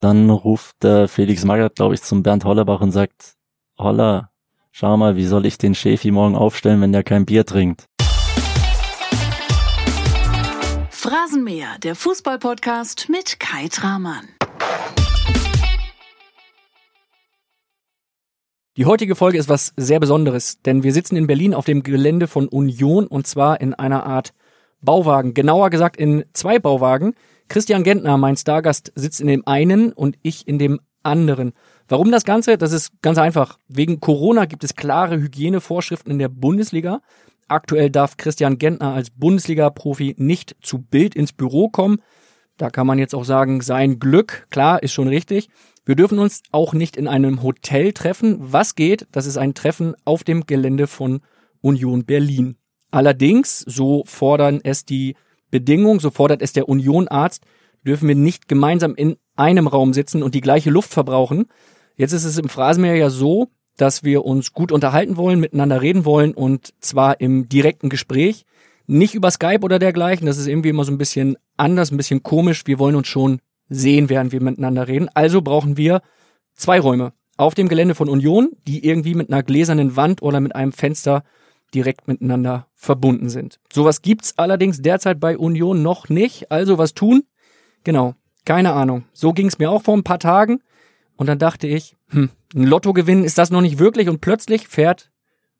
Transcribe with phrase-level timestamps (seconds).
[0.00, 3.36] Dann ruft der Felix Magath, glaube ich, zum Bernd Hollerbach und sagt,
[3.78, 4.30] Holler,
[4.70, 7.86] schau mal, wie soll ich den Schäfi morgen aufstellen, wenn der kein Bier trinkt?
[10.90, 14.28] Phrasenmäher, der Fußballpodcast mit Kai Tramann.
[18.76, 22.26] Die heutige Folge ist was sehr Besonderes, denn wir sitzen in Berlin auf dem Gelände
[22.26, 24.34] von Union und zwar in einer Art
[24.82, 25.32] Bauwagen.
[25.32, 27.14] Genauer gesagt in zwei Bauwagen.
[27.48, 31.52] Christian Gentner, mein Stargast, sitzt in dem einen und ich in dem anderen.
[31.88, 32.58] Warum das Ganze?
[32.58, 33.58] Das ist ganz einfach.
[33.68, 37.00] Wegen Corona gibt es klare Hygienevorschriften in der Bundesliga.
[37.48, 42.02] Aktuell darf Christian Gentner als Bundesliga-Profi nicht zu Bild ins Büro kommen.
[42.56, 45.48] Da kann man jetzt auch sagen, sein Glück, klar, ist schon richtig.
[45.84, 48.38] Wir dürfen uns auch nicht in einem Hotel treffen.
[48.40, 49.06] Was geht?
[49.12, 51.20] Das ist ein Treffen auf dem Gelände von
[51.60, 52.56] Union Berlin.
[52.90, 55.14] Allerdings, so fordern es die
[55.56, 57.42] Bedingungen, so fordert es der Unionarzt,
[57.86, 61.46] dürfen wir nicht gemeinsam in einem Raum sitzen und die gleiche Luft verbrauchen.
[61.96, 66.04] Jetzt ist es im Phrasenmeer ja so, dass wir uns gut unterhalten wollen, miteinander reden
[66.04, 68.44] wollen und zwar im direkten Gespräch,
[68.86, 70.26] nicht über Skype oder dergleichen.
[70.26, 72.66] Das ist irgendwie immer so ein bisschen anders, ein bisschen komisch.
[72.66, 75.08] Wir wollen uns schon sehen, während wir miteinander reden.
[75.14, 76.02] Also brauchen wir
[76.54, 80.54] zwei Räume auf dem Gelände von Union, die irgendwie mit einer gläsernen Wand oder mit
[80.54, 81.24] einem Fenster
[81.74, 83.58] direkt miteinander verbunden sind.
[83.72, 86.52] Sowas gibt's allerdings derzeit bei Union noch nicht.
[86.52, 87.24] Also was tun?
[87.82, 89.04] Genau, keine Ahnung.
[89.12, 90.60] So ging's mir auch vor ein paar Tagen.
[91.16, 94.08] Und dann dachte ich, hm, ein Lottogewinn ist das noch nicht wirklich.
[94.08, 95.10] Und plötzlich fährt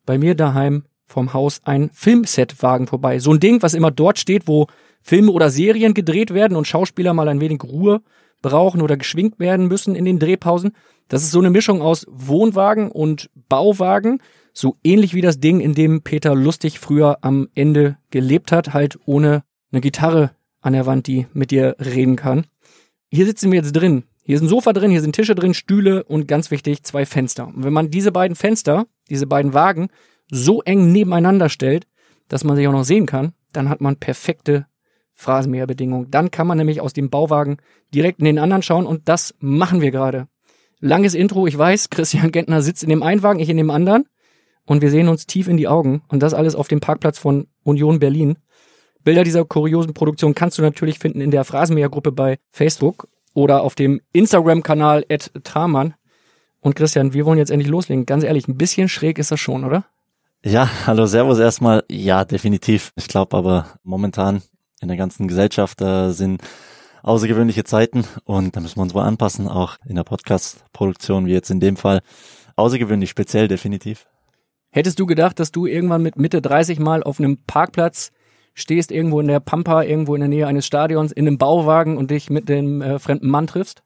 [0.05, 3.19] bei mir daheim vom Haus ein Filmsetwagen vorbei.
[3.19, 4.67] So ein Ding, was immer dort steht, wo
[5.01, 8.03] Filme oder Serien gedreht werden und Schauspieler mal ein wenig Ruhe
[8.43, 10.73] brauchen oder geschwingt werden müssen in den Drehpausen.
[11.09, 14.21] Das ist so eine Mischung aus Wohnwagen und Bauwagen.
[14.59, 18.99] So ähnlich wie das Ding, in dem Peter Lustig früher am Ende gelebt hat, halt
[19.05, 20.31] ohne eine Gitarre
[20.63, 22.47] an der Wand, die mit dir reden kann.
[23.11, 24.05] Hier sitzen wir jetzt drin.
[24.23, 27.49] Hier ist ein Sofa drin, hier sind Tische drin, Stühle und ganz wichtig, zwei Fenster.
[27.49, 29.89] Und wenn man diese beiden Fenster, diese beiden Wagen
[30.31, 31.87] so eng nebeneinander stellt,
[32.29, 34.67] dass man sich auch noch sehen kann, dann hat man perfekte
[35.13, 36.11] Phrasenmäherbedingungen.
[36.11, 37.59] Dann kann man nämlich aus dem Bauwagen
[37.93, 40.29] direkt in den anderen schauen und das machen wir gerade.
[40.81, 44.07] Langes Intro, ich weiß, Christian Gentner sitzt in dem einen Wagen, ich in dem anderen
[44.67, 47.47] und wir sehen uns tief in die Augen und das alles auf dem Parkplatz von
[47.63, 48.37] Union Berlin.
[49.03, 53.75] Bilder dieser kuriosen Produktion kannst du natürlich finden in der Phrasenmäher-Gruppe bei Facebook oder auf
[53.75, 55.95] dem Instagram-Kanal at Tramann.
[56.61, 58.07] Und Christian, wir wollen jetzt endlich loslegen.
[58.07, 59.85] Ganz ehrlich, ein bisschen schräg ist das schon, oder?
[60.45, 61.85] Ja, hallo Servus erstmal.
[61.89, 62.93] Ja, definitiv.
[62.97, 64.43] Ich glaube aber momentan
[64.81, 66.43] in der ganzen Gesellschaft äh, sind
[67.03, 71.51] außergewöhnliche Zeiten und da müssen wir uns wohl anpassen, auch in der Podcast-Produktion, wie jetzt
[71.51, 72.01] in dem Fall.
[72.57, 74.07] Außergewöhnlich, speziell definitiv.
[74.77, 78.13] Hättest du gedacht, dass du irgendwann mit Mitte 30 mal auf einem Parkplatz
[78.53, 82.11] stehst irgendwo in der Pampa, irgendwo in der Nähe eines Stadions, in einem Bauwagen und
[82.11, 83.83] dich mit dem äh, fremden Mann triffst?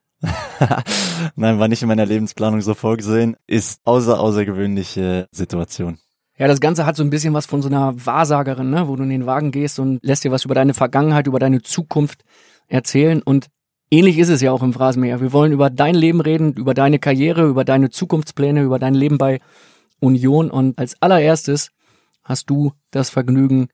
[1.37, 3.37] Nein, war nicht in meiner Lebensplanung so vorgesehen.
[3.47, 5.99] Ist außer außergewöhnliche Situation.
[6.37, 8.89] Ja, das Ganze hat so ein bisschen was von so einer Wahrsagerin, ne?
[8.89, 11.62] wo du in den Wagen gehst und lässt dir was über deine Vergangenheit, über deine
[11.62, 12.25] Zukunft
[12.67, 13.23] erzählen.
[13.23, 13.47] Und
[13.93, 15.21] ähnlich ist es ja auch im Phrasenmäher.
[15.21, 19.19] Wir wollen über dein Leben reden, über deine Karriere, über deine Zukunftspläne, über dein Leben
[19.19, 19.39] bei
[20.00, 20.50] Union.
[20.50, 21.71] Und als allererstes
[22.25, 23.69] hast du das Vergnügen,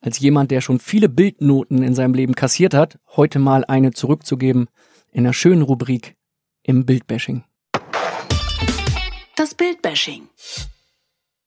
[0.00, 4.68] als jemand, der schon viele Bildnoten in seinem Leben kassiert hat, heute mal eine zurückzugeben
[5.12, 6.16] in einer schönen Rubrik
[6.62, 7.44] im Bildbashing.
[9.36, 10.28] Das Bildbashing.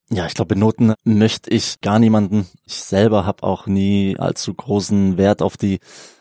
[0.09, 2.47] Ja, ich glaube, Noten möchte ich gar niemanden.
[2.65, 5.79] Ich selber habe auch nie allzu großen Wert auf die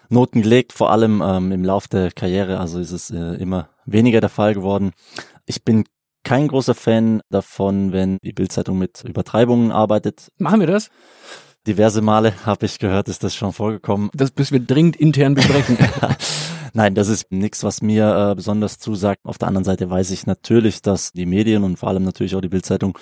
[0.09, 2.59] Noten gelegt, vor allem ähm, im Lauf der Karriere.
[2.61, 4.93] Also ist es äh, immer weniger der Fall geworden.
[5.47, 5.85] Ich bin
[6.25, 10.29] kein großer Fan davon, wenn die Bildzeitung mit Übertreibungen arbeitet.
[10.39, 10.91] Machen wir das?
[11.67, 14.11] Diverse Male habe ich gehört, ist das schon vorgekommen.
[14.15, 15.79] Das müssen wir dringend intern besprechen.
[16.73, 19.21] Nein, das ist nichts, was mir äh, besonders zusagt.
[19.25, 22.41] Auf der anderen Seite weiß ich natürlich, dass die Medien und vor allem natürlich auch
[22.41, 22.99] die Bildzeitung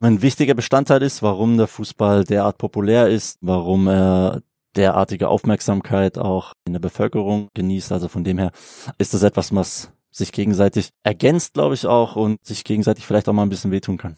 [0.00, 4.42] ein wichtiger Bestandteil ist, warum der Fußball derart populär ist, warum er
[4.76, 7.90] derartige Aufmerksamkeit auch in der Bevölkerung genießt.
[7.92, 8.52] Also von dem her
[8.98, 13.32] ist das etwas, was sich gegenseitig ergänzt, glaube ich auch, und sich gegenseitig vielleicht auch
[13.32, 14.16] mal ein bisschen wehtun kann.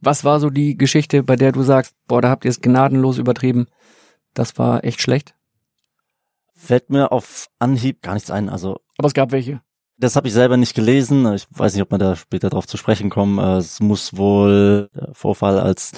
[0.00, 3.18] Was war so die Geschichte, bei der du sagst, boah, da habt ihr es gnadenlos
[3.18, 3.66] übertrieben?
[4.34, 5.34] Das war echt schlecht?
[6.54, 8.48] Fällt mir auf Anhieb gar nichts ein.
[8.48, 9.60] Also, aber es gab welche.
[9.98, 11.32] Das habe ich selber nicht gelesen.
[11.34, 13.38] Ich weiß nicht, ob wir da später drauf zu sprechen kommen.
[13.38, 15.92] Es muss wohl der Vorfall, als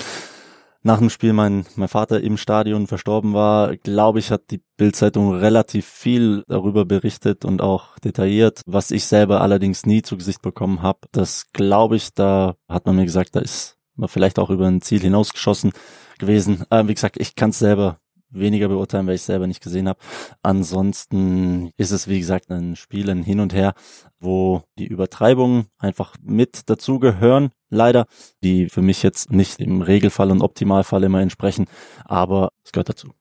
[0.85, 5.35] nach dem Spiel mein, mein Vater im Stadion verstorben war, glaube ich, hat die Bildzeitung
[5.35, 10.83] relativ viel darüber berichtet und auch detailliert, was ich selber allerdings nie zu Gesicht bekommen
[10.83, 11.01] habe.
[11.11, 14.83] Das glaube ich, da hat man mir gesagt, da ist man vielleicht auch über ein
[14.83, 15.73] Ziel hinausgeschossen
[16.19, 16.65] gewesen.
[16.69, 17.99] Äh, wie gesagt, ich kann es selber
[18.35, 19.99] weniger beurteilen, weil ich selber nicht gesehen habe.
[20.43, 23.75] Ansonsten ist es, wie gesagt, ein Spiel, ein Hin und Her,
[24.21, 28.07] wo die Übertreibungen einfach mit dazugehören, leider,
[28.43, 31.67] die für mich jetzt nicht im Regelfall und Optimalfall immer entsprechen,
[32.05, 33.13] aber es gehört dazu.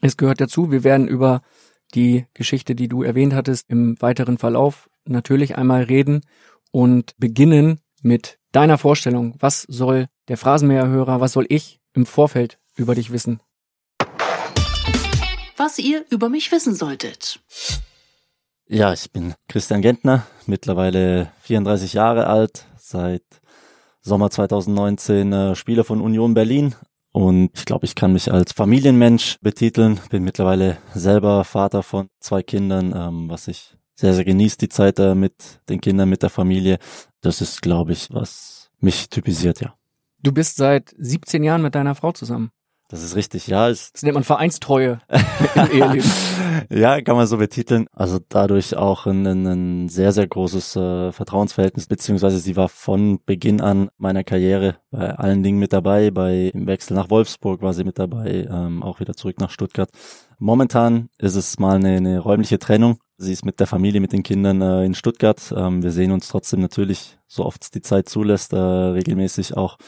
[0.00, 0.70] Es gehört dazu.
[0.70, 1.42] Wir werden über
[1.94, 6.22] die Geschichte, die du erwähnt hattest, im weiteren Verlauf natürlich einmal reden
[6.72, 9.34] und beginnen mit deiner Vorstellung.
[9.38, 13.40] Was soll der Phrasenmäherhörer, was soll ich im Vorfeld über dich wissen?
[15.56, 17.40] Was ihr über mich wissen solltet.
[18.68, 23.22] Ja, ich bin Christian Gentner, mittlerweile 34 Jahre alt, seit
[24.00, 26.74] Sommer 2019 äh, Spieler von Union Berlin,
[27.16, 29.98] und ich glaube, ich kann mich als Familienmensch betiteln.
[30.10, 34.98] Bin mittlerweile selber Vater von zwei Kindern, ähm, was ich sehr, sehr genießt, die Zeit
[34.98, 35.32] äh, mit
[35.70, 36.78] den Kindern, mit der Familie.
[37.22, 39.74] Das ist, glaube ich, was mich typisiert, ja.
[40.22, 42.50] Du bist seit 17 Jahren mit deiner Frau zusammen.
[42.88, 43.68] Das ist richtig, ja.
[43.68, 46.10] Es Das nennt man Vereinstreue im Eheleben.
[46.70, 47.86] ja, kann man so betiteln.
[47.92, 53.18] Also dadurch auch ein, ein, ein sehr, sehr großes äh, Vertrauensverhältnis, beziehungsweise sie war von
[53.26, 56.12] Beginn an meiner Karriere bei allen Dingen mit dabei.
[56.12, 59.90] Bei im Wechsel nach Wolfsburg war sie mit dabei, ähm, auch wieder zurück nach Stuttgart.
[60.38, 62.98] Momentan ist es mal eine, eine räumliche Trennung.
[63.18, 65.52] Sie ist mit der Familie, mit den Kindern äh, in Stuttgart.
[65.56, 69.78] Ähm, wir sehen uns trotzdem natürlich, so oft es die Zeit zulässt, äh, regelmäßig auch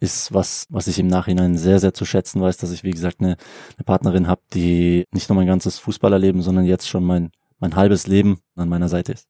[0.00, 3.20] ist was, was ich im Nachhinein sehr, sehr zu schätzen weiß, dass ich, wie gesagt,
[3.20, 3.36] eine,
[3.76, 8.06] eine Partnerin habe, die nicht nur mein ganzes Fußballerleben, sondern jetzt schon mein, mein halbes
[8.06, 9.26] Leben an meiner Seite ist.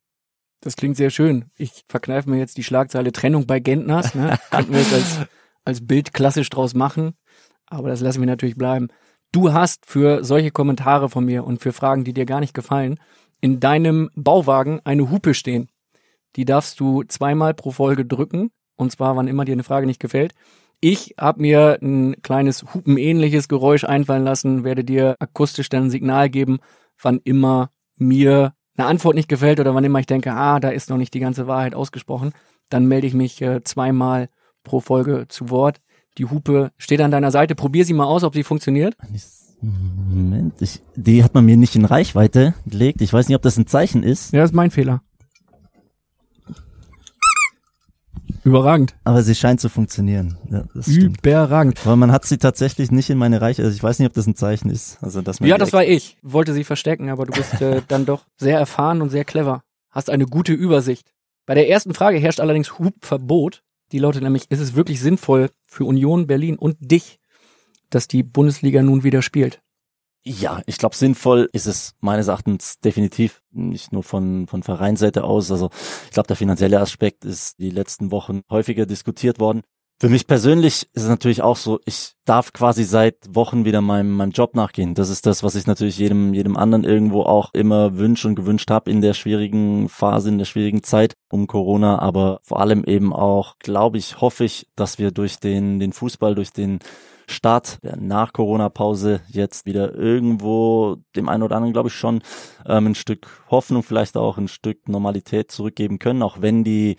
[0.61, 1.47] Das klingt sehr schön.
[1.57, 4.15] Ich verkneife mir jetzt die Schlagzeile Trennung bei Gentners.
[4.15, 4.39] Ne?
[4.51, 5.19] Könnten wir jetzt als,
[5.65, 7.15] als Bild klassisch draus machen.
[7.67, 8.89] Aber das lassen wir natürlich bleiben.
[9.31, 12.99] Du hast für solche Kommentare von mir und für Fragen, die dir gar nicht gefallen,
[13.41, 15.69] in deinem Bauwagen eine Hupe stehen.
[16.37, 18.51] Die darfst du zweimal pro Folge drücken.
[18.77, 20.35] Und zwar, wann immer dir eine Frage nicht gefällt.
[20.81, 26.31] Ich habe mir ein kleines hupenähnliches Geräusch einfallen lassen, werde dir akustisch dann ein Signal
[26.31, 26.59] geben,
[27.03, 30.89] wann immer mir eine Antwort nicht gefällt oder wann immer ich denke, ah, da ist
[30.89, 32.33] noch nicht die ganze Wahrheit ausgesprochen,
[32.71, 34.29] dann melde ich mich äh, zweimal
[34.63, 35.81] pro Folge zu Wort.
[36.17, 37.55] Die Hupe steht an deiner Seite.
[37.55, 38.97] Probier sie mal aus, ob sie funktioniert.
[39.61, 43.01] Moment, ich, die hat man mir nicht in Reichweite gelegt.
[43.01, 44.33] Ich weiß nicht, ob das ein Zeichen ist.
[44.33, 45.03] Ja, das ist mein Fehler.
[48.49, 48.97] Überragend.
[49.05, 50.37] Aber sie scheint zu funktionieren.
[50.51, 50.65] Ja.
[50.87, 51.81] Überragend.
[51.85, 53.67] Aber man hat sie tatsächlich nicht in meine Reichweite.
[53.67, 54.99] Also ich weiß nicht, ob das ein Zeichen ist.
[55.03, 56.17] Also dass man Ja, das war ich.
[56.23, 59.63] Wollte sie verstecken, aber du bist äh, dann doch sehr erfahren und sehr clever.
[59.91, 61.13] Hast eine gute Übersicht.
[61.47, 63.63] Bei der ersten Frage herrscht allerdings Hubverbot.
[63.93, 67.19] Die lautet nämlich, ist es wirklich sinnvoll für Union Berlin und dich,
[67.89, 69.63] dass die Bundesliga nun wieder spielt?
[70.25, 75.51] Ja, ich glaube, sinnvoll ist es meines Erachtens definitiv nicht nur von, von Vereinsseite aus.
[75.51, 75.71] Also
[76.07, 79.63] ich glaube, der finanzielle Aspekt ist die letzten Wochen häufiger diskutiert worden.
[80.01, 84.13] Für mich persönlich ist es natürlich auch so, ich darf quasi seit Wochen wieder meinem,
[84.13, 84.95] meinem Job nachgehen.
[84.95, 88.71] Das ist das, was ich natürlich jedem, jedem anderen irgendwo auch immer wünsche und gewünscht
[88.71, 91.99] habe in der schwierigen Phase, in der schwierigen Zeit um Corona.
[91.99, 96.37] Aber vor allem eben auch, glaube ich, hoffe ich, dass wir durch den, den Fußball,
[96.37, 96.79] durch den
[97.29, 102.23] Start der Nach-Corona-Pause jetzt wieder irgendwo dem einen oder anderen, glaube ich, schon
[102.67, 106.97] ähm, ein Stück Hoffnung, vielleicht auch ein Stück Normalität zurückgeben können, auch wenn die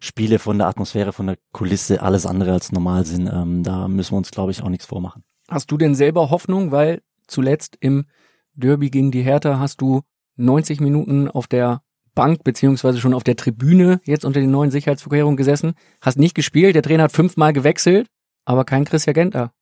[0.00, 3.28] Spiele von der Atmosphäre, von der Kulisse alles andere als normal sind.
[3.32, 5.24] Ähm, da müssen wir uns, glaube ich, auch nichts vormachen.
[5.48, 8.06] Hast du denn selber Hoffnung, weil zuletzt im
[8.54, 10.02] Derby gegen die Hertha hast du
[10.36, 11.82] 90 Minuten auf der
[12.14, 16.74] Bank beziehungsweise schon auf der Tribüne jetzt unter den neuen Sicherheitsvorkehrungen gesessen, hast nicht gespielt,
[16.74, 18.08] der Trainer hat fünfmal gewechselt,
[18.44, 19.52] aber kein Christian Genter.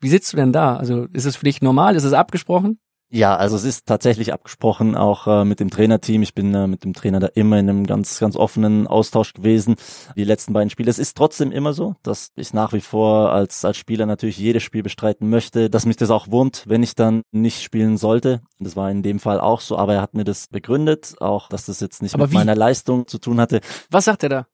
[0.00, 0.76] Wie sitzt du denn da?
[0.76, 1.96] Also ist es für dich normal?
[1.96, 2.78] Ist es abgesprochen?
[3.12, 6.22] Ja, also es ist tatsächlich abgesprochen, auch äh, mit dem Trainerteam.
[6.22, 9.74] Ich bin äh, mit dem Trainer da immer in einem ganz, ganz offenen Austausch gewesen,
[10.14, 10.88] die letzten beiden Spiele.
[10.88, 14.62] Es ist trotzdem immer so, dass ich nach wie vor als, als Spieler natürlich jedes
[14.62, 18.42] Spiel bestreiten möchte, dass mich das auch wurmt, wenn ich dann nicht spielen sollte.
[18.60, 21.66] Das war in dem Fall auch so, aber er hat mir das begründet, auch dass
[21.66, 22.36] das jetzt nicht Aber mit wie?
[22.36, 23.60] meiner Leistung zu tun hatte.
[23.90, 24.46] Was sagt er da?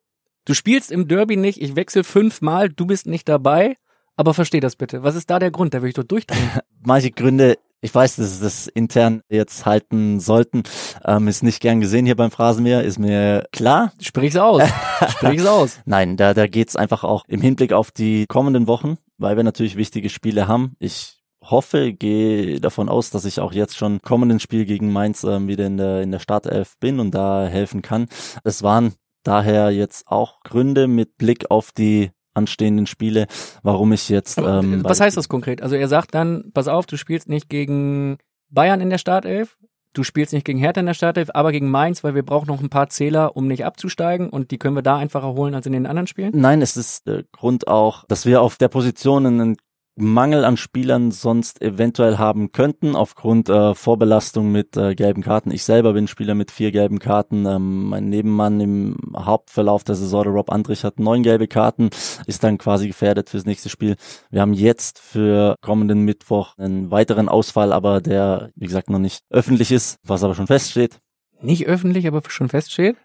[0.46, 3.76] Du spielst im Derby nicht, ich wechsle fünfmal, du bist nicht dabei,
[4.16, 5.02] aber versteh das bitte.
[5.02, 5.74] Was ist da der Grund?
[5.74, 6.50] Da will ich doch durchdrehen.
[6.82, 10.62] Manche Gründe, ich weiß, dass sie das intern jetzt halten sollten,
[11.04, 13.92] ähm, ist nicht gern gesehen hier beim Phrasenmäher, ist mir klar.
[14.00, 14.62] Sprich's aus.
[15.08, 15.80] Sprich's aus.
[15.84, 19.76] Nein, da, da geht's einfach auch im Hinblick auf die kommenden Wochen, weil wir natürlich
[19.76, 20.74] wichtige Spiele haben.
[20.78, 25.48] Ich hoffe, gehe davon aus, dass ich auch jetzt schon kommenden Spiel gegen Mainz ähm,
[25.48, 28.08] wieder in der, in der Startelf bin und da helfen kann.
[28.42, 33.26] Es waren daher jetzt auch Gründe mit Blick auf die anstehenden Spiele,
[33.62, 34.38] warum ich jetzt.
[34.38, 35.62] Aber, Ähm, was heißt das konkret?
[35.62, 38.18] Also er sagt dann, pass auf, du spielst nicht gegen
[38.50, 39.56] Bayern in der Startelf,
[39.92, 42.60] du spielst nicht gegen Hertha in der Startelf, aber gegen Mainz, weil wir brauchen noch
[42.60, 45.72] ein paar Zähler, um nicht abzusteigen und die können wir da einfacher holen als in
[45.72, 46.32] den anderen Spielen.
[46.34, 49.56] Nein, es ist der Grund auch, dass wir auf der Position einen
[49.98, 55.50] Mangel an Spielern sonst eventuell haben könnten, aufgrund äh, Vorbelastung mit äh, gelben Karten.
[55.50, 57.46] Ich selber bin Spieler mit vier gelben Karten.
[57.46, 61.88] Ähm, mein Nebenmann im Hauptverlauf der Saison, der Rob Andrich, hat neun gelbe Karten,
[62.26, 63.96] ist dann quasi gefährdet fürs nächste Spiel.
[64.30, 69.20] Wir haben jetzt für kommenden Mittwoch einen weiteren Ausfall, aber der, wie gesagt, noch nicht
[69.30, 71.00] öffentlich ist, was aber schon feststeht.
[71.40, 72.96] Nicht öffentlich, aber schon feststeht?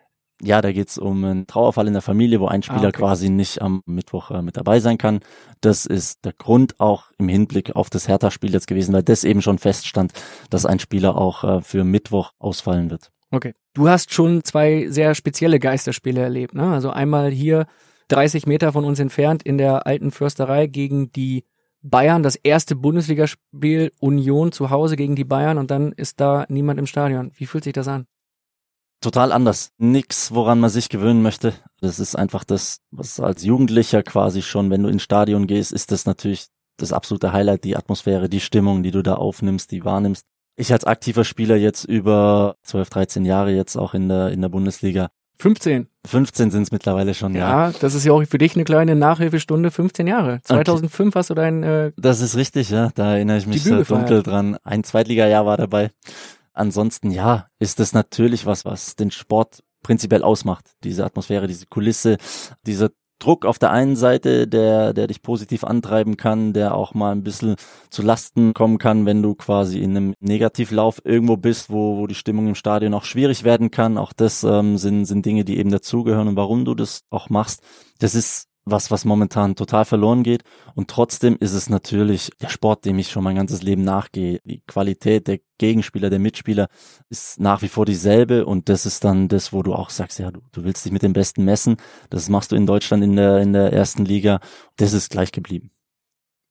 [0.44, 3.00] Ja, da geht's um einen Trauerfall in der Familie, wo ein Spieler ah, okay.
[3.00, 5.20] quasi nicht am Mittwoch äh, mit dabei sein kann.
[5.62, 9.42] Das ist der Grund auch im Hinblick auf das Hertha-Spiel jetzt gewesen, weil das eben
[9.42, 10.14] schon feststand,
[10.50, 13.12] dass ein Spieler auch äh, für Mittwoch ausfallen wird.
[13.30, 13.54] Okay.
[13.74, 16.74] Du hast schon zwei sehr spezielle Geisterspiele erlebt, ne?
[16.74, 17.68] Also einmal hier
[18.10, 21.46] 30 Meter von uns entfernt in der alten Försterei gegen die
[21.82, 26.80] Bayern, das erste Bundesligaspiel Union zu Hause gegen die Bayern und dann ist da niemand
[26.80, 27.32] im Stadion.
[27.36, 28.06] Wie fühlt sich das an?
[29.02, 29.72] Total anders.
[29.78, 31.54] Nix, woran man sich gewöhnen möchte.
[31.82, 35.92] Das ist einfach das, was als Jugendlicher quasi schon, wenn du ins Stadion gehst, ist
[35.92, 40.26] das natürlich das absolute Highlight, die Atmosphäre, die Stimmung, die du da aufnimmst, die wahrnimmst.
[40.56, 44.50] Ich als aktiver Spieler jetzt über 12, 13 Jahre jetzt auch in der, in der
[44.50, 45.10] Bundesliga.
[45.40, 45.88] 15.
[46.06, 47.70] 15 sind es mittlerweile schon, ja.
[47.70, 50.40] Ja, das ist ja auch für dich eine kleine Nachhilfestunde, 15 Jahre.
[50.44, 51.20] 2005 okay.
[51.20, 51.64] hast du dein...
[51.64, 52.90] Äh, das ist richtig, ja.
[52.94, 54.58] Da erinnere ich mich so dunkel dran.
[54.64, 55.90] Ein Zweitliga-Jahr war dabei.
[56.54, 60.72] Ansonsten, ja, ist das natürlich was, was den Sport prinzipiell ausmacht.
[60.84, 62.18] Diese Atmosphäre, diese Kulisse,
[62.66, 62.90] dieser
[63.22, 67.24] Druck auf der einen Seite, der, der dich positiv antreiben kann, der auch mal ein
[67.24, 67.56] bisschen
[67.90, 72.16] zu Lasten kommen kann, wenn du quasi in einem Negativlauf irgendwo bist, wo, wo die
[72.16, 73.98] Stimmung im Stadion auch schwierig werden kann.
[73.98, 77.62] Auch das ähm, sind, sind Dinge, die eben dazugehören und warum du das auch machst.
[78.00, 80.44] Das ist was, was momentan total verloren geht.
[80.76, 84.40] Und trotzdem ist es natürlich der Sport, dem ich schon mein ganzes Leben nachgehe.
[84.44, 86.68] Die Qualität der Gegenspieler, der Mitspieler
[87.10, 88.46] ist nach wie vor dieselbe.
[88.46, 91.04] Und das ist dann das, wo du auch sagst, ja, du, du willst dich mit
[91.04, 91.78] dem Besten messen.
[92.10, 94.40] Das machst du in Deutschland in der, in der ersten Liga.
[94.78, 95.72] Das ist gleich geblieben.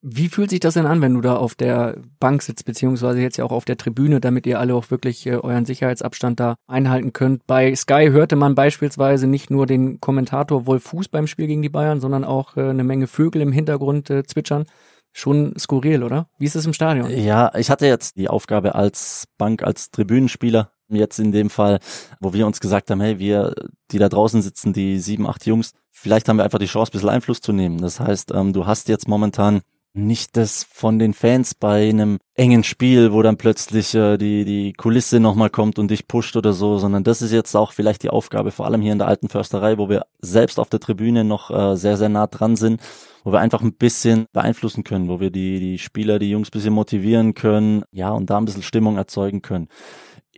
[0.03, 3.37] Wie fühlt sich das denn an, wenn du da auf der Bank sitzt, beziehungsweise jetzt
[3.37, 7.13] ja auch auf der Tribüne, damit ihr alle auch wirklich äh, euren Sicherheitsabstand da einhalten
[7.13, 7.47] könnt?
[7.47, 11.69] Bei Sky hörte man beispielsweise nicht nur den Kommentator Wolf Fuß beim Spiel gegen die
[11.69, 14.65] Bayern, sondern auch äh, eine Menge Vögel im Hintergrund äh, zwitschern.
[15.13, 16.29] Schon skurril, oder?
[16.39, 17.11] Wie ist es im Stadion?
[17.11, 21.79] Ja, ich hatte jetzt die Aufgabe als Bank, als Tribünenspieler, jetzt in dem Fall,
[22.21, 23.55] wo wir uns gesagt haben, hey, wir,
[23.91, 26.93] die da draußen sitzen, die sieben, acht Jungs, vielleicht haben wir einfach die Chance, ein
[26.93, 27.79] bisschen Einfluss zu nehmen.
[27.79, 29.61] Das heißt, ähm, du hast jetzt momentan
[29.93, 34.73] nicht das von den Fans bei einem engen Spiel, wo dann plötzlich äh, die, die
[34.73, 38.11] Kulisse nochmal kommt und dich pusht oder so, sondern das ist jetzt auch vielleicht die
[38.11, 41.51] Aufgabe, vor allem hier in der alten Försterei, wo wir selbst auf der Tribüne noch
[41.51, 42.81] äh, sehr, sehr nah dran sind,
[43.25, 46.73] wo wir einfach ein bisschen beeinflussen können, wo wir die, die Spieler, die Jungs bisschen
[46.73, 49.69] motivieren können, ja, und da ein bisschen Stimmung erzeugen können.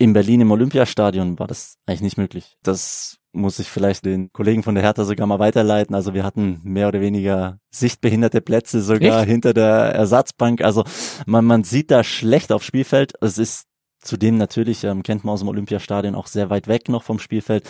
[0.02, 2.56] In Berlin im Olympiastadion war das eigentlich nicht möglich.
[2.64, 5.94] Das muss ich vielleicht den Kollegen von der Hertha sogar mal weiterleiten.
[5.94, 9.28] Also wir hatten mehr oder weniger sichtbehinderte Plätze sogar Echt?
[9.28, 10.60] hinter der Ersatzbank.
[10.60, 10.82] Also
[11.24, 13.12] man, man sieht da schlecht aufs Spielfeld.
[13.20, 13.62] Es ist
[14.00, 17.62] zudem natürlich, ähm, kennt man aus dem Olympiastadion, auch sehr weit weg noch vom Spielfeld.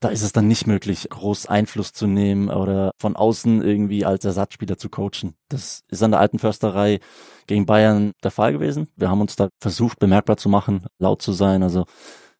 [0.00, 4.24] Da ist es dann nicht möglich, groß Einfluss zu nehmen oder von außen irgendwie als
[4.24, 5.34] Ersatzspieler zu coachen.
[5.50, 7.00] Das ist an der alten Försterei
[7.46, 8.88] gegen Bayern der Fall gewesen.
[8.96, 11.62] Wir haben uns da versucht, bemerkbar zu machen, laut zu sein.
[11.62, 11.84] Also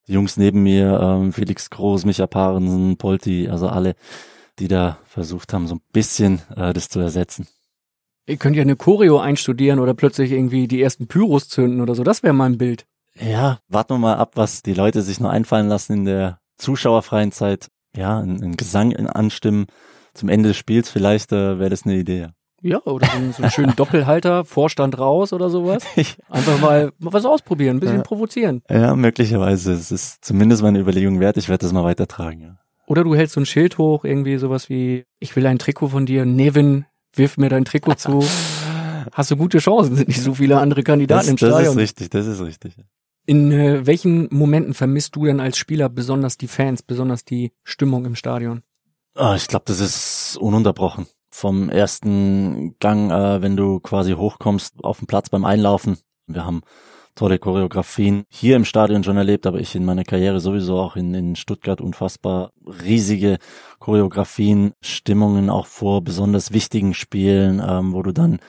[0.06, 3.94] die Jungs neben mir, ähm, Felix Groß, Micha Parensen, Polti, also alle,
[4.58, 7.46] die da versucht haben, so ein bisschen äh, das zu ersetzen.
[8.26, 12.04] Ihr könnt ja eine Choreo einstudieren oder plötzlich irgendwie die ersten Pyros zünden oder so.
[12.04, 12.86] Das wäre mal ein Bild.
[13.20, 17.32] Ja, warten wir mal ab, was die Leute sich noch einfallen lassen in der zuschauerfreien
[17.32, 17.68] Zeit.
[17.96, 19.66] Ja, ein, ein Gesang anstimmen
[20.14, 22.28] zum Ende des Spiels vielleicht äh, wäre das eine Idee.
[22.62, 22.82] Ja.
[22.84, 25.82] Oder so, so einen schönen Doppelhalter, Vorstand raus oder sowas.
[26.28, 28.02] Einfach mal, mal was ausprobieren, ein bisschen ja.
[28.02, 28.62] provozieren.
[28.68, 29.72] Ja, möglicherweise.
[29.72, 31.36] Es ist zumindest meine Überlegung wert.
[31.36, 32.56] Ich werde das mal weitertragen, ja.
[32.86, 36.06] Oder du hältst so ein Schild hoch, irgendwie sowas wie, ich will ein Trikot von
[36.06, 38.24] dir, Nevin, wirf mir dein Trikot zu.
[39.12, 41.62] Hast du gute Chancen, sind nicht so viele andere Kandidaten das, im Stadion.
[41.62, 42.74] Das ist richtig, das ist richtig.
[43.30, 48.04] In äh, welchen Momenten vermisst du denn als Spieler besonders die Fans, besonders die Stimmung
[48.04, 48.64] im Stadion?
[49.16, 54.98] Oh, ich glaube, das ist ununterbrochen vom ersten Gang, äh, wenn du quasi hochkommst auf
[54.98, 55.98] den Platz beim Einlaufen.
[56.26, 56.62] Wir haben
[57.14, 61.14] tolle Choreografien hier im Stadion schon erlebt, aber ich in meiner Karriere sowieso auch in,
[61.14, 63.38] in Stuttgart unfassbar riesige
[63.78, 68.40] Choreografien, Stimmungen auch vor besonders wichtigen Spielen, ähm, wo du dann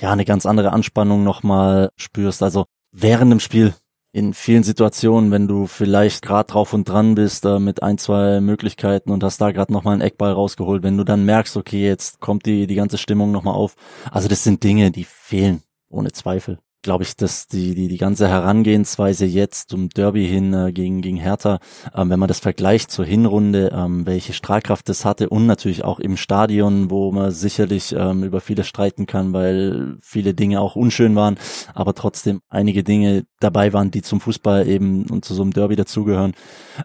[0.00, 2.42] ja eine ganz andere Anspannung nochmal spürst.
[2.42, 3.74] Also während dem Spiel
[4.12, 8.40] in vielen Situationen, wenn du vielleicht gerade drauf und dran bist äh, mit ein, zwei
[8.40, 12.20] Möglichkeiten und hast da gerade nochmal einen Eckball rausgeholt, wenn du dann merkst, okay, jetzt
[12.20, 13.76] kommt die, die ganze Stimmung nochmal auf.
[14.10, 16.58] Also das sind Dinge, die fehlen, ohne Zweifel.
[16.82, 21.16] Glaube ich, dass die, die, die ganze Herangehensweise jetzt zum Derby hin äh, gegen, gegen
[21.16, 21.58] Hertha,
[21.94, 26.00] ähm, wenn man das vergleicht zur Hinrunde, ähm, welche Strahlkraft das hatte und natürlich auch
[26.00, 31.14] im Stadion, wo man sicherlich ähm, über viele streiten kann, weil viele Dinge auch unschön
[31.16, 31.38] waren,
[31.74, 35.76] aber trotzdem einige Dinge dabei waren, die zum Fußball eben und zu so einem Derby
[35.76, 36.32] dazugehören,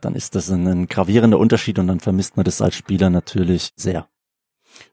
[0.02, 3.72] dann ist das ein, ein gravierender Unterschied und dann vermisst man das als Spieler natürlich
[3.75, 4.08] sehr.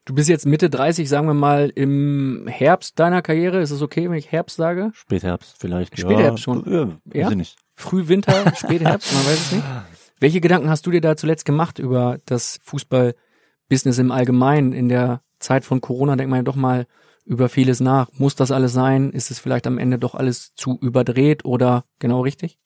[0.05, 3.61] Du bist jetzt Mitte 30, sagen wir mal, im Herbst deiner Karriere.
[3.61, 4.91] Ist es okay, wenn ich Herbst sage?
[4.93, 5.97] Spätherbst vielleicht.
[5.97, 6.99] Spätherbst ja, schon.
[7.13, 7.35] Ja, ja?
[7.35, 7.57] nicht.
[7.75, 9.65] Frühwinter, Spätherbst, man weiß es nicht.
[10.19, 14.73] Welche Gedanken hast du dir da zuletzt gemacht über das Fußballbusiness im Allgemeinen?
[14.73, 16.85] In der Zeit von Corona denkt man ja doch mal
[17.25, 18.09] über vieles nach.
[18.17, 19.11] Muss das alles sein?
[19.11, 22.57] Ist es vielleicht am Ende doch alles zu überdreht oder genau richtig?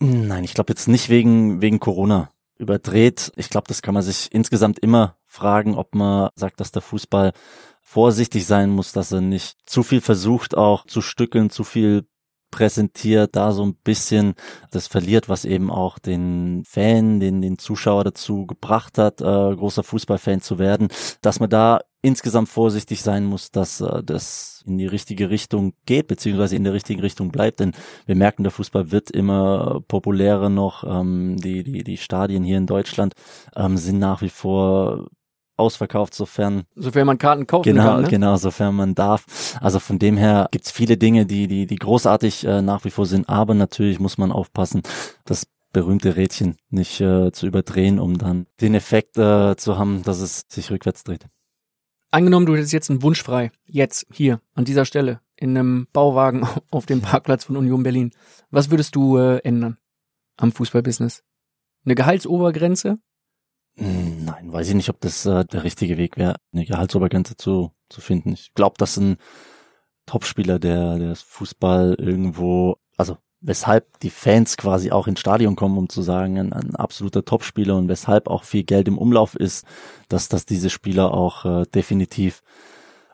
[0.00, 3.32] Nein, ich glaube jetzt nicht wegen, wegen Corona überdreht.
[3.36, 7.32] Ich glaube, das kann man sich insgesamt immer fragen, ob man sagt, dass der Fußball
[7.80, 12.06] vorsichtig sein muss, dass er nicht zu viel versucht, auch zu stückeln, zu viel
[12.50, 14.34] präsentiert, da so ein bisschen
[14.70, 19.82] das verliert, was eben auch den Fan, den, den Zuschauer dazu gebracht hat, äh, großer
[19.82, 20.88] Fußballfan zu werden,
[21.20, 26.06] dass man da insgesamt vorsichtig sein muss, dass äh, das in die richtige Richtung geht,
[26.06, 27.60] beziehungsweise in der richtigen Richtung bleibt.
[27.60, 27.72] Denn
[28.06, 30.84] wir merken, der Fußball wird immer populärer noch.
[30.84, 33.14] Ähm, die, die, die Stadien hier in Deutschland
[33.56, 35.08] ähm, sind nach wie vor
[35.58, 38.02] ausverkauft, sofern sofern man Karten kaufen genau, kann.
[38.02, 38.08] Ne?
[38.08, 39.56] Genau, sofern man darf.
[39.60, 43.06] Also von dem her gibt's viele Dinge, die die die großartig äh, nach wie vor
[43.06, 44.82] sind, aber natürlich muss man aufpassen,
[45.24, 50.20] das berühmte Rädchen nicht äh, zu überdrehen, um dann den Effekt äh, zu haben, dass
[50.20, 51.26] es sich rückwärts dreht.
[52.10, 56.46] Angenommen, du hättest jetzt einen Wunsch frei, jetzt, hier, an dieser Stelle, in einem Bauwagen
[56.70, 58.12] auf dem Parkplatz von Union Berlin.
[58.50, 59.76] Was würdest du äh, ändern
[60.36, 61.22] am Fußballbusiness?
[61.84, 62.98] Eine Gehaltsobergrenze?
[63.80, 68.00] Nein, weiß ich nicht, ob das äh, der richtige Weg wäre, eine Gehaltsobergrenze zu, zu
[68.00, 68.32] finden.
[68.32, 69.18] Ich glaube, dass ein
[70.06, 75.88] Topspieler, der, der Fußball irgendwo, also weshalb die Fans quasi auch ins Stadion kommen, um
[75.88, 79.64] zu sagen, ein, ein absoluter Topspieler und weshalb auch viel Geld im Umlauf ist,
[80.08, 82.42] dass, dass diese Spieler auch äh, definitiv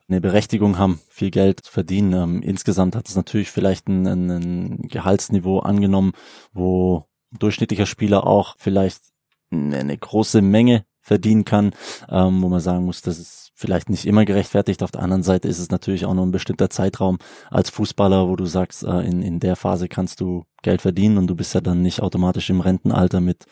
[0.08, 2.12] eine Berechtigung haben, viel Geld zu verdienen.
[2.14, 6.12] Ähm, insgesamt hat es natürlich vielleicht ein, ein, ein Gehaltsniveau angenommen,
[6.52, 7.04] wo
[7.38, 9.13] durchschnittlicher Spieler auch vielleicht
[9.54, 11.72] eine große Menge verdienen kann,
[12.08, 14.82] ähm, wo man sagen muss, das ist vielleicht nicht immer gerechtfertigt.
[14.82, 17.18] Auf der anderen Seite ist es natürlich auch nur ein bestimmter Zeitraum
[17.50, 21.26] als Fußballer, wo du sagst, äh, in, in der Phase kannst du Geld verdienen und
[21.26, 23.44] du bist ja dann nicht automatisch im Rentenalter mit,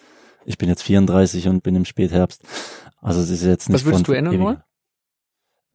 [0.46, 2.42] ich bin jetzt 34 und bin im Spätherbst.
[3.02, 3.80] Also es ist jetzt nicht.
[3.80, 4.62] Was würdest du ändern wollen?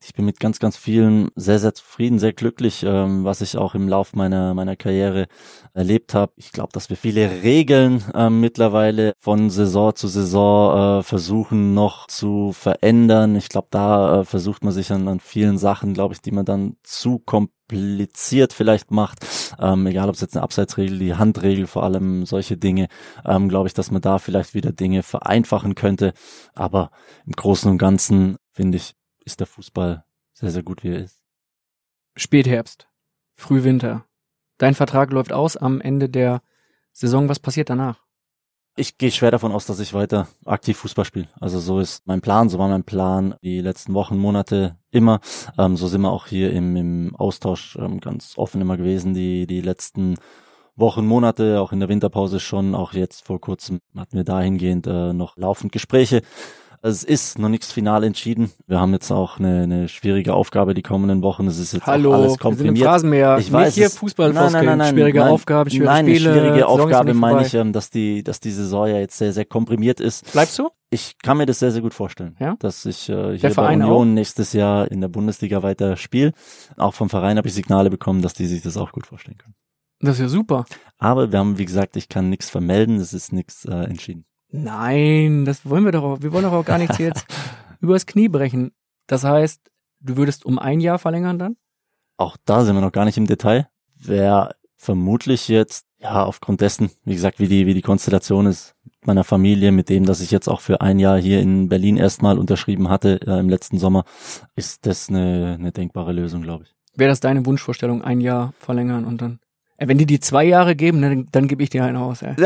[0.03, 3.73] Ich bin mit ganz, ganz vielen sehr, sehr zufrieden, sehr glücklich, ähm, was ich auch
[3.73, 5.27] im Lauf meiner, meiner Karriere
[5.73, 6.33] erlebt habe.
[6.36, 12.07] Ich glaube, dass wir viele Regeln äh, mittlerweile von Saison zu Saison äh, versuchen noch
[12.07, 13.36] zu verändern.
[13.36, 16.45] Ich glaube, da äh, versucht man sich an, an vielen Sachen, glaube ich, die man
[16.45, 19.25] dann zu kompliziert vielleicht macht,
[19.60, 22.88] ähm, egal ob es jetzt eine Abseitsregel, die Handregel, vor allem solche Dinge,
[23.25, 26.13] ähm, glaube ich, dass man da vielleicht wieder Dinge vereinfachen könnte.
[26.53, 26.91] Aber
[27.25, 28.93] im Großen und Ganzen finde ich,
[29.27, 31.21] ist der Fußball sehr, sehr gut, wie er ist.
[32.15, 32.87] Spätherbst,
[33.35, 34.05] Frühwinter.
[34.57, 36.41] Dein Vertrag läuft aus am Ende der
[36.93, 37.29] Saison.
[37.29, 38.01] Was passiert danach?
[38.75, 41.27] Ich gehe schwer davon aus, dass ich weiter aktiv Fußball spiele.
[41.39, 45.19] Also so ist mein Plan, so war mein Plan die letzten Wochen, Monate immer.
[45.57, 49.45] Ähm, so sind wir auch hier im, im Austausch ähm, ganz offen immer gewesen, die,
[49.45, 50.15] die letzten
[50.75, 55.11] Wochen, Monate, auch in der Winterpause schon, auch jetzt vor kurzem hatten wir dahingehend äh,
[55.11, 56.21] noch laufend Gespräche.
[56.88, 58.50] Es ist noch nichts final entschieden.
[58.65, 61.45] Wir haben jetzt auch eine, eine schwierige Aufgabe die kommenden Wochen.
[61.47, 62.76] Es ist jetzt Hallo, auch alles komprimiert.
[62.76, 63.38] Wir sind im Phrasenmeer.
[63.39, 66.30] Ich weiß, hier Fußball nein, nein, nein, nein, schwierige nein, Aufgaben, schwierige nein, Spiele.
[66.30, 69.34] Nein, schwierige Aufgabe nicht meine ich, ähm, dass die, dass die Saison ja jetzt sehr,
[69.34, 70.32] sehr komprimiert ist.
[70.32, 70.69] Bleibst du?
[70.89, 72.56] Ich kann mir das sehr, sehr gut vorstellen, Ja?
[72.60, 76.32] dass ich äh, hier bei Union nächstes Jahr in der Bundesliga weiter spiele.
[76.78, 79.56] Auch vom Verein habe ich Signale bekommen, dass die sich das auch gut vorstellen können.
[80.00, 80.63] Das ist ja super.
[81.00, 84.26] Aber wir haben, wie gesagt, ich kann nichts vermelden, es ist nichts äh, entschieden.
[84.49, 86.21] Nein, das wollen wir doch auch.
[86.21, 87.25] Wir wollen doch auch gar nichts jetzt
[87.81, 88.71] übers Knie brechen.
[89.07, 89.62] Das heißt,
[89.99, 91.57] du würdest um ein Jahr verlängern dann?
[92.17, 93.67] Auch da sind wir noch gar nicht im Detail.
[93.95, 99.23] Wer vermutlich jetzt, ja, aufgrund dessen, wie gesagt, wie die, wie die Konstellation ist meiner
[99.23, 102.89] Familie, mit dem, dass ich jetzt auch für ein Jahr hier in Berlin erstmal unterschrieben
[102.89, 104.05] hatte äh, im letzten Sommer,
[104.55, 106.75] ist das eine, eine denkbare Lösung, glaube ich.
[106.95, 109.39] Wäre das deine Wunschvorstellung, ein Jahr verlängern und dann?
[109.77, 112.21] Äh, wenn die die zwei Jahre geben, dann, dann gebe ich dir einen aus.
[112.21, 112.36] Ey.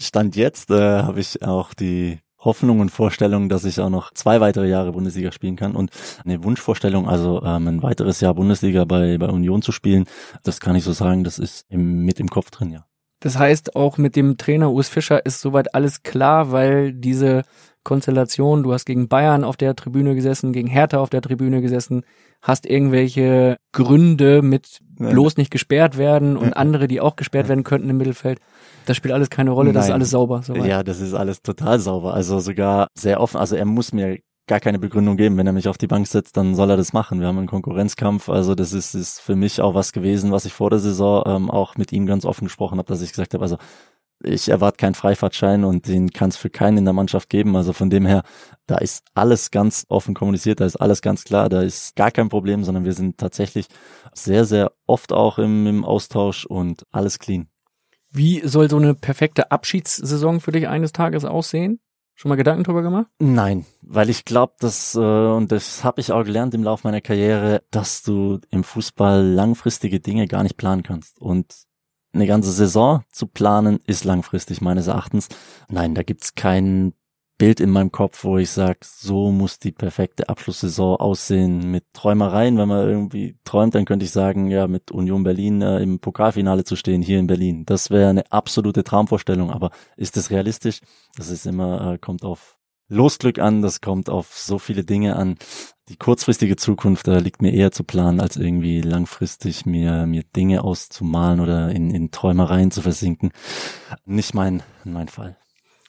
[0.00, 4.40] Stand jetzt äh, habe ich auch die Hoffnung und Vorstellung, dass ich auch noch zwei
[4.40, 5.90] weitere Jahre Bundesliga spielen kann und
[6.24, 10.06] eine Wunschvorstellung, also ähm, ein weiteres Jahr Bundesliga bei, bei Union zu spielen,
[10.42, 12.86] das kann ich so sagen, das ist im, mit im Kopf drin, ja.
[13.22, 17.42] Das heißt, auch mit dem Trainer Urs Fischer ist soweit alles klar, weil diese
[17.84, 18.62] Konstellation.
[18.62, 22.02] Du hast gegen Bayern auf der Tribüne gesessen, gegen Hertha auf der Tribüne gesessen,
[22.42, 27.88] hast irgendwelche Gründe mit bloß nicht gesperrt werden und andere, die auch gesperrt werden könnten
[27.88, 28.38] im Mittelfeld.
[28.86, 29.94] Das spielt alles keine Rolle, das ist Nein.
[29.96, 30.42] alles sauber.
[30.42, 30.66] Soweit.
[30.66, 32.14] Ja, das ist alles total sauber.
[32.14, 33.38] Also sogar sehr offen.
[33.38, 34.18] Also er muss mir
[34.50, 35.36] gar keine Begründung geben.
[35.36, 37.20] Wenn er mich auf die Bank setzt, dann soll er das machen.
[37.20, 38.28] Wir haben einen Konkurrenzkampf.
[38.28, 41.50] Also das ist, ist für mich auch was gewesen, was ich vor der Saison ähm,
[41.50, 43.58] auch mit ihm ganz offen gesprochen habe, dass ich gesagt habe, also
[44.22, 47.56] ich erwarte keinen Freifahrtschein und den kann es für keinen in der Mannschaft geben.
[47.56, 48.22] Also von dem her,
[48.66, 52.28] da ist alles ganz offen kommuniziert, da ist alles ganz klar, da ist gar kein
[52.28, 53.66] Problem, sondern wir sind tatsächlich
[54.12, 57.48] sehr, sehr oft auch im, im Austausch und alles clean.
[58.10, 61.80] Wie soll so eine perfekte Abschiedssaison für dich eines Tages aussehen?
[62.14, 63.06] Schon mal Gedanken drüber gemacht?
[63.18, 67.00] Nein, weil ich glaube, dass, äh, und das habe ich auch gelernt im Laufe meiner
[67.00, 71.18] Karriere, dass du im Fußball langfristige Dinge gar nicht planen kannst.
[71.18, 71.69] Und
[72.12, 75.28] eine ganze Saison zu planen ist langfristig meines Erachtens.
[75.68, 76.92] Nein, da gibt's kein
[77.40, 82.58] Bild in meinem Kopf, wo ich sage, so muss die perfekte Abschlusssaison aussehen mit Träumereien.
[82.58, 86.64] Wenn man irgendwie träumt, dann könnte ich sagen, ja, mit Union Berlin äh, im Pokalfinale
[86.64, 87.64] zu stehen hier in Berlin.
[87.64, 89.50] Das wäre eine absolute Traumvorstellung.
[89.50, 90.82] Aber ist das realistisch?
[91.16, 92.59] Das ist immer, äh, kommt auf
[92.90, 95.36] Losglück an, das kommt auf so viele Dinge an.
[95.88, 100.64] Die kurzfristige Zukunft da liegt mir eher zu planen, als irgendwie langfristig mir, mir Dinge
[100.64, 103.30] auszumalen oder in, in Träumereien zu versinken.
[104.04, 105.36] Nicht mein, mein Fall.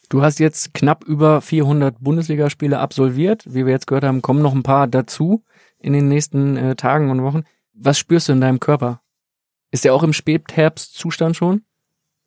[0.10, 3.46] Du hast jetzt knapp über 400 Bundesligaspiele absolviert.
[3.48, 5.44] Wie wir jetzt gehört haben, kommen noch ein paar dazu
[5.80, 7.44] in den nächsten äh, Tagen und Wochen.
[7.74, 9.02] Was spürst du in deinem Körper?
[9.72, 11.64] Ist der auch im Spätherbstzustand schon?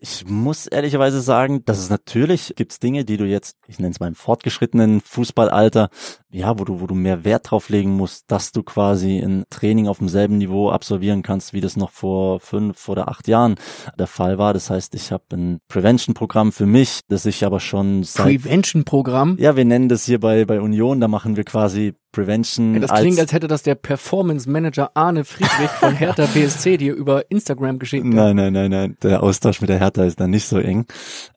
[0.07, 4.01] Ich muss ehrlicherweise sagen, dass es natürlich gibt's Dinge, die du jetzt, ich nenne es
[4.01, 5.89] mal im fortgeschrittenen Fußballalter,
[6.35, 9.87] ja, wo du, wo du mehr Wert drauf legen musst, dass du quasi ein Training
[9.87, 13.55] auf demselben Niveau absolvieren kannst, wie das noch vor fünf oder acht Jahren
[13.99, 14.53] der Fall war.
[14.53, 19.37] Das heißt, ich habe ein Prevention-Programm für mich, das ich aber schon seit Prevention-Programm?
[19.39, 22.75] ja, wir nennen das hier bei, bei Union, da machen wir quasi Prevention.
[22.75, 26.95] Ja, das klingt, als hätte das der Performance Manager Arne Friedrich von Hertha BSC dir
[26.95, 28.07] über Instagram geschickt.
[28.07, 28.97] Nein, nein, nein, nein.
[29.03, 30.87] Der Austausch mit der Hertha ist dann nicht so eng.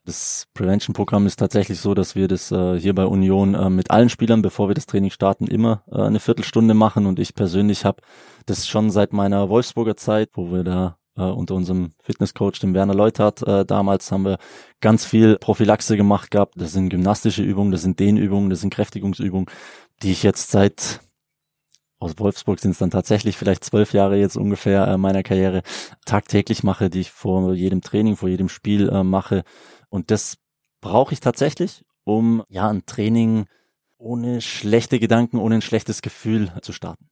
[0.06, 4.10] Das Prevention-Programm ist tatsächlich so, dass wir das äh, hier bei Union äh, mit allen
[4.10, 7.06] Spielern, bevor wir das Training starten, immer äh, eine Viertelstunde machen.
[7.06, 8.02] Und ich persönlich habe
[8.46, 12.96] das schon seit meiner Wolfsburger Zeit, wo wir da äh, unter unserem Fitnesscoach, dem Werner
[12.96, 14.38] Leuthardt, äh, damals haben wir
[14.82, 16.56] ganz viel Prophylaxe gemacht gehabt.
[16.58, 19.48] Das sind gymnastische Übungen, das sind Dehnübungen, das sind Kräftigungsübungen,
[20.02, 21.02] die ich jetzt seit
[22.00, 25.64] aus Wolfsburg sind es dann tatsächlich vielleicht zwölf Jahre jetzt ungefähr äh, meiner Karriere
[26.06, 29.44] tagtäglich mache, die ich vor jedem Training, vor jedem Spiel äh, mache.
[29.90, 30.38] Und das
[30.80, 33.48] brauche ich tatsächlich, um ja ein Training
[33.98, 37.10] ohne schlechte Gedanken, ohne ein schlechtes Gefühl zu starten.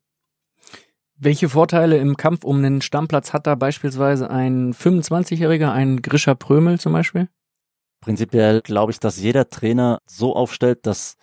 [1.18, 6.80] Welche Vorteile im Kampf um einen Stammplatz hat da beispielsweise ein 25-Jähriger, ein Grisha Prömel
[6.80, 7.30] zum Beispiel?
[8.02, 11.16] Prinzipiell glaube ich, dass jeder Trainer so aufstellt, dass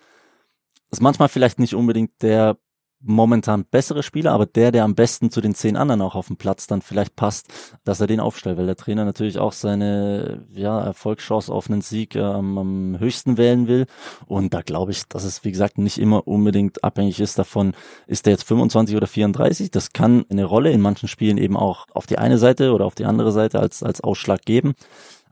[0.89, 2.57] es manchmal vielleicht nicht unbedingt der
[3.03, 6.37] momentan bessere Spieler, aber der, der am besten zu den zehn anderen auch auf dem
[6.37, 7.47] Platz dann vielleicht passt,
[7.83, 12.15] dass er den aufstellt, weil der Trainer natürlich auch seine ja, Erfolgschance auf einen Sieg
[12.15, 13.85] ähm, am höchsten wählen will.
[14.25, 17.73] Und da glaube ich, dass es, wie gesagt, nicht immer unbedingt abhängig ist davon,
[18.07, 19.69] ist der jetzt 25 oder 34.
[19.71, 22.95] Das kann eine Rolle in manchen Spielen eben auch auf die eine Seite oder auf
[22.95, 24.73] die andere Seite als, als Ausschlag geben.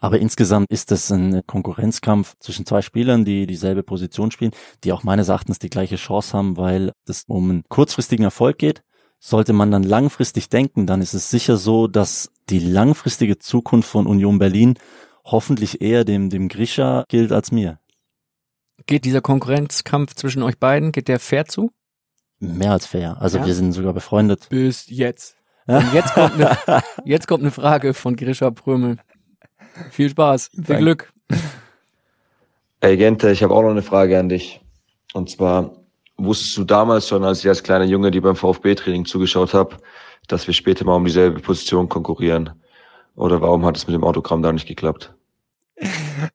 [0.04, 4.52] Aber insgesamt ist es ein Konkurrenzkampf zwischen zwei Spielern, die dieselbe Position spielen,
[4.84, 8.82] die auch meines Erachtens die gleiche Chance haben, weil es um einen kurzfristigen Erfolg geht.
[9.20, 14.08] Sollte man dann langfristig denken, dann ist es sicher so, dass die langfristige Zukunft von
[14.08, 14.80] Union Berlin
[15.24, 17.80] hoffentlich eher dem, dem Grisha gilt als mir.
[18.88, 21.70] Geht dieser Konkurrenzkampf zwischen euch beiden, geht der fair zu?
[22.40, 23.22] Mehr als fair.
[23.22, 23.46] Also Ja?
[23.46, 24.50] wir sind sogar befreundet.
[24.50, 25.36] Bis jetzt.
[25.68, 28.98] Und jetzt kommt eine, jetzt kommt eine Frage von Grisha Prömel.
[29.92, 30.84] Viel Spaß, viel Danke.
[30.84, 31.14] Glück.
[32.82, 34.60] Ey Gente, ich habe auch noch eine Frage an dich.
[35.14, 35.76] Und zwar,
[36.18, 39.78] wusstest du damals schon, als ich als kleiner Junge dir beim VfB-Training zugeschaut habe,
[40.28, 42.52] dass wir später mal um dieselbe Position konkurrieren?
[43.16, 45.14] Oder warum hat es mit dem Autogramm da nicht geklappt?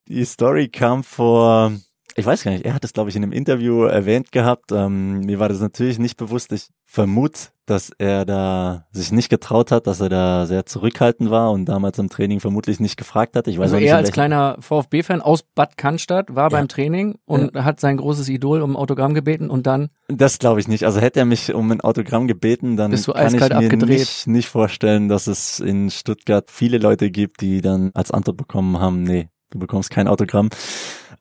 [0.07, 1.73] Die Story kam vor,
[2.17, 4.71] ich weiß gar nicht, er hat es, glaube ich, in einem Interview erwähnt gehabt.
[4.71, 6.51] Ähm, mir war das natürlich nicht bewusst.
[6.51, 11.51] Ich vermute, dass er da sich nicht getraut hat, dass er da sehr zurückhaltend war
[11.51, 13.47] und damals im Training vermutlich nicht gefragt hat.
[13.47, 16.49] Ich weiß Also nicht, er als kleiner VfB-Fan aus Bad Cannstatt war Ja.
[16.49, 20.67] beim Training und hat sein großes Idol um Autogramm gebeten und dann Das glaube ich
[20.67, 20.85] nicht.
[20.85, 25.07] Also hätte er mich um ein Autogramm gebeten, dann kann ich mir nicht, nicht vorstellen,
[25.07, 29.59] dass es in Stuttgart viele Leute gibt, die dann als Antwort bekommen haben, nee, du
[29.59, 30.49] bekommst kein Autogramm.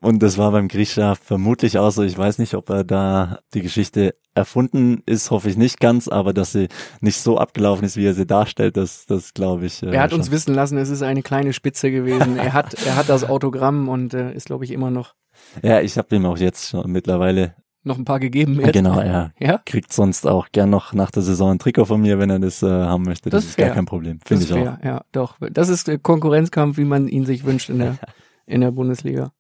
[0.01, 2.03] Und das war beim Grisha vermutlich auch so.
[2.03, 6.33] Ich weiß nicht, ob er da die Geschichte erfunden ist, hoffe ich nicht ganz, aber
[6.35, 6.69] dass sie
[7.01, 9.83] nicht so abgelaufen ist, wie er sie darstellt, das, das glaube ich.
[9.83, 10.21] äh, er hat schon.
[10.21, 12.37] uns wissen lassen, es ist eine kleine Spitze gewesen.
[12.39, 15.15] er hat er hat das Autogramm und äh, ist glaube ich immer noch
[15.63, 18.61] Ja, ich habe ihm auch jetzt schon mittlerweile Noch ein paar gegeben.
[18.61, 18.73] Jetzt.
[18.75, 19.63] Genau, er Ja?
[19.65, 22.63] kriegt sonst auch gern noch nach der Saison ein Trikot von mir, wenn er das
[22.63, 23.31] äh, haben möchte.
[23.31, 23.75] Das, Das ist ist gar fair.
[23.77, 24.19] kein Problem.
[24.25, 24.57] Finde ich auch.
[24.57, 25.37] fair, ja, doch.
[25.51, 27.97] Das ist der Konkurrenzkampf, wie man ihn sich wünscht in der,
[28.47, 29.33] in der Bundesliga.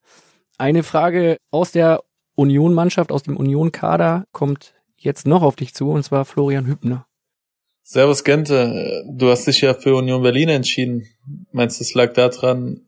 [0.58, 2.02] Eine Frage aus der
[2.34, 7.06] Union-Mannschaft, aus dem Union-Kader kommt jetzt noch auf dich zu, und zwar Florian Hübner.
[7.82, 11.04] Servus Gente, du hast dich ja für Union Berlin entschieden.
[11.52, 12.80] Meinst du, es lag daran,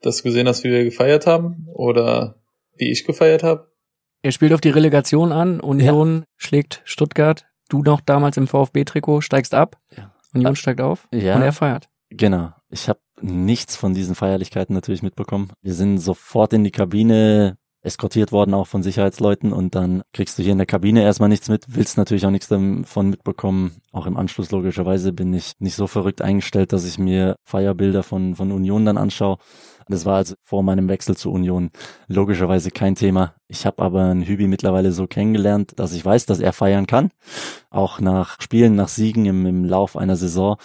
[0.00, 1.66] dass du gesehen hast, wie wir gefeiert haben?
[1.72, 2.36] Oder
[2.76, 3.70] wie ich gefeiert habe?
[4.22, 9.54] Er spielt auf die Relegation an, Union schlägt Stuttgart, du noch damals im VfB-Trikot, steigst
[9.54, 10.12] ab, Ja.
[10.34, 11.36] Union steigt auf Ja.
[11.36, 11.88] und er feiert.
[12.10, 12.50] Genau.
[12.70, 15.52] Ich habe nichts von diesen Feierlichkeiten natürlich mitbekommen.
[15.62, 19.52] Wir sind sofort in die Kabine eskortiert worden, auch von Sicherheitsleuten.
[19.52, 22.48] Und dann kriegst du hier in der Kabine erstmal nichts mit, willst natürlich auch nichts
[22.48, 23.76] davon mitbekommen.
[23.92, 28.34] Auch im Anschluss logischerweise bin ich nicht so verrückt eingestellt, dass ich mir Feierbilder von,
[28.34, 29.38] von Union dann anschaue.
[29.88, 31.70] Das war also vor meinem Wechsel zu Union
[32.06, 33.34] logischerweise kein Thema.
[33.48, 37.10] Ich habe aber einen Hübi mittlerweile so kennengelernt, dass ich weiß, dass er feiern kann.
[37.70, 40.56] Auch nach Spielen, nach Siegen im, im Lauf einer Saison.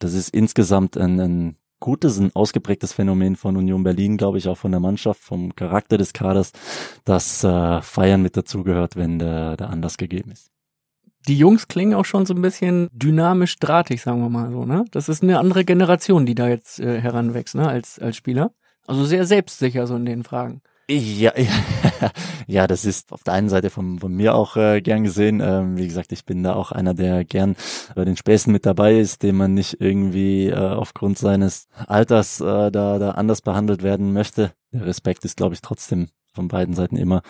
[0.00, 4.56] Das ist insgesamt ein, ein gutes, ein ausgeprägtes Phänomen von Union Berlin, glaube ich, auch
[4.56, 6.52] von der Mannschaft, vom Charakter des Kaders,
[7.04, 10.50] dass äh, Feiern mit dazugehört, wenn der, der Anlass gegeben ist.
[11.28, 14.86] Die Jungs klingen auch schon so ein bisschen dynamisch drahtig, sagen wir mal so, ne?
[14.92, 18.52] Das ist eine andere Generation, die da jetzt äh, heranwächst, ne, als, als Spieler.
[18.86, 20.62] Also sehr selbstsicher so in den Fragen.
[20.90, 21.48] Ja, ja,
[22.46, 25.40] ja, das ist auf der einen Seite von, von mir auch äh, gern gesehen.
[25.40, 27.56] Ähm, wie gesagt, ich bin da auch einer, der gern
[27.94, 32.70] bei den Späßen mit dabei ist, dem man nicht irgendwie äh, aufgrund seines Alters äh,
[32.70, 34.52] da, da anders behandelt werden möchte.
[34.72, 37.22] Der Respekt ist, glaube ich, trotzdem von beiden Seiten immer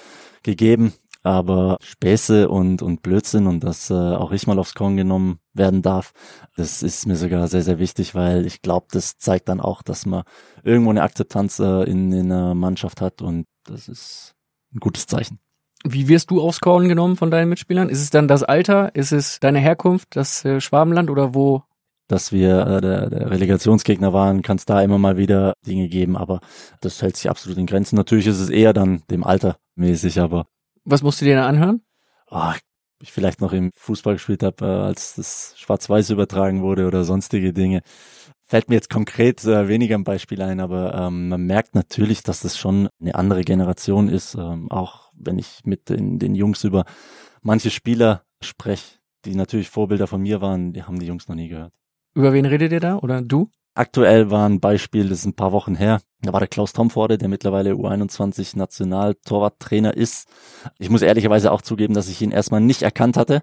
[0.42, 0.92] gegeben.
[1.24, 5.80] Aber Späße und, und Blödsinn und dass äh, auch ich mal aufs Korn genommen werden
[5.80, 6.12] darf,
[6.54, 10.04] das ist mir sogar sehr, sehr wichtig, weil ich glaube, das zeigt dann auch, dass
[10.04, 10.24] man
[10.64, 14.34] irgendwo eine Akzeptanz äh, in, in einer Mannschaft hat und das ist
[14.74, 15.38] ein gutes Zeichen.
[15.82, 17.88] Wie wirst du aufs Korn genommen von deinen Mitspielern?
[17.88, 18.94] Ist es dann das Alter?
[18.94, 21.62] Ist es deine Herkunft, das äh, Schwabenland oder wo?
[22.06, 26.18] Dass wir äh, der, der Relegationsgegner waren, kann es da immer mal wieder Dinge geben,
[26.18, 26.40] aber
[26.82, 27.96] das hält sich absolut in Grenzen.
[27.96, 30.46] Natürlich ist es eher dann dem Alter mäßig, aber
[30.84, 31.82] Was musst du dir da anhören?
[32.30, 32.52] oh,
[33.00, 37.52] ich vielleicht noch im Fußball gespielt habe, äh, als das Schwarz-Weiß übertragen wurde oder sonstige
[37.52, 37.82] Dinge.
[38.46, 42.40] Fällt mir jetzt konkret äh, weniger ein Beispiel ein, aber ähm, man merkt natürlich, dass
[42.40, 44.34] das schon eine andere Generation ist.
[44.34, 46.84] Ähm, auch wenn ich mit den, den Jungs über
[47.42, 51.48] manche Spieler spreche, die natürlich Vorbilder von mir waren, die haben die Jungs noch nie
[51.48, 51.72] gehört.
[52.14, 52.96] Über wen redet ihr da?
[52.96, 53.50] Oder du?
[53.76, 56.00] Aktuell war ein Beispiel, das ist ein paar Wochen her.
[56.22, 60.28] Da war der Klaus Tomforde, der mittlerweile U21 Nationaltorwarttrainer ist.
[60.78, 63.42] Ich muss ehrlicherweise auch zugeben, dass ich ihn erstmal nicht erkannt hatte.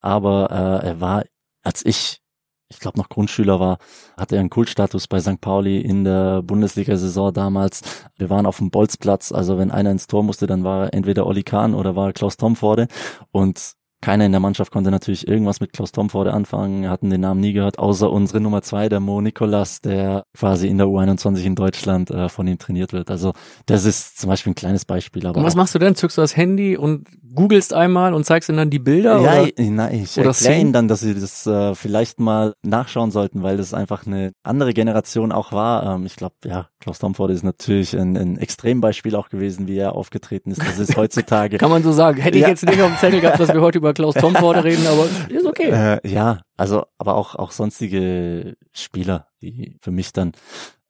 [0.00, 1.24] Aber äh, er war,
[1.64, 2.20] als ich,
[2.68, 3.78] ich glaube noch Grundschüler war,
[4.16, 5.40] hatte er einen Kultstatus bei St.
[5.40, 7.82] Pauli in der Bundesliga-Saison damals.
[8.16, 11.26] Wir waren auf dem Bolzplatz, also wenn einer ins Tor musste, dann war er entweder
[11.26, 12.86] Olli Kahn oder war Klaus Tomforde.
[13.32, 13.74] Und
[14.04, 17.54] keiner in der Mannschaft konnte natürlich irgendwas mit Klaus Tomforde anfangen, hatten den Namen nie
[17.54, 22.10] gehört, außer unsere Nummer zwei, der Mo Nikolas, der quasi in der U21 in Deutschland
[22.10, 23.10] äh, von ihm trainiert wird.
[23.10, 23.32] Also
[23.64, 25.26] das ist zum Beispiel ein kleines Beispiel.
[25.26, 25.94] Aber Und was machst du denn?
[25.94, 29.20] Zückst du das Handy und googelst einmal und zeigst ihnen dann die Bilder?
[29.20, 29.48] ja, oder?
[29.56, 33.42] ich- nein, ich oder erkläre ihnen dann, dass sie das äh, vielleicht mal nachschauen sollten,
[33.42, 35.94] weil das einfach eine andere Generation auch war.
[35.96, 39.94] Ähm, ich glaube, ja, Klaus Tomforde ist natürlich ein, ein Extrembeispiel auch gewesen, wie er
[39.94, 40.60] aufgetreten ist.
[40.60, 42.20] Das ist heutzutage Kann man so sagen.
[42.20, 42.48] Hätte ich Ja.
[42.50, 45.46] jetzt nicht auf dem Zettel gehabt, dass wir heute über Klaus Tomforde reden, aber ist
[45.46, 45.70] okay.
[45.70, 50.32] Äh, ja, also aber auch auch sonstige Spieler, die für mich dann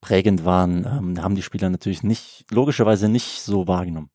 [0.00, 4.10] prägend waren, ähm, haben die Spieler natürlich nicht logischerweise nicht so wahrgenommen.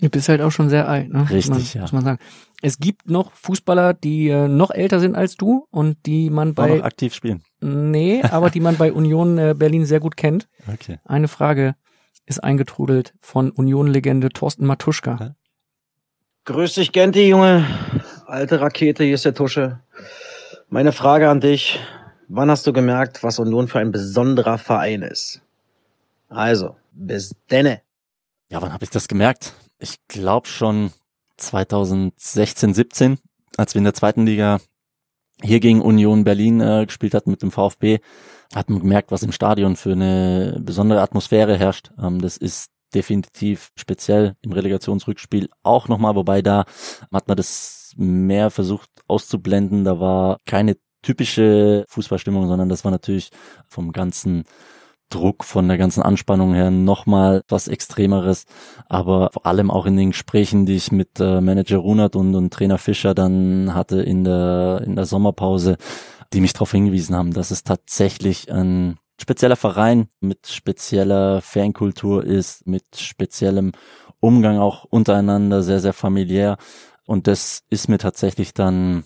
[0.00, 1.28] Du bist halt auch schon sehr alt, ne?
[1.28, 1.80] Richtig, muss man, ja.
[1.82, 2.18] Muss man sagen.
[2.62, 6.54] Es gibt noch Fußballer, die äh, noch älter sind als du und die man Auch
[6.54, 7.42] bei noch aktiv spielen.
[7.60, 10.48] nee, aber die man bei Union äh, Berlin sehr gut kennt.
[10.72, 10.98] Okay.
[11.04, 11.74] Eine Frage
[12.26, 15.16] ist eingetrudelt von Union-Legende Thorsten Matuschka.
[15.20, 15.34] Ja.
[16.46, 17.64] Grüß dich, Genti, Junge.
[18.30, 19.80] Alte Rakete, hier ist der Tusche.
[20.68, 21.80] Meine Frage an dich.
[22.28, 25.42] Wann hast du gemerkt, was Union für ein besonderer Verein ist?
[26.28, 27.80] Also, bis denne.
[28.48, 29.54] Ja, wann habe ich das gemerkt?
[29.80, 30.92] Ich glaube schon
[31.38, 33.18] 2016, 17,
[33.56, 34.60] als wir in der zweiten Liga
[35.42, 37.98] hier gegen Union Berlin äh, gespielt hatten mit dem VfB,
[38.54, 41.90] hat man gemerkt, was im Stadion für eine besondere Atmosphäre herrscht.
[42.00, 46.64] Ähm, das ist definitiv speziell im Relegationsrückspiel auch nochmal, wobei da
[47.12, 49.84] hat man das mehr versucht auszublenden.
[49.84, 53.30] Da war keine typische Fußballstimmung, sondern das war natürlich
[53.68, 54.44] vom ganzen
[55.10, 58.44] Druck, von der ganzen Anspannung her nochmal was Extremeres.
[58.88, 62.52] Aber vor allem auch in den Gesprächen, die ich mit äh, Manager Runert und, und
[62.52, 65.76] Trainer Fischer dann hatte in der, in der Sommerpause,
[66.32, 72.66] die mich darauf hingewiesen haben, dass es tatsächlich ein spezieller Verein mit spezieller Fankultur ist,
[72.66, 73.72] mit speziellem
[74.20, 76.56] Umgang auch untereinander sehr, sehr familiär.
[77.06, 79.04] Und das ist mir tatsächlich dann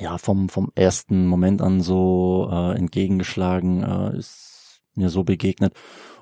[0.00, 5.74] ja vom, vom ersten Moment an so äh, entgegengeschlagen, äh, ist mir so begegnet.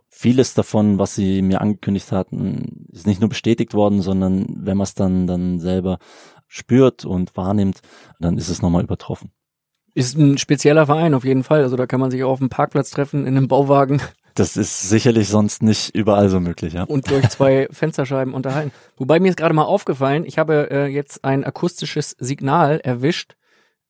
[0.08, 4.84] Vieles davon, was sie mir angekündigt hatten, ist nicht nur bestätigt worden, sondern wenn man
[4.84, 5.98] es dann, dann selber
[6.48, 7.80] spürt und wahrnimmt,
[8.18, 9.30] dann ist es nochmal übertroffen.
[9.94, 11.62] Ist ein spezieller Verein auf jeden Fall.
[11.62, 14.00] Also da kann man sich auch auf dem Parkplatz treffen, in einem Bauwagen.
[14.34, 16.84] Das ist sicherlich sonst nicht überall so möglich, ja.
[16.84, 18.72] Und durch zwei Fensterscheiben unterhalten.
[18.96, 23.34] Wobei mir ist gerade mal aufgefallen, ich habe äh, jetzt ein akustisches Signal erwischt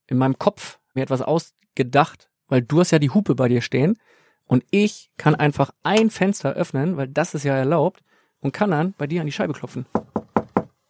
[0.07, 3.97] in meinem Kopf, mir etwas ausgedacht, weil du hast ja die Hupe bei dir stehen
[4.45, 8.01] und ich kann einfach ein Fenster öffnen, weil das ist ja erlaubt
[8.39, 9.85] und kann dann bei dir an die Scheibe klopfen.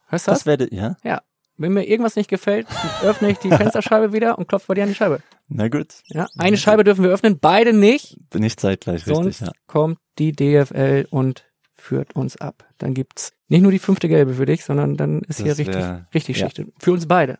[0.08, 0.39] Hörst du das?
[0.39, 0.95] Das werde, ja.
[1.04, 1.21] Ja.
[1.62, 2.67] Wenn mir irgendwas nicht gefällt,
[3.04, 5.19] öffne ich die Fensterscheibe wieder und klopfe bei dir an die Scheibe.
[5.47, 5.95] Na gut.
[6.08, 8.17] Ja, eine Scheibe dürfen wir öffnen, beide nicht.
[8.34, 9.54] Nicht zeitgleich, Sonst richtig, ja.
[9.67, 11.45] kommt die DFL und
[11.76, 12.65] führt uns ab.
[12.78, 15.76] Dann gibt's nicht nur die fünfte Gelbe für dich, sondern dann ist Das hier richtig,
[15.76, 16.50] wär- richtig ja.
[16.50, 16.63] Schicht.
[16.80, 17.39] Für uns beide.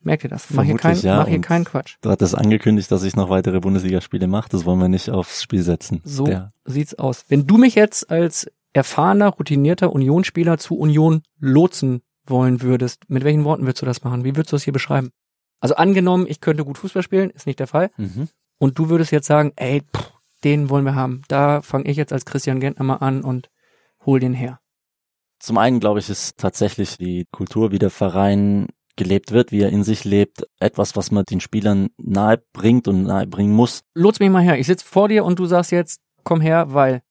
[0.00, 0.50] Merkt ihr das?
[0.50, 1.96] Mach hier, kein, ja, mach hier keinen Quatsch.
[2.00, 4.48] Du hattest angekündigt, dass ich noch weitere Bundesligaspiele mache.
[4.50, 6.00] Das wollen wir nicht aufs Spiel setzen.
[6.04, 7.24] So Der, sieht's aus.
[7.28, 13.44] Wenn du mich jetzt als erfahrener, routinierter Unionsspieler zu Union lotsen wollen würdest, mit welchen
[13.44, 14.24] Worten würdest du das machen?
[14.24, 15.10] Wie würdest du das hier beschreiben?
[15.60, 17.90] Also angenommen, ich könnte gut Fußball spielen, ist nicht der Fall.
[17.96, 18.28] mhm.
[18.58, 20.12] Und du würdest jetzt sagen, ey, pff,
[20.42, 21.22] den wollen wir haben.
[21.28, 23.50] Da fange ich jetzt als Christian Gentner mal an und
[24.06, 24.60] hol den her.
[25.38, 29.68] Zum einen, glaube ich, ist tatsächlich die Kultur, wie der Verein gelebt wird, wie er
[29.68, 33.82] in sich lebt, etwas, was man den Spielern nahe bringt und nahe bringen muss.
[33.94, 34.58] Lots mich mal her.
[34.58, 37.02] Ich sitze vor dir und du sagst jetzt, komm her, weil.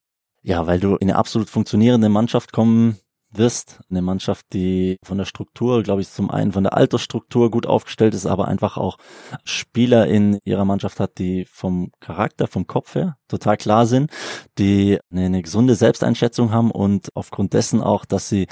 [0.41, 2.97] Ja, weil du in eine absolut funktionierende Mannschaft kommen
[3.37, 3.79] wirst.
[3.89, 8.13] Eine Mannschaft, die von der Struktur, glaube ich, zum einen von der Altersstruktur gut aufgestellt
[8.13, 8.97] ist, aber einfach auch
[9.43, 14.11] Spieler in ihrer Mannschaft hat, die vom Charakter, vom Kopf her total klar sind,
[14.57, 18.47] die eine, eine gesunde Selbsteinschätzung haben und aufgrund dessen auch, dass sie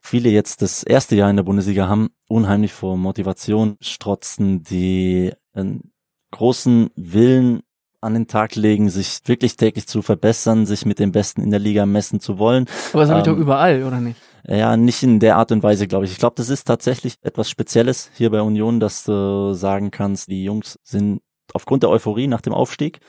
[0.00, 5.92] viele jetzt das erste Jahr in der Bundesliga haben, unheimlich vor Motivation strotzen, die einen
[6.32, 7.62] großen Willen
[8.02, 11.60] an den Tag legen, sich wirklich täglich zu verbessern, sich mit den Besten in der
[11.60, 12.66] Liga messen zu wollen.
[12.92, 14.20] Aber das habe ich Ähm, doch überall, oder nicht?
[14.46, 16.12] Ja, nicht in der Art und Weise, glaube ich.
[16.12, 20.44] Ich glaube, das ist tatsächlich etwas Spezielles hier bei Union, dass du sagen kannst, die
[20.44, 21.20] Jungs sind
[21.54, 23.00] aufgrund der Euphorie nach dem Aufstieg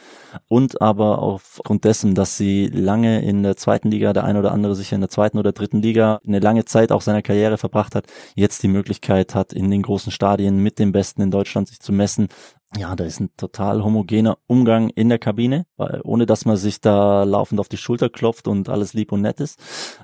[0.48, 4.76] und aber aufgrund dessen, dass sie lange in der zweiten Liga, der eine oder andere
[4.76, 8.06] sicher in der zweiten oder dritten Liga eine lange Zeit auch seiner Karriere verbracht hat,
[8.36, 11.94] jetzt die Möglichkeit hat, in den großen Stadien mit den Besten in Deutschland sich zu
[11.94, 12.28] messen.
[12.76, 16.82] Ja, da ist ein total homogener Umgang in der Kabine, weil ohne dass man sich
[16.82, 19.60] da laufend auf die Schulter klopft und alles lieb und nett ist.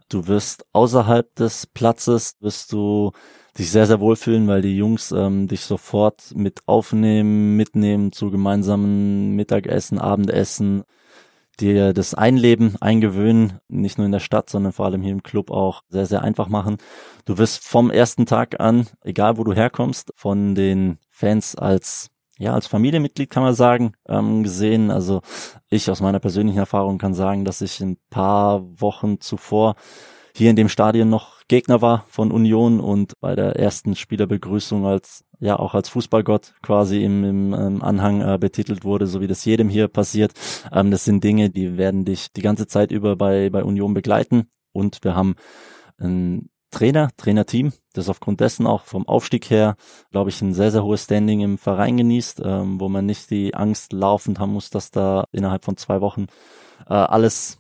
[0.08, 3.12] Du wirst außerhalb des Platzes, wirst du
[3.58, 9.36] dich sehr, sehr wohlfühlen, weil die Jungs ähm, dich sofort mit aufnehmen, mitnehmen zu gemeinsamen
[9.36, 10.84] Mittagessen, Abendessen,
[11.60, 15.49] dir das Einleben eingewöhnen, nicht nur in der Stadt, sondern vor allem hier im Club
[15.49, 16.77] auch sehr, sehr einfach machen.
[17.25, 22.54] Du wirst vom ersten Tag an, egal wo du herkommst, von den Fans als ja,
[22.54, 24.91] als Familienmitglied kann man sagen, ähm, gesehen.
[24.91, 25.21] Also
[25.69, 29.75] ich aus meiner persönlichen Erfahrung kann sagen, dass ich ein paar Wochen zuvor
[30.34, 35.25] hier in dem Stadion noch Gegner war von Union und bei der ersten Spielerbegrüßung als
[35.41, 39.43] ja auch als Fußballgott quasi im, im ähm, Anhang äh, betitelt wurde, so wie das
[39.43, 40.32] jedem hier passiert.
[40.71, 44.49] Ähm, das sind Dinge, die werden dich die ganze Zeit über bei bei Union begleiten
[44.71, 45.36] und wir haben
[45.97, 49.75] ein Trainer, Trainerteam, das aufgrund dessen auch vom Aufstieg her,
[50.12, 53.55] glaube ich, ein sehr, sehr hohes Standing im Verein genießt, ähm, wo man nicht die
[53.55, 56.27] Angst laufend haben muss, dass da innerhalb von zwei Wochen
[56.88, 57.58] äh, alles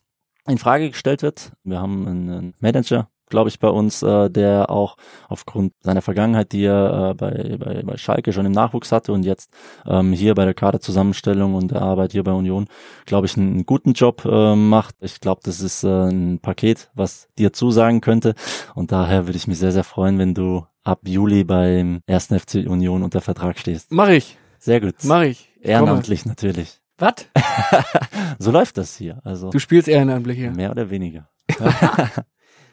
[0.47, 1.53] in Frage gestellt wird.
[1.63, 6.51] Wir haben einen, einen Manager, glaube ich, bei uns, äh, der auch aufgrund seiner Vergangenheit,
[6.51, 9.51] die er äh, bei, bei, bei Schalke schon im Nachwuchs hatte und jetzt
[9.85, 12.67] ähm, hier bei der Kaderzusammenstellung und der Arbeit hier bei Union,
[13.05, 14.95] glaube ich, einen, einen guten Job äh, macht.
[15.01, 18.35] Ich glaube, das ist äh, ein Paket, was dir zusagen könnte.
[18.75, 22.55] Und daher würde ich mich sehr, sehr freuen, wenn du ab Juli beim ersten FC
[22.67, 23.91] Union unter Vertrag stehst.
[23.91, 24.95] Mach ich, Sehr gut.
[25.03, 25.49] mach ich.
[25.57, 25.73] Ich komme.
[25.73, 26.79] Ehrenamtlich natürlich.
[26.97, 27.13] Was?
[28.39, 29.19] so läuft das hier.
[29.23, 30.51] Also Du spielst ehrenamtlich hier.
[30.51, 31.29] mehr oder weniger.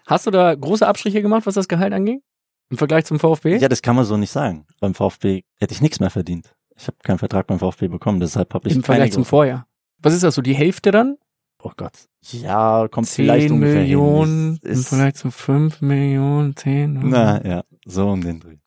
[0.07, 2.23] Hast du da große Abstriche gemacht, was das Gehalt anging?
[2.71, 3.57] Im Vergleich zum VfB?
[3.59, 4.67] Ja, das kann man so nicht sagen.
[4.81, 6.55] Beim VfB hätte ich nichts mehr verdient.
[6.77, 9.67] Ich habe keinen Vertrag beim VfB bekommen, deshalb habe ich Im Vergleich zum Vorjahr.
[9.99, 11.17] Was ist das so, die Hälfte dann?
[11.63, 11.93] Oh Gott.
[12.31, 14.61] Ja, kommt vielleicht 10 ungefähr Millionen hin.
[14.63, 17.01] im Ist, Vergleich zu 5 Millionen, 10.
[17.09, 18.59] na ja, so um den Dreh.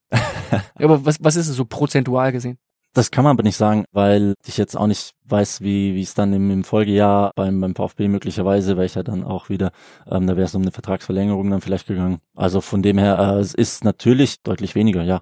[0.75, 2.57] Aber was, was ist es so prozentual gesehen?
[2.93, 6.15] Das kann man aber nicht sagen, weil ich jetzt auch nicht weiß, wie wie es
[6.15, 9.71] dann im, im Folgejahr beim, beim VfB möglicherweise, weil ich ja dann auch wieder,
[10.07, 12.19] ähm, da wäre es um eine Vertragsverlängerung dann vielleicht gegangen.
[12.35, 15.21] Also von dem her, äh, es ist natürlich deutlich weniger, ja.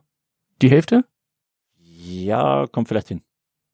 [0.61, 1.03] Die Hälfte?
[1.77, 3.21] Ja, kommt vielleicht hin.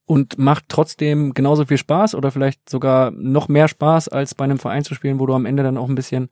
[0.06, 4.60] Und macht trotzdem genauso viel Spaß oder vielleicht sogar noch mehr Spaß, als bei einem
[4.60, 6.30] Verein zu spielen, wo du am Ende dann auch ein bisschen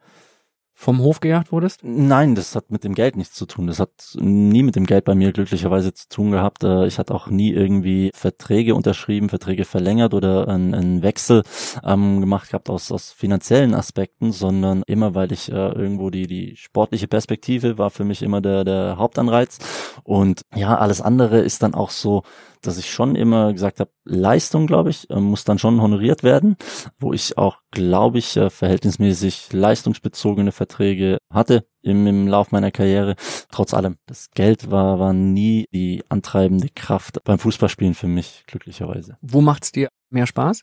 [0.82, 1.82] vom Hof gejagt wurdest?
[1.84, 3.68] Nein, das hat mit dem Geld nichts zu tun.
[3.68, 6.64] Das hat nie mit dem Geld bei mir glücklicherweise zu tun gehabt.
[6.64, 11.44] Äh, ich hatte auch nie irgendwie Verträge unterschrieben, Verträge verlängert oder einen, einen Wechsel
[11.84, 16.56] ähm, gemacht gehabt aus, aus finanziellen Aspekten, sondern immer, weil ich äh, irgendwo die, die
[16.56, 19.60] sportliche Perspektive war für mich immer der, der Hauptanreiz.
[20.04, 22.24] Und ja, alles andere ist dann auch so,
[22.62, 26.58] dass ich schon immer gesagt habe, Leistung, glaube ich, äh, muss dann schon honoriert werden,
[27.00, 33.16] wo ich auch, glaube ich, äh, verhältnismäßig leistungsbezogene Verträge hatte im, im Lauf meiner Karriere.
[33.52, 39.18] Trotz allem, das Geld war, war nie die antreibende Kraft beim Fußballspielen für mich, glücklicherweise.
[39.22, 40.62] Wo macht's dir mehr Spaß?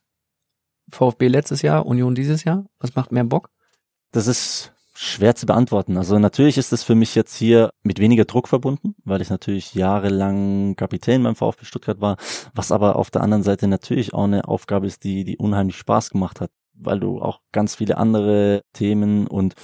[0.91, 2.67] VfB letztes Jahr, Union dieses Jahr?
[2.79, 3.51] Was macht mehr Bock?
[4.13, 5.97] Das ist schwer zu beantworten.
[5.97, 9.75] Also natürlich ist es für mich jetzt hier mit weniger Druck verbunden, weil ich natürlich
[9.75, 12.17] jahrelang Kapitän beim VfB Stuttgart war,
[12.53, 16.11] was aber auf der anderen Seite natürlich auch eine Aufgabe ist, die, die unheimlich Spaß
[16.11, 19.55] gemacht hat, weil du auch ganz viele andere Themen und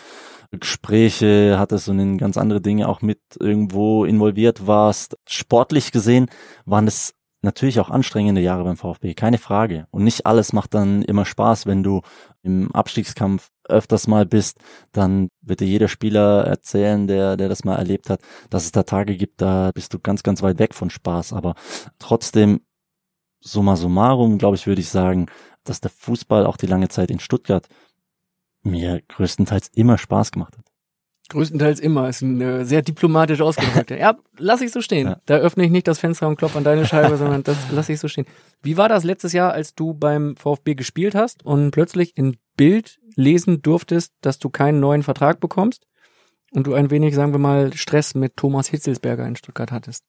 [0.53, 5.16] Gespräche hattest und in ganz andere Dinge auch mit irgendwo involviert warst.
[5.26, 6.26] Sportlich gesehen
[6.64, 7.12] waren es
[7.43, 9.89] natürlich auch anstrengende Jahre beim VfB, keine Frage.
[9.91, 12.03] Und nicht alles macht dann immer Spaß, wenn du
[12.43, 14.59] im Abstiegskampf öfters mal bist,
[14.93, 18.83] dann wird dir jeder Spieler erzählen, der, der das mal erlebt hat, dass es da
[18.83, 21.33] Tage gibt, da bist du ganz, ganz weit weg von Spaß.
[21.33, 21.55] Aber
[21.99, 22.61] trotzdem,
[23.41, 25.27] summa summarum, glaube ich, würde ich sagen,
[25.65, 27.67] dass der Fußball auch die lange Zeit in Stuttgart
[28.62, 30.65] mir größtenteils immer Spaß gemacht hat.
[31.31, 32.09] Größtenteils immer.
[32.09, 33.91] Ist ein äh, sehr diplomatisch ausgedrückt.
[33.99, 35.09] ja, lass ich so stehen.
[35.09, 35.21] Ja.
[35.25, 37.99] Da öffne ich nicht das Fenster und klopfe an deine Scheibe, sondern das lass ich
[37.99, 38.27] so stehen.
[38.62, 42.98] Wie war das letztes Jahr, als du beim VfB gespielt hast und plötzlich in Bild
[43.16, 45.86] lesen durftest, dass du keinen neuen Vertrag bekommst
[46.52, 50.05] und du ein wenig, sagen wir mal, Stress mit Thomas Hitzelsberger in Stuttgart hattest?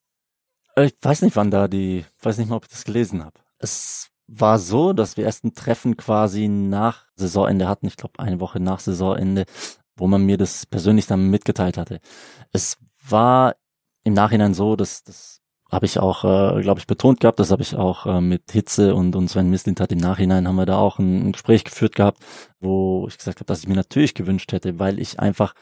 [0.78, 3.40] Ich weiß nicht, wann da die, weiß nicht mal, ob ich das gelesen habe.
[3.60, 8.40] Es war so, dass wir erst ein Treffen quasi nach Saisonende hatten, ich glaube eine
[8.40, 9.46] Woche nach Saisonende,
[9.96, 12.00] wo man mir das persönlich dann mitgeteilt hatte.
[12.52, 12.78] Es
[13.08, 13.56] war
[14.04, 15.35] im Nachhinein so, dass das
[15.76, 18.96] habe ich auch, äh, glaube ich, betont gehabt, das habe ich auch äh, mit Hitze
[18.96, 21.96] und, und Sven Mislint hat im Nachhinein haben wir da auch ein, ein Gespräch geführt
[21.96, 22.20] gehabt,
[22.60, 25.54] wo ich gesagt habe, dass ich mir natürlich gewünscht hätte, weil ich einfach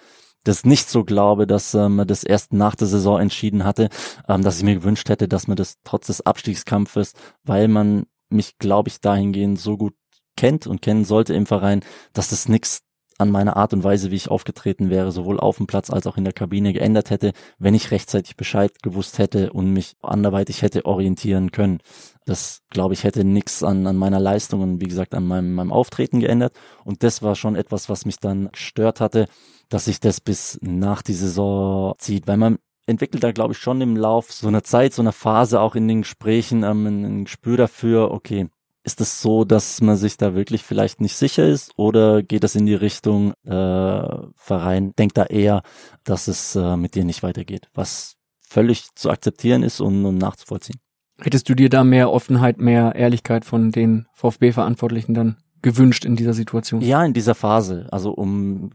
[0.43, 3.89] das nicht so glaube, dass ähm, man das erst nach der Saison entschieden hatte,
[4.27, 8.57] ähm, dass ich mir gewünscht hätte, dass man das trotz des Abstiegskampfes, weil man mich,
[8.57, 9.95] glaube ich, dahingehend so gut
[10.35, 11.81] kennt und kennen sollte im Verein,
[12.13, 12.81] dass das nichts
[13.17, 16.17] an meiner Art und Weise, wie ich aufgetreten wäre, sowohl auf dem Platz als auch
[16.17, 20.85] in der Kabine geändert hätte, wenn ich rechtzeitig Bescheid gewusst hätte und mich anderweitig hätte
[20.85, 21.79] orientieren können.
[22.25, 25.71] Das, glaube ich, hätte nichts an, an meiner Leistung und wie gesagt an meinem, meinem
[25.71, 26.53] Auftreten geändert.
[26.85, 29.27] Und das war schon etwas, was mich dann gestört hatte,
[29.69, 33.81] dass sich das bis nach die Saison zieht, weil man entwickelt da, glaube ich, schon
[33.81, 37.57] im Lauf so einer Zeit, so einer Phase auch in den Gesprächen ähm, ein, Gespür
[37.57, 38.47] dafür, okay,
[38.83, 42.55] ist es so, dass man sich da wirklich vielleicht nicht sicher ist oder geht es
[42.55, 45.63] in die Richtung, äh, Verein denkt da eher,
[46.03, 50.79] dass es äh, mit dir nicht weitergeht, was völlig zu akzeptieren ist und, und nachzuvollziehen.
[51.21, 56.33] Hättest du dir da mehr Offenheit, mehr Ehrlichkeit von den VfB-Verantwortlichen dann gewünscht in dieser
[56.33, 56.81] Situation?
[56.81, 58.71] Ja, in dieser Phase, also um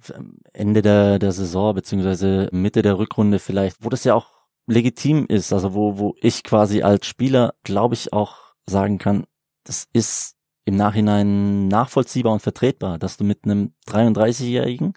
[0.52, 5.52] Ende der, der Saison beziehungsweise Mitte der Rückrunde vielleicht, wo das ja auch legitim ist,
[5.52, 9.24] also wo, wo ich quasi als Spieler, glaube ich, auch sagen kann,
[9.68, 14.94] das ist im Nachhinein nachvollziehbar und vertretbar, dass du mit einem 33-Jährigen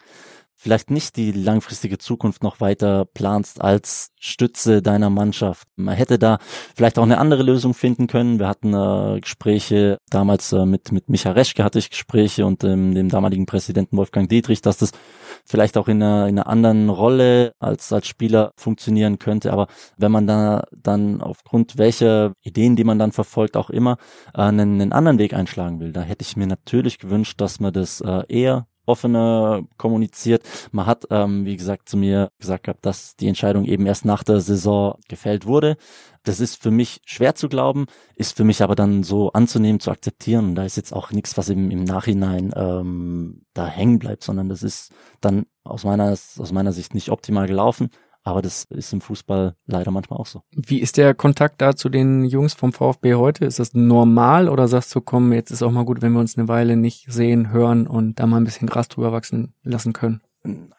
[0.61, 5.67] vielleicht nicht die langfristige Zukunft noch weiter planst als Stütze deiner Mannschaft.
[5.75, 6.37] Man hätte da
[6.75, 8.37] vielleicht auch eine andere Lösung finden können.
[8.37, 12.93] Wir hatten äh, Gespräche damals äh, mit mit Micha Reschke hatte ich Gespräche und ähm,
[12.93, 14.91] dem damaligen Präsidenten Wolfgang Dietrich, dass das
[15.45, 19.53] vielleicht auch in einer, in einer anderen Rolle als als Spieler funktionieren könnte.
[19.53, 19.65] Aber
[19.97, 23.97] wenn man da dann aufgrund welcher Ideen, die man dann verfolgt, auch immer
[24.35, 27.73] äh, einen, einen anderen Weg einschlagen will, da hätte ich mir natürlich gewünscht, dass man
[27.73, 30.43] das äh, eher offener kommuniziert.
[30.71, 34.23] Man hat, ähm, wie gesagt, zu mir gesagt gehabt, dass die Entscheidung eben erst nach
[34.23, 35.77] der Saison gefällt wurde.
[36.23, 39.91] Das ist für mich schwer zu glauben, ist für mich aber dann so anzunehmen, zu
[39.91, 40.49] akzeptieren.
[40.49, 44.49] Und da ist jetzt auch nichts, was im, im Nachhinein ähm, da hängen bleibt, sondern
[44.49, 47.89] das ist dann aus meiner, aus meiner Sicht nicht optimal gelaufen.
[48.23, 50.43] Aber das ist im Fußball leider manchmal auch so.
[50.51, 53.45] Wie ist der Kontakt da zu den Jungs vom VfB heute?
[53.45, 56.37] Ist das normal oder sagst du, komm, jetzt ist auch mal gut, wenn wir uns
[56.37, 60.21] eine Weile nicht sehen, hören und da mal ein bisschen Gras drüber wachsen lassen können?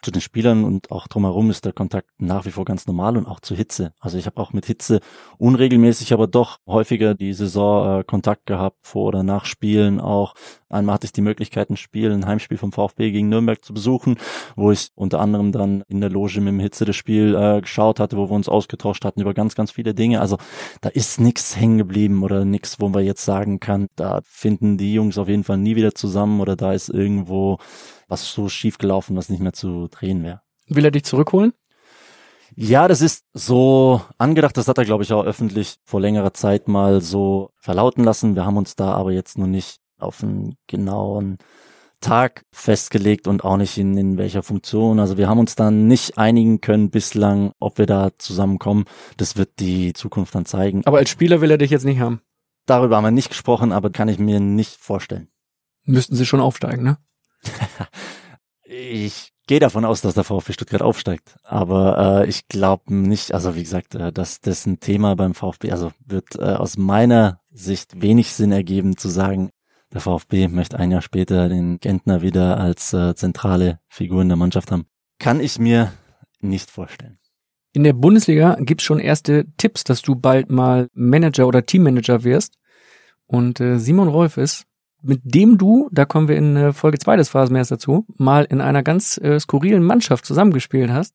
[0.02, 3.26] Zu den Spielern und auch drumherum ist der Kontakt nach wie vor ganz normal und
[3.26, 3.92] auch zu Hitze.
[4.00, 4.98] Also ich habe auch mit Hitze
[5.38, 10.34] unregelmäßig, aber doch häufiger die Saison äh, Kontakt gehabt vor oder nach Spielen auch.
[10.68, 14.16] Einmal hatte ich die Möglichkeit, ein Spiel, ein Heimspiel vom VfB gegen Nürnberg zu besuchen,
[14.56, 18.00] wo ich unter anderem dann in der Loge mit dem Hitze das Spiel äh, geschaut
[18.00, 20.20] hatte, wo wir uns ausgetauscht hatten über ganz, ganz viele Dinge.
[20.20, 20.38] Also
[20.80, 24.94] da ist nichts hängen geblieben oder nichts, wo man jetzt sagen kann, da finden die
[24.94, 27.58] Jungs auf jeden Fall nie wieder zusammen oder da ist irgendwo
[28.12, 30.42] was so schief gelaufen, was nicht mehr zu drehen wäre.
[30.68, 31.52] Will er dich zurückholen?
[32.54, 36.68] Ja, das ist so angedacht, das hat er, glaube ich, auch öffentlich vor längerer Zeit
[36.68, 38.36] mal so verlauten lassen.
[38.36, 41.38] Wir haben uns da aber jetzt noch nicht auf einen genauen
[42.00, 45.00] Tag festgelegt und auch nicht in, in welcher Funktion.
[45.00, 48.84] Also wir haben uns dann nicht einigen können bislang, ob wir da zusammenkommen.
[49.16, 50.82] Das wird die Zukunft dann zeigen.
[50.84, 52.20] Aber als Spieler will er dich jetzt nicht haben.
[52.66, 55.28] Darüber haben wir nicht gesprochen, aber kann ich mir nicht vorstellen.
[55.84, 56.98] Müssten sie schon aufsteigen, ne?
[58.64, 61.36] Ich gehe davon aus, dass der VfB Stuttgart aufsteigt.
[61.42, 65.72] Aber äh, ich glaube nicht, also wie gesagt, äh, dass das ein Thema beim VfB,
[65.72, 69.50] also wird äh, aus meiner Sicht wenig Sinn ergeben zu sagen,
[69.92, 74.38] der VfB möchte ein Jahr später den Gentner wieder als äh, zentrale Figur in der
[74.38, 74.86] Mannschaft haben.
[75.18, 75.92] Kann ich mir
[76.40, 77.18] nicht vorstellen.
[77.74, 82.58] In der Bundesliga gibt's schon erste Tipps, dass du bald mal Manager oder Teammanager wirst.
[83.26, 84.64] Und äh, Simon Rolf ist,
[85.02, 88.60] mit dem du, da kommen wir in äh, Folge 2 des Phasenmeers dazu, mal in
[88.60, 91.14] einer ganz äh, skurrilen Mannschaft zusammengespielt hast.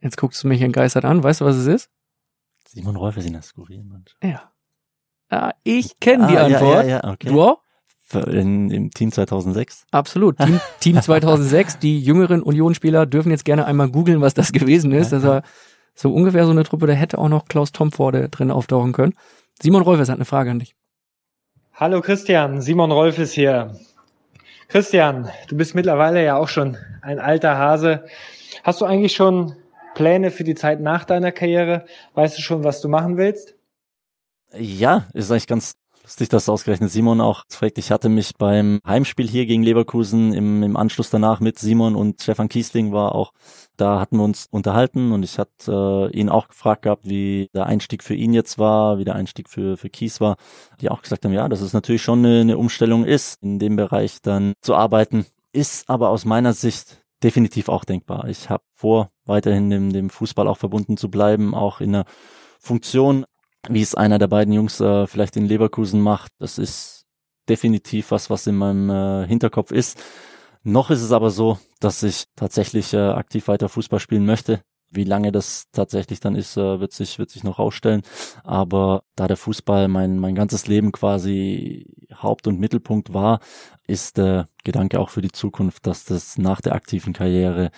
[0.00, 1.22] Jetzt guckst du mich entgeistert an.
[1.22, 1.90] Weißt du, was es ist?
[2.68, 4.22] Simon Rolf ist in der skurrilen Mannschaft.
[4.22, 4.50] Ja.
[5.30, 6.86] Ah, ich kenne die Ah, ja, Antwort.
[6.86, 7.28] Ja, ja, okay.
[7.28, 7.60] Du auch?
[8.26, 9.86] In, Im Team 2006.
[9.90, 10.36] Absolut.
[10.38, 15.10] Team, Team 2006, die jüngeren Unionsspieler dürfen jetzt gerne einmal googeln, was das gewesen ist.
[15.12, 15.42] Das war
[15.94, 19.14] so ungefähr so eine Truppe, da hätte auch noch Klaus Tomforde drin auftauchen können.
[19.60, 20.73] Simon Rolfes hat eine Frage an dich.
[21.76, 23.76] Hallo Christian, Simon Rolf ist hier.
[24.68, 28.04] Christian, du bist mittlerweile ja auch schon ein alter Hase.
[28.62, 29.56] Hast du eigentlich schon
[29.96, 31.84] Pläne für die Zeit nach deiner Karriere?
[32.14, 33.56] Weißt du schon, was du machen willst?
[34.56, 35.72] Ja, ist eigentlich ganz
[36.04, 37.78] lustig, dass ausgerechnet Simon auch fragt.
[37.78, 42.20] Ich hatte mich beim Heimspiel hier gegen Leverkusen im, im Anschluss danach mit Simon und
[42.22, 43.32] Stefan Kiesling war auch,
[43.76, 47.66] da hatten wir uns unterhalten und ich hatte äh, ihn auch gefragt gehabt, wie der
[47.66, 50.36] Einstieg für ihn jetzt war, wie der Einstieg für, für Kies war.
[50.80, 53.76] Die auch gesagt haben, ja, dass es natürlich schon eine, eine Umstellung ist, in dem
[53.76, 55.26] Bereich dann zu arbeiten.
[55.52, 58.28] Ist aber aus meiner Sicht definitiv auch denkbar.
[58.28, 62.04] Ich habe vor, weiterhin dem, dem Fußball auch verbunden zu bleiben, auch in einer
[62.60, 63.24] Funktion
[63.68, 66.32] wie es einer der beiden Jungs äh, vielleicht in Leverkusen macht.
[66.38, 67.06] Das ist
[67.48, 70.02] definitiv was, was in meinem äh, Hinterkopf ist.
[70.62, 74.62] Noch ist es aber so, dass ich tatsächlich äh, aktiv weiter Fußball spielen möchte.
[74.94, 78.02] Wie lange das tatsächlich dann ist, äh, wird sich wird sich noch rausstellen.
[78.42, 81.86] Aber da der Fußball mein mein ganzes Leben quasi
[82.22, 83.40] Haupt- und Mittelpunkt war,
[83.86, 87.70] ist der Gedanke auch für die Zukunft, dass das nach der aktiven Karriere,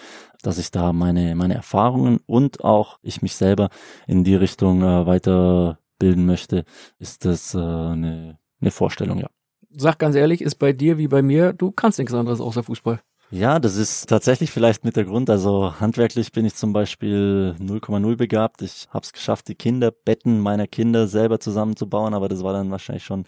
[0.42, 3.70] dass ich da meine meine Erfahrungen und auch ich mich selber
[4.06, 6.64] in die Richtung äh, weiterbilden möchte,
[6.98, 9.28] ist das äh, eine eine Vorstellung, ja.
[9.70, 13.00] Sag ganz ehrlich, ist bei dir wie bei mir, du kannst nichts anderes außer Fußball.
[13.30, 15.28] Ja, das ist tatsächlich vielleicht mit der Grund.
[15.30, 18.62] Also handwerklich bin ich zum Beispiel 0,0 begabt.
[18.62, 23.04] Ich habe es geschafft, die Kinderbetten meiner Kinder selber zusammenzubauen, aber das war dann wahrscheinlich
[23.04, 23.24] schon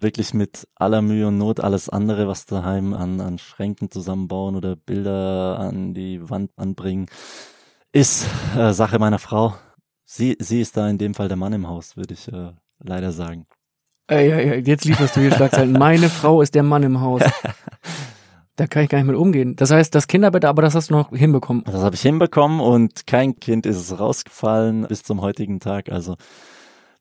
[0.00, 1.60] wirklich mit aller Mühe und Not.
[1.60, 7.06] Alles andere, was daheim an, an Schränken zusammenbauen oder Bilder an die Wand anbringen,
[7.92, 8.26] ist
[8.56, 9.54] äh, Sache meiner Frau.
[10.04, 13.12] Sie, sie ist da in dem Fall der Mann im Haus, würde ich äh, leider
[13.12, 13.46] sagen.
[14.06, 15.72] Ey, jetzt lieferst du hier Schlagzeilen.
[15.78, 17.22] Meine Frau ist der Mann im Haus.
[18.60, 19.56] Da kann ich gar nicht mit umgehen.
[19.56, 21.64] Das heißt, das Kinderbett, aber das hast du noch hinbekommen.
[21.64, 25.90] Das habe ich hinbekommen und kein Kind ist es rausgefallen bis zum heutigen Tag.
[25.90, 26.16] Also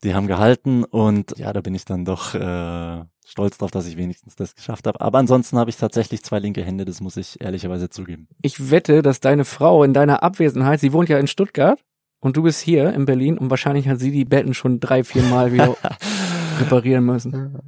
[0.01, 3.97] die haben gehalten und ja, da bin ich dann doch äh, stolz drauf, dass ich
[3.97, 5.01] wenigstens das geschafft habe.
[5.01, 8.30] Aber ansonsten habe ich tatsächlich zwei linke Hände, das muss ich ehrlicherweise zugeben.
[8.41, 11.84] Ich wette, dass deine Frau in deiner Abwesenheit, sie wohnt ja in Stuttgart
[12.22, 15.24] und du bist hier in Berlin und wahrscheinlich hat sie die Betten schon drei, vier
[15.24, 15.76] Mal wieder
[16.62, 17.60] reparieren müssen.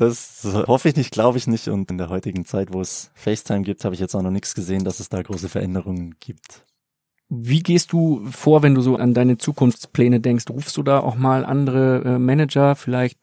[0.00, 1.68] Das hoffe ich nicht, glaube ich nicht.
[1.68, 4.54] Und in der heutigen Zeit, wo es FaceTime gibt, habe ich jetzt auch noch nichts
[4.54, 6.64] gesehen, dass es da große Veränderungen gibt.
[7.28, 10.46] Wie gehst du vor, wenn du so an deine Zukunftspläne denkst?
[10.48, 13.18] Rufst du da auch mal andere äh, Manager, vielleicht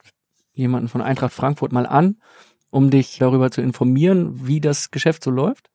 [0.53, 2.21] jemanden von Eintracht Frankfurt mal an,
[2.69, 5.71] um dich darüber zu informieren, wie das Geschäft so läuft?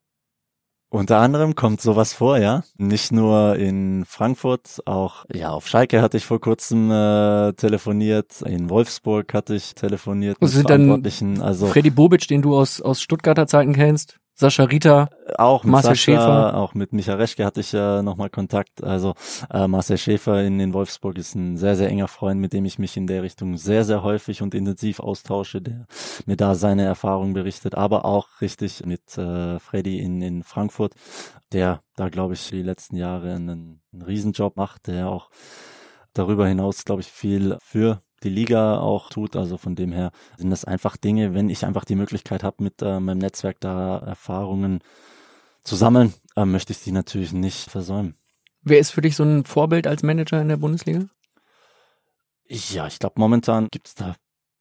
[0.93, 2.65] Unter anderem kommt sowas vor, ja.
[2.77, 8.69] Nicht nur in Frankfurt, auch ja auf Schalke hatte ich vor kurzem äh, telefoniert, in
[8.69, 11.41] Wolfsburg hatte ich telefoniert Das sind dann Verantwortlichen.
[11.41, 15.91] Also Freddy Bobic, den du aus, aus Stuttgarter Zeiten kennst, Sascha Rita, auch mit Marcel
[15.91, 16.57] Sascha, Schäfer.
[16.57, 18.83] auch mit Micha Reschke hatte ich äh, nochmal Kontakt.
[18.83, 19.15] Also
[19.53, 22.79] äh, Marcel Schäfer in, in Wolfsburg ist ein sehr, sehr enger Freund, mit dem ich
[22.81, 25.87] mich in der Richtung sehr, sehr häufig und intensiv austausche, der
[26.27, 30.95] mir da seine Erfahrungen berichtet, aber auch richtig mit äh, Freddy in, in Frankfurt,
[31.53, 35.31] der da, glaube ich, die letzten Jahre einen, einen Riesenjob macht, der auch
[36.15, 39.37] darüber hinaus, glaube ich, viel für die Liga auch tut.
[39.37, 42.83] Also von dem her sind das einfach Dinge, wenn ich einfach die Möglichkeit habe, mit
[42.83, 44.81] äh, meinem Netzwerk da Erfahrungen
[45.65, 48.17] zu sammeln, äh, möchte ich die natürlich nicht versäumen.
[48.63, 51.07] Wer ist für dich so ein Vorbild als Manager in der Bundesliga?
[52.49, 54.15] Ja, ich glaube, momentan gibt es da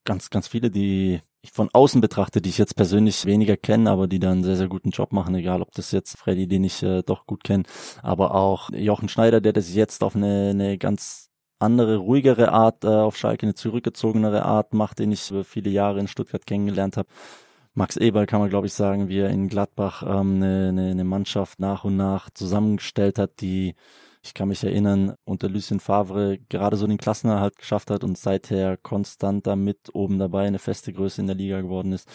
[0.05, 4.19] ganz, ganz viele, die von außen betrachte, die ich jetzt persönlich weniger kenne, aber die
[4.19, 7.01] dann einen sehr, sehr guten Job machen, egal ob das jetzt Freddy, den ich äh,
[7.01, 7.63] doch gut kenne,
[8.03, 11.30] aber auch Jochen Schneider, der das jetzt auf eine, eine ganz
[11.61, 15.99] andere, ruhigere Art äh, auf Schalke, eine zurückgezogenere Art macht, den ich äh, viele Jahre
[15.99, 17.09] in Stuttgart kennengelernt habe.
[17.73, 21.03] Max Eberl kann man, glaube ich, sagen, wie er in Gladbach ähm, eine, eine, eine
[21.03, 23.75] Mannschaft nach und nach zusammengestellt hat, die
[24.23, 28.77] ich kann mich erinnern, unter Lucien Favre gerade so den Klassenerhalt geschafft hat und seither
[28.77, 32.07] konstant damit oben dabei eine feste Größe in der Liga geworden ist.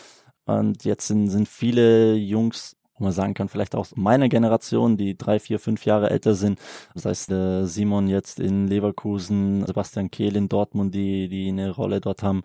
[0.45, 5.17] Und jetzt sind, sind viele Jungs, wo man sagen kann, vielleicht auch meiner Generation, die
[5.17, 6.59] drei, vier, fünf Jahre älter sind.
[6.95, 12.01] Das heißt, äh, Simon jetzt in Leverkusen, Sebastian Kehl in Dortmund, die, die eine Rolle
[12.01, 12.43] dort haben.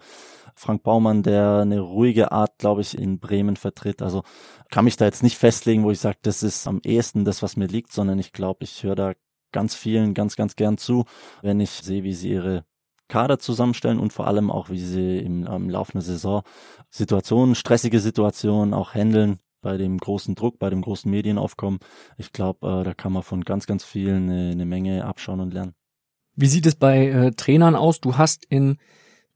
[0.55, 4.01] Frank Baumann, der eine ruhige Art, glaube ich, in Bremen vertritt.
[4.01, 4.23] Also
[4.69, 7.55] kann mich da jetzt nicht festlegen, wo ich sage, das ist am ehesten das, was
[7.55, 9.13] mir liegt, sondern ich glaube, ich höre da
[9.51, 11.05] ganz vielen ganz, ganz gern zu,
[11.41, 12.65] wenn ich sehe, wie sie ihre
[13.07, 16.43] Kader zusammenstellen und vor allem auch, wie sie im, im Laufe der Saison
[16.89, 21.79] Situationen, stressige Situationen auch handeln bei dem großen Druck, bei dem großen Medienaufkommen.
[22.17, 25.53] Ich glaube, äh, da kann man von ganz, ganz vielen eine, eine, Menge abschauen und
[25.53, 25.73] lernen.
[26.35, 28.01] Wie sieht es bei äh, Trainern aus?
[28.01, 28.77] Du hast in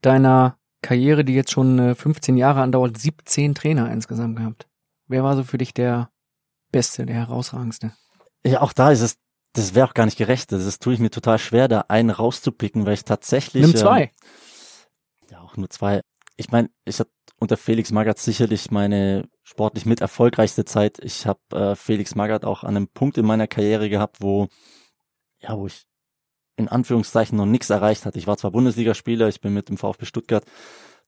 [0.02, 4.66] deiner Karriere, die jetzt schon äh, 15 Jahre andauert, 17 Trainer insgesamt gehabt.
[5.06, 6.10] Wer war so für dich der
[6.72, 7.92] Beste, der herausragendste?
[8.44, 9.18] Ja, auch da ist es
[9.56, 10.52] das wäre auch gar nicht gerecht.
[10.52, 13.64] Das tue ich mir total schwer, da einen rauszupicken, weil ich tatsächlich.
[13.64, 14.02] Nimm zwei.
[14.02, 14.10] Ähm,
[15.30, 16.02] ja, auch nur zwei.
[16.36, 20.98] Ich meine, ich hatte unter Felix Magath sicherlich meine sportlich mit erfolgreichste Zeit.
[21.02, 24.48] Ich habe äh, Felix Magath auch an einem Punkt in meiner Karriere gehabt, wo
[25.40, 25.84] ja, wo ich
[26.56, 28.18] in Anführungszeichen noch nichts erreicht hatte.
[28.18, 30.44] Ich war zwar Bundesligaspieler, ich bin mit dem VfB Stuttgart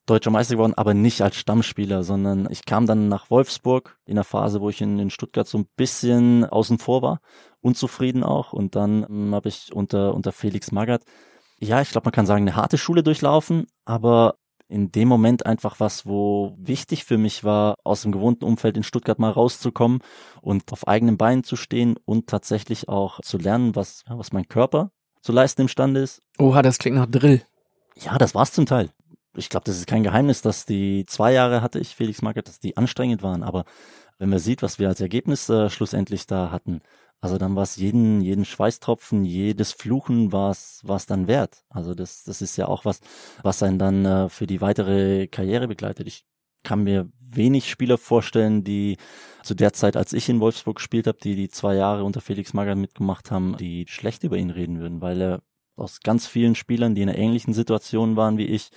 [0.07, 4.25] deutscher Meister geworden, aber nicht als Stammspieler, sondern ich kam dann nach Wolfsburg in der
[4.25, 7.21] Phase, wo ich in, in Stuttgart so ein bisschen außen vor war,
[7.61, 8.53] unzufrieden auch.
[8.53, 11.03] Und dann ähm, habe ich unter, unter Felix Magath,
[11.61, 14.37] ja, ich glaube, man kann sagen, eine harte Schule durchlaufen, aber
[14.69, 18.83] in dem Moment einfach was, wo wichtig für mich war, aus dem gewohnten Umfeld in
[18.83, 20.01] Stuttgart mal rauszukommen
[20.43, 24.91] und auf eigenen Beinen zu stehen und tatsächlich auch zu lernen, was, was mein Körper
[25.23, 26.23] zu leisten imstande ist.
[26.39, 27.43] Oha, das klingt nach Drill.
[27.97, 28.91] Ja, das war's zum Teil
[29.39, 32.61] ich glaube, das ist kein Geheimnis, dass die zwei Jahre hatte ich Felix Magath, dass
[32.61, 33.43] die anstrengend waren.
[33.43, 33.65] Aber
[34.19, 36.81] wenn man sieht, was wir als Ergebnis äh, schlussendlich da hatten,
[37.21, 41.65] also dann war es jeden, jeden Schweißtropfen, jedes Fluchen war es dann wert.
[41.69, 43.01] Also das, das ist ja auch was,
[43.43, 46.07] was einen dann äh, für die weitere Karriere begleitet.
[46.07, 46.25] Ich
[46.63, 48.97] kann mir wenig Spieler vorstellen, die
[49.43, 52.53] zu der Zeit, als ich in Wolfsburg gespielt habe, die die zwei Jahre unter Felix
[52.53, 55.43] Magath mitgemacht haben, die schlecht über ihn reden würden, weil er
[55.77, 58.71] aus ganz vielen Spielern, die in einer ähnlichen Situation waren wie ich,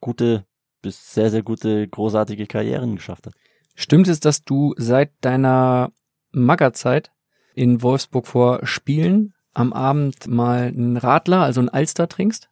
[0.00, 0.46] gute
[0.82, 3.34] bis sehr, sehr gute, großartige Karrieren geschafft hat.
[3.74, 5.92] Stimmt es, dass du seit deiner
[6.30, 7.13] Maggerzeit
[7.54, 12.48] in Wolfsburg vor Spielen am Abend mal einen Radler, also einen Alster trinkst?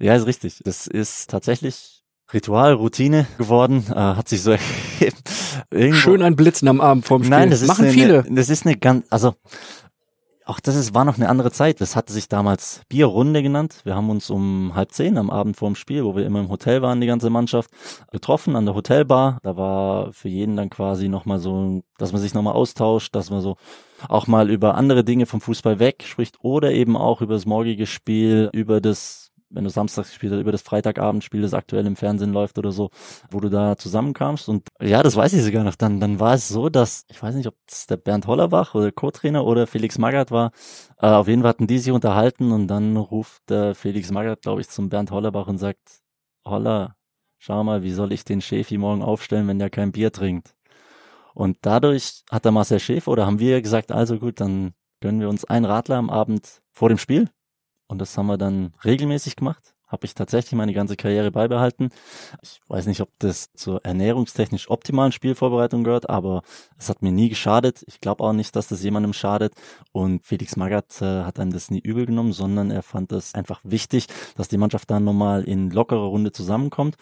[0.00, 0.60] Ja, ist richtig.
[0.64, 4.52] Das ist tatsächlich Ritual, Routine geworden, äh, hat sich so
[5.70, 5.94] ergeben.
[5.94, 7.30] Schön ein Blitzen am Abend vorm Spiel.
[7.30, 8.24] Nein, das ist Machen eine, viele.
[8.28, 9.34] Das ist eine ganz, also
[10.52, 11.80] auch das ist, war noch eine andere Zeit.
[11.80, 13.80] Das hatte sich damals Bierrunde genannt.
[13.84, 16.82] Wir haben uns um halb zehn am Abend vorm Spiel, wo wir immer im Hotel
[16.82, 17.70] waren, die ganze Mannschaft,
[18.10, 19.38] getroffen an der Hotelbar.
[19.42, 23.40] Da war für jeden dann quasi nochmal so, dass man sich nochmal austauscht, dass man
[23.40, 23.56] so
[24.10, 27.86] auch mal über andere Dinge vom Fußball weg spricht oder eben auch über das morgige
[27.86, 29.21] Spiel, über das
[29.52, 32.90] wenn du samstags gespielt hast, über das Freitagabendspiel, das aktuell im Fernsehen läuft oder so,
[33.30, 34.48] wo du da zusammenkamst.
[34.48, 35.74] Und ja, das weiß ich sogar noch.
[35.74, 38.90] Dann, dann war es so, dass, ich weiß nicht, ob es der Bernd Hollerbach oder
[38.92, 40.52] Co-Trainer oder Felix Magath war.
[40.98, 44.60] Äh, auf jeden Fall hatten die sich unterhalten und dann ruft der Felix Magath, glaube
[44.60, 46.02] ich, zum Bernd Hollerbach und sagt,
[46.44, 46.96] Holler,
[47.38, 50.54] schau mal, wie soll ich den Schäfi morgen aufstellen, wenn der kein Bier trinkt?
[51.34, 55.28] Und dadurch hat der Marcel Schäfer oder haben wir gesagt, also gut, dann gönnen wir
[55.28, 57.28] uns einen Radler am Abend vor dem Spiel
[57.92, 59.74] und das haben wir dann regelmäßig gemacht.
[59.86, 61.90] Habe ich tatsächlich meine ganze Karriere beibehalten.
[62.40, 66.42] Ich weiß nicht, ob das zur ernährungstechnisch optimalen Spielvorbereitung gehört, aber
[66.78, 67.84] es hat mir nie geschadet.
[67.86, 69.52] Ich glaube auch nicht, dass das jemandem schadet.
[69.92, 73.60] Und Felix Magath äh, hat einem das nie übel genommen, sondern er fand es einfach
[73.62, 74.06] wichtig,
[74.38, 76.96] dass die Mannschaft dann nochmal in lockerer Runde zusammenkommt.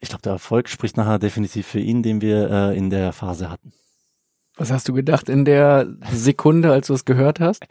[0.00, 3.48] Ich glaube, der Erfolg spricht nachher definitiv für ihn, den wir äh, in der Phase
[3.48, 3.72] hatten.
[4.56, 7.64] Was hast du gedacht in der Sekunde, als du es gehört hast?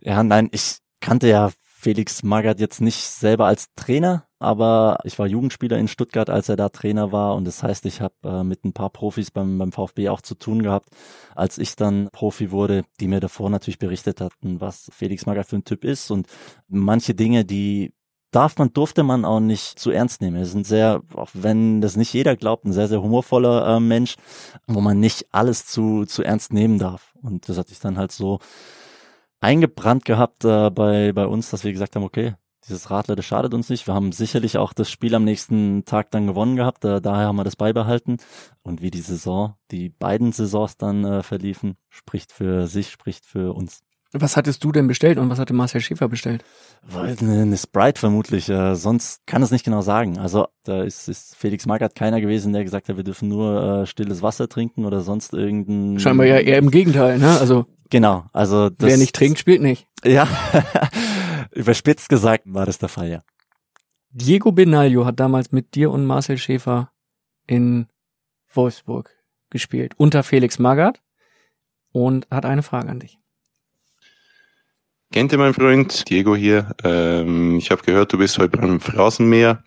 [0.00, 1.50] Ja, nein, ich kannte ja
[1.80, 6.56] Felix Magath jetzt nicht selber als Trainer, aber ich war Jugendspieler in Stuttgart, als er
[6.56, 9.70] da Trainer war und das heißt, ich habe äh, mit ein paar Profis beim, beim
[9.70, 10.88] VfB auch zu tun gehabt,
[11.36, 15.56] als ich dann Profi wurde, die mir davor natürlich berichtet hatten, was Felix Magath für
[15.56, 16.26] ein Typ ist und
[16.66, 17.94] manche Dinge, die
[18.32, 20.36] darf man, durfte man auch nicht zu ernst nehmen.
[20.36, 23.80] Er ist ein sehr, auch wenn das nicht jeder glaubt, ein sehr, sehr humorvoller äh,
[23.80, 24.16] Mensch,
[24.66, 27.14] wo man nicht alles zu, zu ernst nehmen darf.
[27.22, 28.40] Und das hatte ich dann halt so
[29.40, 32.34] eingebrannt gehabt äh, bei, bei uns, dass wir gesagt haben, okay,
[32.68, 33.86] dieses Radler, das schadet uns nicht.
[33.86, 37.36] Wir haben sicherlich auch das Spiel am nächsten Tag dann gewonnen gehabt, da, daher haben
[37.36, 38.18] wir das beibehalten.
[38.62, 43.54] Und wie die Saison, die beiden Saisons dann äh, verliefen, spricht für sich, spricht für
[43.54, 43.80] uns.
[44.12, 46.42] Was hattest du denn bestellt und was hatte Marcel Schäfer bestellt?
[46.94, 50.18] Eine, eine Sprite vermutlich, äh, sonst kann es nicht genau sagen.
[50.18, 53.86] Also da ist, ist Felix Magath keiner gewesen, der gesagt hat, wir dürfen nur äh,
[53.86, 56.00] stilles Wasser trinken oder sonst irgendein...
[56.00, 57.38] Scheinbar ja eher im Gegenteil, ne?
[57.38, 59.86] Also Genau, also das, wer nicht trinkt, spielt nicht.
[60.04, 60.28] Ja,
[61.52, 63.22] überspitzt gesagt war das der Fall, ja.
[64.10, 66.92] Diego Benaglio hat damals mit dir und Marcel Schäfer
[67.46, 67.86] in
[68.52, 69.10] Wolfsburg
[69.50, 71.00] gespielt, unter Felix Magath
[71.92, 73.18] und hat eine Frage an dich.
[75.10, 76.74] Kennt ihr mein Freund Diego hier?
[76.84, 79.64] Ähm, ich habe gehört, du bist heute beim Phrasenmäher.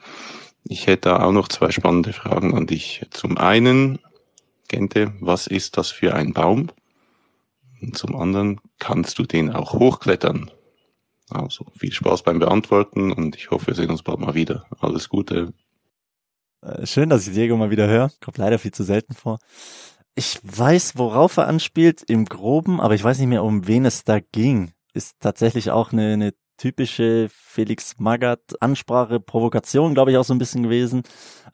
[0.64, 3.06] Ich hätte auch noch zwei spannende Fragen an dich.
[3.10, 4.00] Zum einen,
[4.68, 6.72] Gente, was ist das für ein Baum?
[7.82, 10.52] Und zum anderen, kannst du den auch hochklettern?
[11.30, 14.66] Also viel Spaß beim Beantworten und ich hoffe, wir sehen uns bald mal wieder.
[14.80, 15.54] Alles Gute.
[16.62, 18.12] Äh, schön, dass ich Diego mal wieder höre.
[18.24, 19.40] Kommt leider viel zu selten vor.
[20.14, 24.04] Ich weiß, worauf er anspielt im Groben, aber ich weiß nicht mehr, um wen es
[24.04, 30.24] da ging ist tatsächlich auch eine, eine typische Felix Magath Ansprache, Provokation, glaube ich, auch
[30.24, 31.04] so ein bisschen gewesen.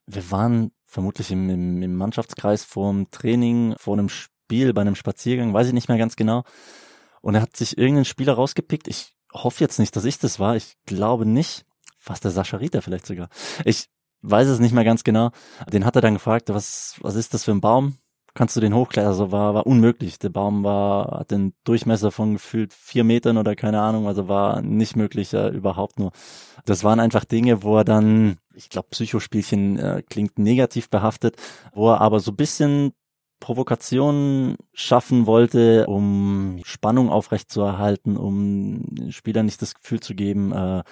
[0.05, 4.95] Wir waren vermutlich im, im, im Mannschaftskreis vor dem Training, vor einem Spiel, bei einem
[4.95, 6.43] Spaziergang, weiß ich nicht mehr ganz genau.
[7.22, 8.88] Und er hat sich irgendeinen Spieler rausgepickt.
[8.88, 10.56] Ich hoffe jetzt nicht, dass ich das war.
[10.56, 11.66] Ich glaube nicht.
[12.00, 13.30] Fast der Sascha Rita vielleicht sogar.
[13.66, 13.89] Ich
[14.22, 15.32] weiß es nicht mehr ganz genau.
[15.72, 17.98] Den hat er dann gefragt, was, was ist das für ein Baum?
[18.38, 19.10] kannst du den hochklettern.
[19.10, 20.20] Also war, war unmöglich.
[20.20, 24.62] Der Baum war, hat den Durchmesser von gefühlt vier Metern oder keine Ahnung, also war
[24.62, 26.12] nicht möglich äh, überhaupt nur.
[26.66, 31.36] Das waren einfach Dinge, wo er dann, ich glaube, Psychospielchen äh, klingt negativ behaftet,
[31.74, 32.93] wo er aber so bisschen
[33.40, 40.84] Provokation schaffen wollte, um Spannung aufrechtzuerhalten, um den Spielern nicht das Gefühl zu geben, äh,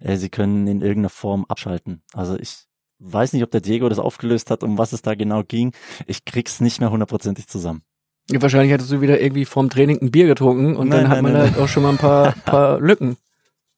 [0.00, 2.02] äh sie können in irgendeiner Form abschalten.
[2.12, 2.66] Also ich
[2.98, 5.72] weiß nicht, ob der Diego das aufgelöst hat, um was es da genau ging.
[6.06, 7.82] Ich krieg's nicht mehr hundertprozentig zusammen.
[8.30, 11.22] Ja, wahrscheinlich hattest du wieder irgendwie vorm Training ein Bier getrunken und nein, dann hat
[11.22, 11.42] man nein.
[11.42, 13.16] halt auch schon mal ein paar, paar Lücken.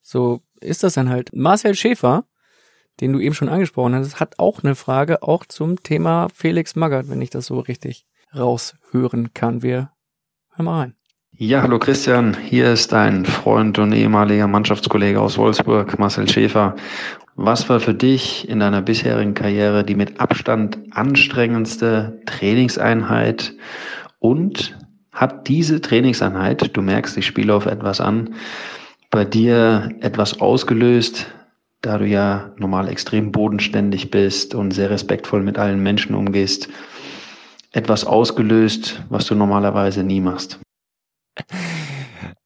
[0.01, 1.31] So ist das dann halt.
[1.33, 2.25] Marcel Schäfer,
[3.01, 7.09] den du eben schon angesprochen hast, hat auch eine Frage, auch zum Thema Felix Magath,
[7.09, 8.05] wenn ich das so richtig
[8.37, 9.63] raushören kann.
[9.63, 9.91] Wir
[10.55, 10.95] hören mal rein.
[11.37, 16.77] Ja, hallo Christian, hier ist dein Freund und ehemaliger Mannschaftskollege aus Wolfsburg, Marcel Schäfer.
[17.35, 23.53] Was war für dich in deiner bisherigen Karriere die mit Abstand anstrengendste Trainingseinheit
[24.19, 24.77] und
[25.11, 28.35] hat diese Trainingseinheit, du merkst, ich spiele auf etwas an,
[29.11, 31.27] bei dir etwas ausgelöst,
[31.81, 36.69] da du ja normal extrem bodenständig bist und sehr respektvoll mit allen Menschen umgehst,
[37.75, 40.59] etwas ausgelöst, was du normalerweise nie machst?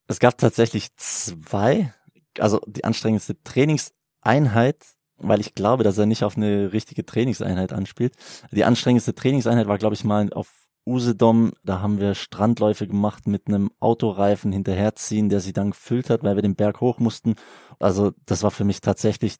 [0.07, 1.93] Es gab tatsächlich zwei,
[2.39, 4.83] also die anstrengendste Trainingseinheit,
[5.17, 8.15] weil ich glaube, dass er nicht auf eine richtige Trainingseinheit anspielt.
[8.51, 10.49] Die anstrengendste Trainingseinheit war, glaube ich, mal auf
[10.87, 16.23] Usedom, da haben wir Strandläufe gemacht mit einem Autoreifen hinterherziehen, der sie dann gefüllt hat,
[16.23, 17.35] weil wir den Berg hoch mussten.
[17.77, 19.35] Also das war für mich tatsächlich,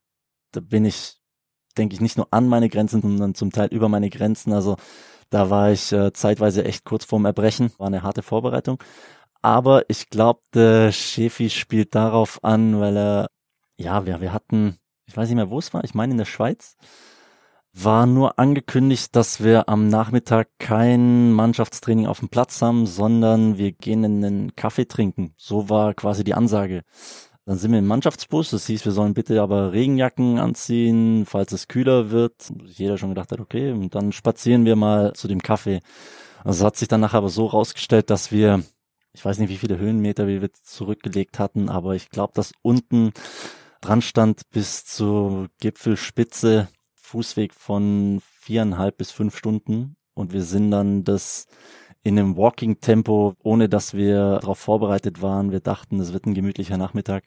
[0.51, 1.17] da bin ich,
[1.75, 4.53] denke ich, nicht nur an meine Grenzen, sondern zum Teil über meine Grenzen.
[4.53, 4.75] Also
[5.29, 8.81] da war ich äh, zeitweise echt kurz vorm Erbrechen, war eine harte Vorbereitung.
[9.41, 13.27] Aber ich glaube, der Schäfi spielt darauf an, weil er,
[13.77, 16.25] ja, wir, wir hatten, ich weiß nicht mehr, wo es war, ich meine in der
[16.25, 16.75] Schweiz,
[17.73, 23.71] war nur angekündigt, dass wir am Nachmittag kein Mannschaftstraining auf dem Platz haben, sondern wir
[23.71, 25.33] gehen in den Kaffee trinken.
[25.37, 26.83] So war quasi die Ansage.
[27.45, 28.51] Dann sind wir im Mannschaftsbus.
[28.51, 32.51] Das hieß, wir sollen bitte aber Regenjacken anziehen, falls es kühler wird.
[32.65, 35.79] Jeder schon gedacht hat, okay, und dann spazieren wir mal zu dem Kaffee.
[36.43, 38.63] Also hat sich dann nachher aber so rausgestellt, dass wir
[39.13, 43.11] ich weiß nicht, wie viele Höhenmeter wir zurückgelegt hatten, aber ich glaube, dass unten
[43.81, 51.03] dran stand bis zur Gipfelspitze Fußweg von viereinhalb bis fünf Stunden und wir sind dann
[51.03, 51.47] das
[52.03, 55.51] in einem Walking-Tempo, ohne dass wir darauf vorbereitet waren.
[55.51, 57.23] Wir dachten, es wird ein gemütlicher Nachmittag.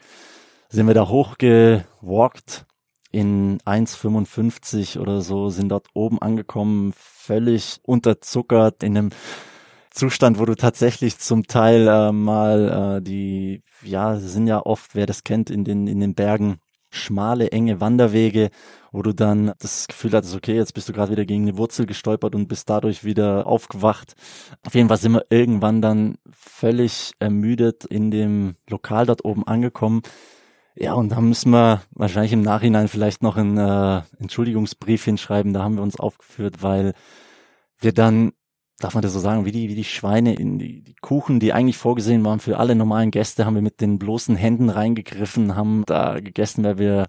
[0.68, 2.66] Sind wir da hochgewalkt
[3.10, 9.10] in 1,55 oder so, sind dort oben angekommen, völlig unterzuckert in einem
[9.90, 15.04] Zustand, wo du tatsächlich zum Teil äh, mal äh, die, ja, sind ja oft, wer
[15.04, 16.58] das kennt, in den, in den Bergen
[16.92, 18.50] schmale, enge Wanderwege,
[18.92, 21.86] wo du dann das Gefühl hattest, okay, jetzt bist du gerade wieder gegen eine Wurzel
[21.86, 24.14] gestolpert und bist dadurch wieder aufgewacht.
[24.66, 30.02] Auf jeden Fall sind wir irgendwann dann völlig ermüdet in dem Lokal dort oben angekommen.
[30.74, 35.52] Ja, und da müssen wir wahrscheinlich im Nachhinein vielleicht noch einen äh, Entschuldigungsbrief hinschreiben.
[35.52, 36.94] Da haben wir uns aufgeführt, weil
[37.78, 38.32] wir dann
[38.84, 41.52] darf man das so sagen, wie die, wie die Schweine in die, die Kuchen, die
[41.52, 45.84] eigentlich vorgesehen waren für alle normalen Gäste, haben wir mit den bloßen Händen reingegriffen, haben
[45.86, 47.06] da gegessen, weil wir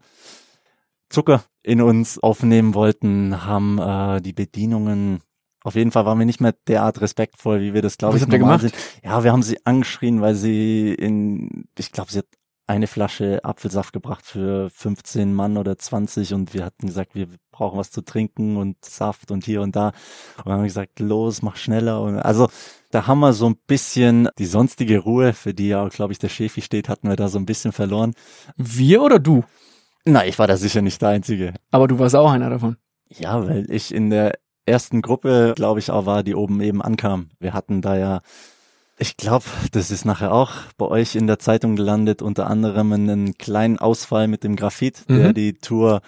[1.09, 5.21] Zucker in uns aufnehmen wollten, haben äh, die Bedienungen
[5.63, 8.59] auf jeden Fall waren wir nicht mehr derart respektvoll, wie wir das, glaube ich, normal
[8.59, 8.75] sind.
[9.01, 12.27] Ja, wir haben sie angeschrien, weil sie in, ich glaube, sie hat
[12.65, 17.77] eine Flasche Apfelsaft gebracht für 15 Mann oder 20 und wir hatten gesagt, wir brauchen
[17.77, 19.91] was zu trinken und Saft und hier und da.
[20.43, 22.01] Und haben gesagt, los, mach schneller.
[22.01, 22.49] Und also
[22.91, 26.29] da haben wir so ein bisschen die sonstige Ruhe, für die ja, glaube ich, der
[26.29, 28.13] Chefi steht, hatten wir da so ein bisschen verloren.
[28.55, 29.43] Wir oder du?
[30.05, 31.53] Na, ich war da sicher nicht der Einzige.
[31.71, 32.77] Aber du warst auch einer davon.
[33.09, 34.33] Ja, weil ich in der
[34.65, 37.29] ersten Gruppe, glaube ich, auch war, die oben eben ankam.
[37.39, 38.21] Wir hatten da ja,
[39.03, 39.43] ich glaube,
[39.73, 44.29] das ist nachher auch bei euch in der Zeitung gelandet, unter anderem einen kleinen Ausfall
[44.29, 45.33] mit dem Graphit, der Mhm.
[45.33, 46.01] die Tour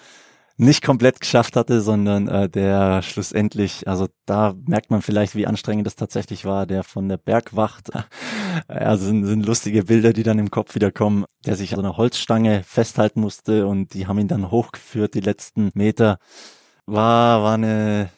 [0.56, 5.86] nicht komplett geschafft hatte, sondern äh, der schlussendlich, also da merkt man vielleicht, wie anstrengend
[5.86, 7.90] das tatsächlich war, der von der Bergwacht,
[8.66, 11.98] also sind, sind lustige Bilder, die dann im Kopf wieder kommen, der sich an einer
[11.98, 16.18] Holzstange festhalten musste und die haben ihn dann hochgeführt, die letzten Meter.
[16.86, 18.08] War, war eine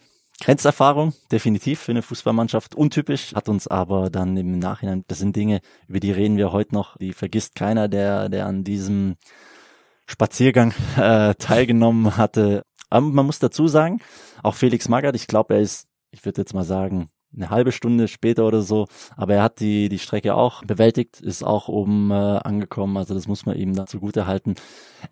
[0.40, 2.74] Grenzerfahrung, definitiv für eine Fußballmannschaft.
[2.74, 6.74] Untypisch, hat uns aber dann im Nachhinein, das sind Dinge, über die reden wir heute
[6.74, 9.16] noch, die vergisst keiner, der, der an diesem
[10.06, 12.62] Spaziergang äh, teilgenommen hatte.
[12.88, 14.00] Aber man muss dazu sagen,
[14.42, 18.08] auch Felix Magath, ich glaube, er ist, ich würde jetzt mal sagen, eine halbe Stunde
[18.08, 22.14] später oder so, aber er hat die, die Strecke auch bewältigt, ist auch oben äh,
[22.14, 24.54] angekommen, also das muss man ihm da zugute halten.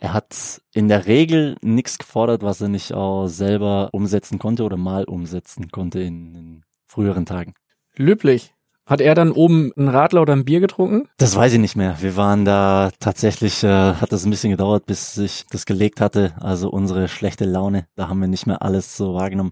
[0.01, 4.77] Er hat in der Regel nichts gefordert, was er nicht auch selber umsetzen konnte oder
[4.77, 7.55] mal umsetzen konnte in, in früheren Tagen.
[7.97, 8.53] Löblich.
[8.87, 11.09] Hat er dann oben einen Radler oder ein Bier getrunken?
[11.19, 11.97] Das weiß ich nicht mehr.
[12.01, 16.35] Wir waren da tatsächlich, äh, hat das ein bisschen gedauert, bis sich das gelegt hatte.
[16.41, 19.51] Also unsere schlechte Laune, da haben wir nicht mehr alles so wahrgenommen,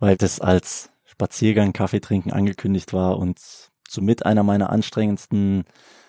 [0.00, 3.40] weil das als Spaziergang, Kaffee trinken angekündigt war und
[3.88, 5.64] somit einer meiner anstrengendsten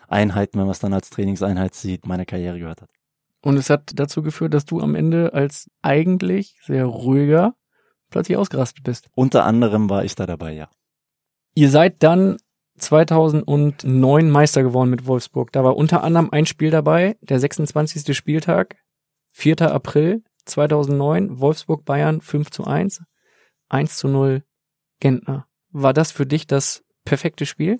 [0.10, 2.90] Einheiten, wenn man es dann als Trainingseinheit sieht, meiner Karriere gehört hat.
[3.42, 7.56] Und es hat dazu geführt, dass du am Ende als eigentlich sehr ruhiger
[8.10, 9.08] plötzlich ausgerastet bist.
[9.16, 10.70] Unter anderem war ich da dabei, ja.
[11.56, 12.36] Ihr seid dann
[12.78, 15.54] 2009 Meister geworden mit Wolfsburg.
[15.54, 18.16] Da war unter anderem ein Spiel dabei, der 26.
[18.16, 18.76] Spieltag,
[19.32, 19.62] 4.
[19.72, 23.04] April 2009, Wolfsburg Bayern 5 zu 1,
[23.70, 24.44] 1 zu 0
[25.00, 25.46] Gentner.
[25.72, 27.80] War das für dich das perfekte Spiel?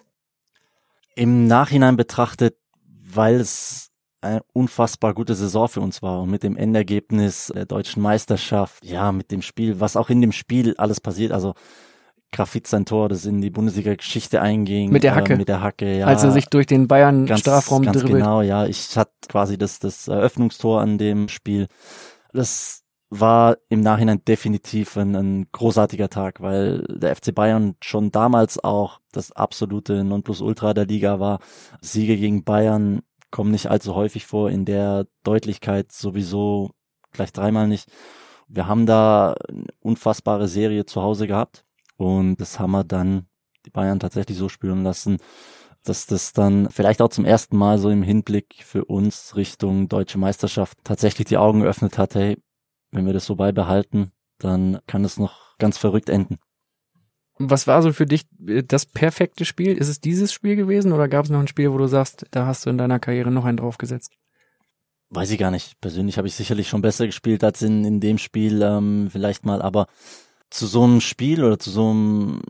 [1.16, 3.90] Im Nachhinein betrachtet, weil es
[4.22, 9.12] eine unfassbar gute Saison für uns war und mit dem Endergebnis der deutschen Meisterschaft, ja,
[9.12, 11.54] mit dem Spiel, was auch in dem Spiel alles passiert, also
[12.32, 14.92] Grafit sein Tor, das in die Bundesliga-Geschichte einging.
[14.92, 15.34] Mit der Hacke.
[15.34, 16.08] Äh, mit der Hacke, ja.
[16.08, 18.22] Als er sich durch den Bayern-Strafraum ganz dribbelt.
[18.22, 18.66] genau, ja.
[18.66, 21.68] Ich hatte quasi das, das Eröffnungstor an dem Spiel.
[22.34, 28.62] Das war im Nachhinein definitiv ein, ein großartiger Tag, weil der FC Bayern schon damals
[28.62, 31.40] auch das absolute Nonplusultra der Liga war.
[31.82, 33.02] Siege gegen Bayern
[33.32, 36.72] kommen nicht allzu häufig vor, in der Deutlichkeit sowieso
[37.12, 37.90] gleich dreimal nicht.
[38.48, 41.66] Wir haben da eine unfassbare Serie zu Hause gehabt
[41.98, 43.28] und das haben wir dann
[43.66, 45.18] die Bayern tatsächlich so spüren lassen,
[45.84, 50.18] dass das dann vielleicht auch zum ersten Mal so im Hinblick für uns Richtung deutsche
[50.18, 52.38] Meisterschaft tatsächlich die Augen geöffnet hat, hey,
[52.92, 56.38] wenn wir das so beibehalten, dann kann es noch ganz verrückt enden.
[57.40, 59.78] Was war so für dich äh, das perfekte Spiel?
[59.78, 62.46] Ist es dieses Spiel gewesen oder gab es noch ein Spiel, wo du sagst, da
[62.46, 64.14] hast du in deiner Karriere noch einen draufgesetzt?
[65.10, 65.80] Weiß ich gar nicht.
[65.80, 69.62] Persönlich habe ich sicherlich schon besser gespielt als in, in dem Spiel ähm, vielleicht mal,
[69.62, 69.88] aber
[70.50, 72.42] zu so einem Spiel oder zu so einem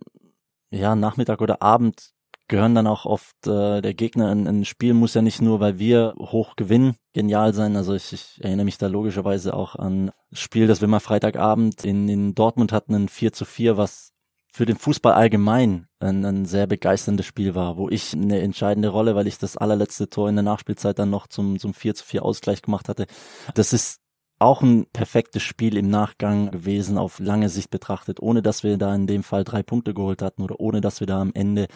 [0.70, 2.14] ja, Nachmittag oder Abend
[2.48, 4.30] gehören dann auch oft äh, der Gegner.
[4.30, 7.76] Ein, ein Spiel muss ja nicht nur, weil wir hoch gewinnen, genial sein.
[7.76, 11.84] Also ich, ich erinnere mich da logischerweise auch an das Spiel, das wir mal Freitagabend
[11.84, 14.14] in, in Dortmund hatten, ein 4 zu 4, was
[14.54, 19.16] für den Fußball allgemein ein, ein sehr begeisterndes Spiel war, wo ich eine entscheidende Rolle,
[19.16, 22.24] weil ich das allerletzte Tor in der Nachspielzeit dann noch zum, zum 4 zu 4
[22.24, 23.06] Ausgleich gemacht hatte.
[23.54, 24.00] Das ist
[24.40, 28.94] auch ein perfektes Spiel im Nachgang gewesen, auf lange Sicht betrachtet, ohne dass wir da
[28.94, 31.68] in dem Fall drei Punkte geholt hatten oder ohne dass wir da am Ende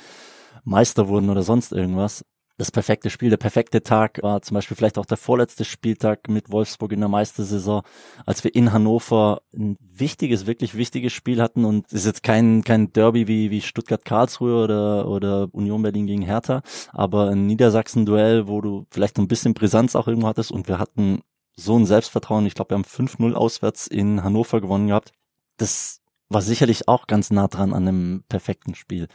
[0.63, 2.25] Meister wurden oder sonst irgendwas.
[2.57, 6.51] Das perfekte Spiel, der perfekte Tag war zum Beispiel vielleicht auch der vorletzte Spieltag mit
[6.51, 7.81] Wolfsburg in der Meistersaison,
[8.27, 12.63] als wir in Hannover ein wichtiges, wirklich wichtiges Spiel hatten und es ist jetzt kein,
[12.63, 18.61] kein Derby wie, wie Stuttgart-Karlsruhe oder, oder Union Berlin gegen Hertha, aber ein Niedersachsen-Duell, wo
[18.61, 21.21] du vielleicht ein bisschen Brisanz auch irgendwo hattest und wir hatten
[21.55, 22.45] so ein Selbstvertrauen.
[22.45, 25.13] Ich glaube, wir haben 5-0 auswärts in Hannover gewonnen gehabt.
[25.57, 29.07] Das war sicherlich auch ganz nah dran an einem perfekten Spiel.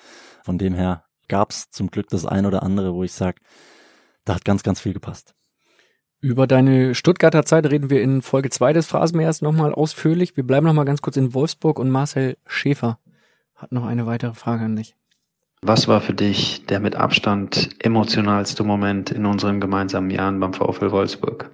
[0.44, 3.40] Von dem her gab es zum Glück das ein oder andere, wo ich sage,
[4.24, 5.34] da hat ganz, ganz viel gepasst.
[6.20, 10.36] Über deine Stuttgarter Zeit reden wir in Folge 2 des Phrasenmeers nochmal ausführlich.
[10.36, 12.98] Wir bleiben nochmal ganz kurz in Wolfsburg und Marcel Schäfer
[13.54, 14.96] hat noch eine weitere Frage an dich.
[15.62, 20.90] Was war für dich der mit Abstand emotionalste Moment in unseren gemeinsamen Jahren beim VfL
[20.90, 21.50] Wolfsburg?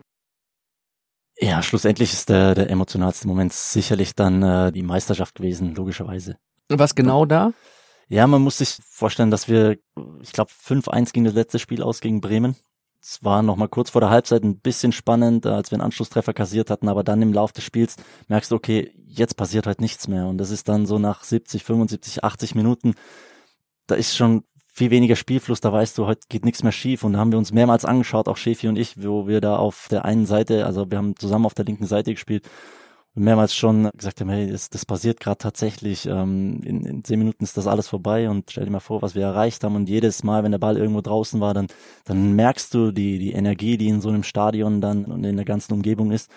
[1.39, 6.37] Ja, schlussendlich ist der, der emotionalste Moment sicherlich dann äh, die Meisterschaft gewesen, logischerweise.
[6.69, 7.53] Was genau da?
[8.09, 9.79] Ja, man muss sich vorstellen, dass wir,
[10.23, 12.57] ich glaube, 5-1 ging das letzte Spiel aus gegen Bremen.
[13.01, 16.33] Es war noch mal kurz vor der Halbzeit ein bisschen spannend, als wir einen Anschlusstreffer
[16.33, 17.97] kassiert hatten, aber dann im Lauf des Spiels
[18.29, 20.27] merkst du, okay, jetzt passiert halt nichts mehr.
[20.27, 22.95] Und das ist dann so nach 70, 75, 80 Minuten,
[23.89, 27.03] da ist schon viel weniger Spielfluss, da weißt du, heute geht nichts mehr schief.
[27.03, 29.89] Und da haben wir uns mehrmals angeschaut, auch Schäfi und ich, wo wir da auf
[29.91, 32.49] der einen Seite, also wir haben zusammen auf der linken Seite gespielt
[33.15, 36.07] mehrmals schon gesagt haben, hey, das, das passiert gerade tatsächlich.
[36.07, 39.15] Ähm, in, in zehn Minuten ist das alles vorbei und stell dir mal vor, was
[39.15, 39.77] wir erreicht haben.
[39.77, 41.67] Und jedes Mal, wenn der Ball irgendwo draußen war, dann,
[42.05, 45.45] dann merkst du die, die Energie, die in so einem Stadion dann und in der
[45.45, 46.31] ganzen Umgebung ist.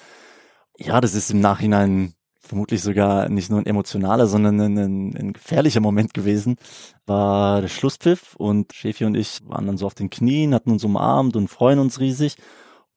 [0.77, 2.13] Ja, das ist im Nachhinein
[2.45, 6.57] vermutlich sogar nicht nur ein emotionaler, sondern ein, ein, ein gefährlicher Moment gewesen,
[7.05, 10.83] war der Schlusspfiff und Schäfi und ich waren dann so auf den Knien, hatten uns
[10.83, 12.37] umarmt und freuen uns riesig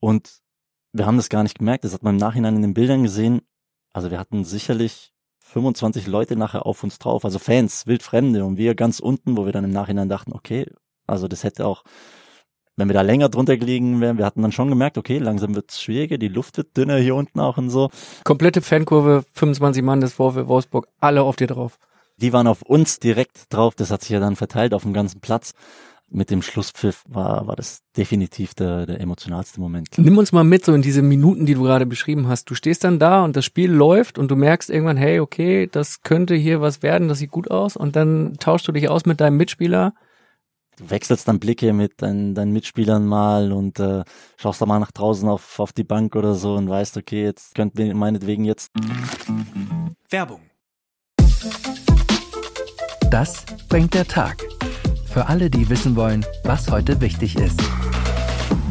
[0.01, 0.41] und
[0.93, 3.41] wir haben das gar nicht gemerkt, das hat man im Nachhinein in den Bildern gesehen.
[3.93, 8.75] Also wir hatten sicherlich 25 Leute nachher auf uns drauf, also Fans, Wildfremde und wir
[8.75, 10.67] ganz unten, wo wir dann im Nachhinein dachten, okay,
[11.07, 11.85] also das hätte auch
[12.79, 15.83] wenn wir da länger drunter gelegen wären, wir hatten dann schon gemerkt, okay, langsam wird's
[15.83, 17.91] schwieriger, die Luft wird dünner hier unten auch und so.
[18.23, 21.79] Komplette Fankurve, 25 Mann des VfL Wolfsburg, alle auf dir drauf.
[22.19, 25.21] Die waren auf uns direkt drauf, das hat sich ja dann verteilt auf dem ganzen
[25.21, 25.55] Platz.
[26.11, 29.89] Mit dem Schlusspfiff war, war das definitiv der, der emotionalste Moment.
[29.99, 32.49] Nimm uns mal mit so in diese Minuten, die du gerade beschrieben hast.
[32.49, 36.03] Du stehst dann da und das Spiel läuft und du merkst irgendwann, hey, okay, das
[36.03, 39.21] könnte hier was werden, das sieht gut aus und dann tauschst du dich aus mit
[39.21, 39.93] deinem Mitspieler
[40.79, 44.05] du wechselst dann Blicke mit deinen, deinen Mitspielern mal und äh,
[44.37, 47.55] schaust da mal nach draußen auf, auf die Bank oder so und weißt, okay, jetzt
[47.55, 48.71] könnten wir meinetwegen jetzt.
[50.11, 50.41] Werbung.
[53.11, 54.45] Das bringt der Tag.
[55.11, 57.61] Für alle, die wissen wollen, was heute wichtig ist.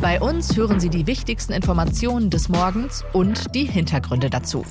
[0.01, 4.63] Bei uns hören Sie die wichtigsten Informationen des Morgens und die Hintergründe dazu.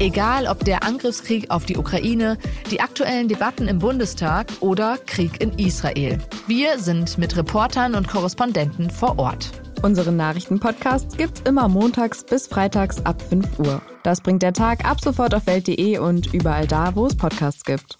[0.00, 2.36] Egal ob der Angriffskrieg auf die Ukraine,
[2.70, 6.18] die aktuellen Debatten im Bundestag oder Krieg in Israel.
[6.46, 9.50] Wir sind mit Reportern und Korrespondenten vor Ort.
[9.82, 13.80] Unseren Nachrichtenpodcast gibt's immer montags bis freitags ab 5 Uhr.
[14.02, 17.96] Das bringt der Tag ab sofort auf welt.de und überall da, wo es Podcasts gibt.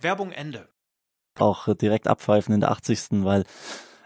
[0.00, 0.68] Werbung Ende.
[1.38, 3.24] Auch direkt abpfeifen in der 80.
[3.24, 3.44] weil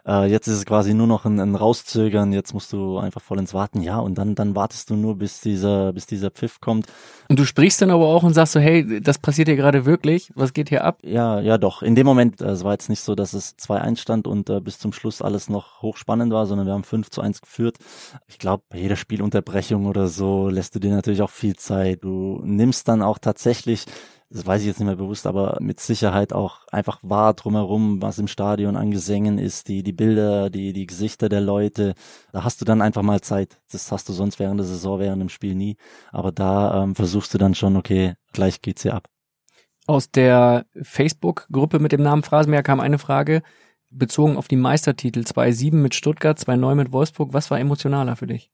[0.07, 3.39] äh, jetzt ist es quasi nur noch ein, ein Rauszögern, jetzt musst du einfach voll
[3.39, 6.87] ins Warten, ja, und dann, dann wartest du nur, bis dieser, bis dieser Pfiff kommt.
[7.29, 10.33] Und du sprichst dann aber auch und sagst so, hey, das passiert hier gerade wirklich,
[10.35, 10.99] was geht hier ab?
[11.03, 11.83] Ja, ja doch.
[11.83, 14.61] In dem Moment, äh, es war jetzt nicht so, dass es 2-1 stand und äh,
[14.61, 17.79] bis zum Schluss alles noch hochspannend war, sondern wir haben 5 zu 1 geführt.
[18.27, 22.03] Ich glaube, bei jeder Spielunterbrechung oder so lässt du dir natürlich auch viel Zeit.
[22.03, 23.87] Du nimmst dann auch tatsächlich
[24.33, 28.18] das weiß ich jetzt nicht mehr bewusst, aber mit Sicherheit auch einfach wahr drumherum, was
[28.18, 31.95] im Stadion an Gesängen ist, die, die Bilder, die, die Gesichter der Leute.
[32.33, 33.61] Da hast du dann einfach mal Zeit.
[33.70, 35.76] Das hast du sonst während der Saison, während dem Spiel nie.
[36.12, 39.07] Aber da ähm, versuchst du dann schon, okay, gleich geht's hier ab.
[39.87, 43.43] Aus der Facebook-Gruppe mit dem Namen Phrasenmeer kam eine Frage,
[43.91, 47.35] bezogen auf die Meistertitel 2-7 mit Stuttgart, 2-9 mit Wolfsburg.
[47.35, 48.51] Was war emotionaler für dich?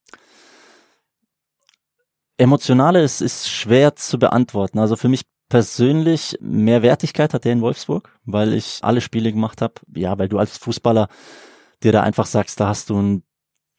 [2.37, 4.79] Emotionale ist, ist schwer zu beantworten.
[4.81, 9.63] Also für mich persönlich mehr Wertigkeit hat der in Wolfsburg, weil ich alle Spiele gemacht
[9.63, 9.75] habe.
[9.95, 11.09] Ja, weil du als Fußballer
[11.83, 13.23] dir da einfach sagst, da hast du einen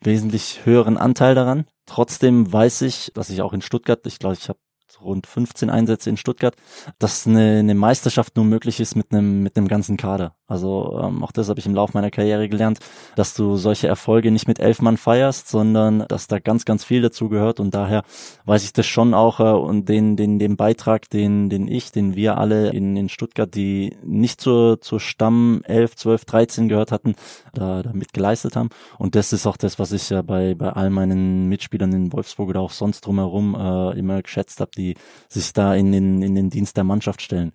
[0.02, 1.66] wesentlich höheren Anteil daran.
[1.86, 4.60] Trotzdem weiß ich, dass ich auch in Stuttgart, ich glaube, ich habe
[5.02, 6.56] rund 15 Einsätze in Stuttgart,
[6.98, 10.36] dass eine, eine Meisterschaft nur möglich ist mit einem mit einem ganzen Kader.
[10.50, 12.80] Also ähm, auch das habe ich im Laufe meiner Karriere gelernt,
[13.16, 17.02] dass du solche Erfolge nicht mit elf Mann feierst, sondern dass da ganz ganz viel
[17.02, 18.04] dazu gehört und daher
[18.46, 22.16] weiß ich das schon auch äh, und den den den Beitrag, den den ich, den
[22.16, 27.16] wir alle in in Stuttgart, die nicht zur zur Stamm 11, 12, 13 gehört hatten,
[27.54, 30.70] da, da mit geleistet haben und das ist auch das, was ich ja bei bei
[30.70, 34.96] all meinen Mitspielern in Wolfsburg oder auch sonst drumherum äh, immer geschätzt habe, die
[35.28, 37.52] sich da in den, in den Dienst der Mannschaft stellen.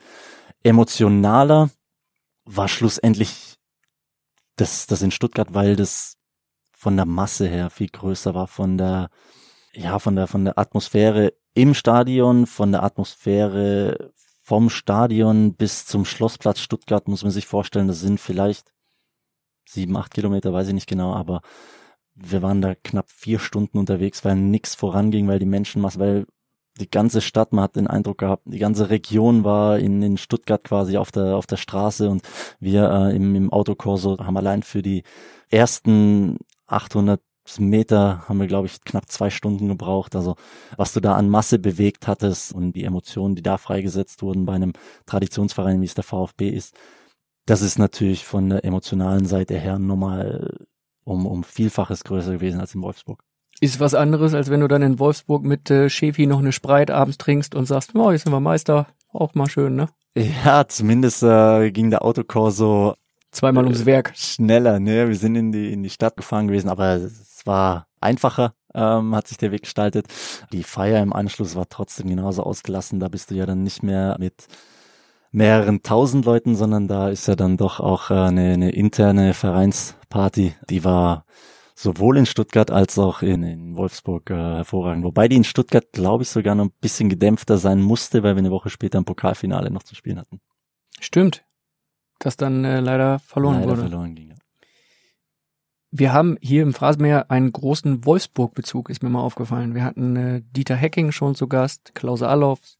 [0.62, 1.70] Emotionaler
[2.44, 3.56] war schlussendlich
[4.56, 6.16] das, das in Stuttgart, weil das
[6.72, 9.10] von der Masse her viel größer war, von der,
[9.72, 16.04] ja, von der, von der Atmosphäre im Stadion, von der Atmosphäre vom Stadion bis zum
[16.04, 18.74] Schlossplatz Stuttgart muss man sich vorstellen, das sind vielleicht
[19.66, 21.40] sieben, acht Kilometer, weiß ich nicht genau, aber
[22.14, 26.26] wir waren da knapp vier Stunden unterwegs, weil nichts voranging, weil die Menschenmasse, weil
[26.80, 30.64] die ganze Stadt, man hat den Eindruck gehabt, die ganze Region war in, in Stuttgart
[30.64, 32.22] quasi auf der, auf der Straße und
[32.58, 35.04] wir äh, im, im Autokorso haben allein für die
[35.50, 37.20] ersten 800
[37.58, 40.16] Meter haben wir, glaube ich, knapp zwei Stunden gebraucht.
[40.16, 40.34] Also
[40.76, 44.54] was du da an Masse bewegt hattest und die Emotionen, die da freigesetzt wurden bei
[44.54, 44.72] einem
[45.06, 46.74] Traditionsverein, wie es der VfB ist,
[47.46, 50.66] das ist natürlich von der emotionalen Seite her nochmal
[51.04, 53.22] um, um Vielfaches größer gewesen als in Wolfsburg.
[53.60, 56.90] Ist was anderes, als wenn du dann in Wolfsburg mit äh, Schäfi noch eine Spreit
[56.90, 58.86] abends trinkst und sagst, oh, jetzt sind wir Meister.
[59.12, 59.88] Auch mal schön, ne?
[60.16, 62.94] Ja, zumindest äh, ging der Autokorso
[63.30, 64.12] zweimal ums Werk.
[64.14, 65.08] Schneller, ne?
[65.08, 69.28] Wir sind in die, in die Stadt gefahren gewesen, aber es war einfacher, ähm, hat
[69.28, 70.06] sich der Weg gestaltet.
[70.52, 73.00] Die Feier im Anschluss war trotzdem genauso ausgelassen.
[73.00, 74.46] Da bist du ja dann nicht mehr mit
[75.32, 80.54] mehreren tausend Leuten, sondern da ist ja dann doch auch äh, eine, eine interne Vereinsparty,
[80.70, 81.24] die war
[81.74, 85.04] sowohl in Stuttgart als auch in, in Wolfsburg äh, hervorragend.
[85.04, 88.38] Wobei die in Stuttgart, glaube ich, sogar noch ein bisschen gedämpfter sein musste, weil wir
[88.38, 90.40] eine Woche später ein Pokalfinale noch zu spielen hatten.
[91.00, 91.44] Stimmt.
[92.20, 93.80] Das dann äh, leider verloren leider wurde.
[93.82, 94.34] verloren ging, ja.
[95.96, 99.76] Wir haben hier im Phrasenmeer einen großen Wolfsburg-Bezug, ist mir mal aufgefallen.
[99.76, 102.78] Wir hatten äh, Dieter Hecking schon zu Gast, Klaus Allofs,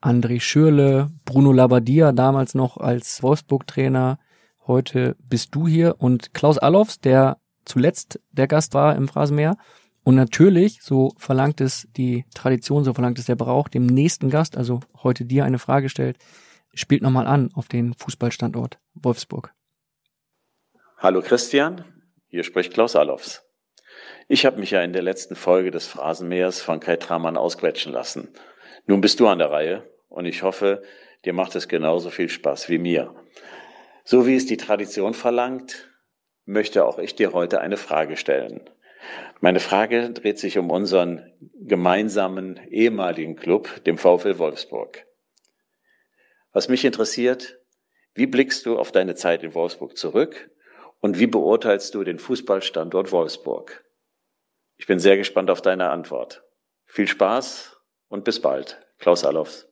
[0.00, 4.18] André Schürle, Bruno Labbadia damals noch als Wolfsburg-Trainer.
[4.64, 9.56] Heute bist du hier und Klaus Allofs, der zuletzt der Gast war im Phrasenmeer.
[10.02, 14.56] Und natürlich, so verlangt es die Tradition, so verlangt es der Brauch, dem nächsten Gast,
[14.56, 16.16] also heute dir eine Frage stellt,
[16.72, 19.52] spielt nochmal an auf den Fußballstandort Wolfsburg.
[20.98, 21.84] Hallo Christian,
[22.28, 23.42] hier spricht Klaus Allofs.
[24.28, 28.28] Ich habe mich ja in der letzten Folge des Phrasenmeers von Kai Tramann ausquetschen lassen.
[28.86, 30.82] Nun bist du an der Reihe und ich hoffe,
[31.24, 33.14] dir macht es genauso viel Spaß wie mir.
[34.04, 35.88] So wie es die Tradition verlangt,
[36.46, 38.70] möchte auch ich dir heute eine Frage stellen.
[39.40, 41.30] Meine Frage dreht sich um unseren
[41.60, 45.06] gemeinsamen ehemaligen Club, dem VfL Wolfsburg.
[46.52, 47.58] Was mich interessiert,
[48.14, 50.50] wie blickst du auf deine Zeit in Wolfsburg zurück
[51.00, 53.84] und wie beurteilst du den Fußballstandort Wolfsburg?
[54.78, 56.42] Ich bin sehr gespannt auf deine Antwort.
[56.86, 57.76] Viel Spaß
[58.08, 58.80] und bis bald.
[58.98, 59.68] Klaus Allofs.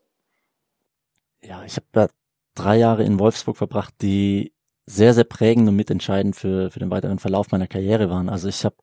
[1.40, 2.08] Ja, ich habe
[2.54, 4.53] drei Jahre in Wolfsburg verbracht, die
[4.86, 8.28] sehr, sehr prägend und mitentscheidend für, für den weiteren Verlauf meiner Karriere waren.
[8.28, 8.76] Also ich habe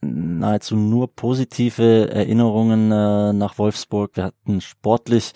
[0.00, 4.16] nahezu nur positive Erinnerungen äh, nach Wolfsburg.
[4.16, 5.32] Wir hatten sportlich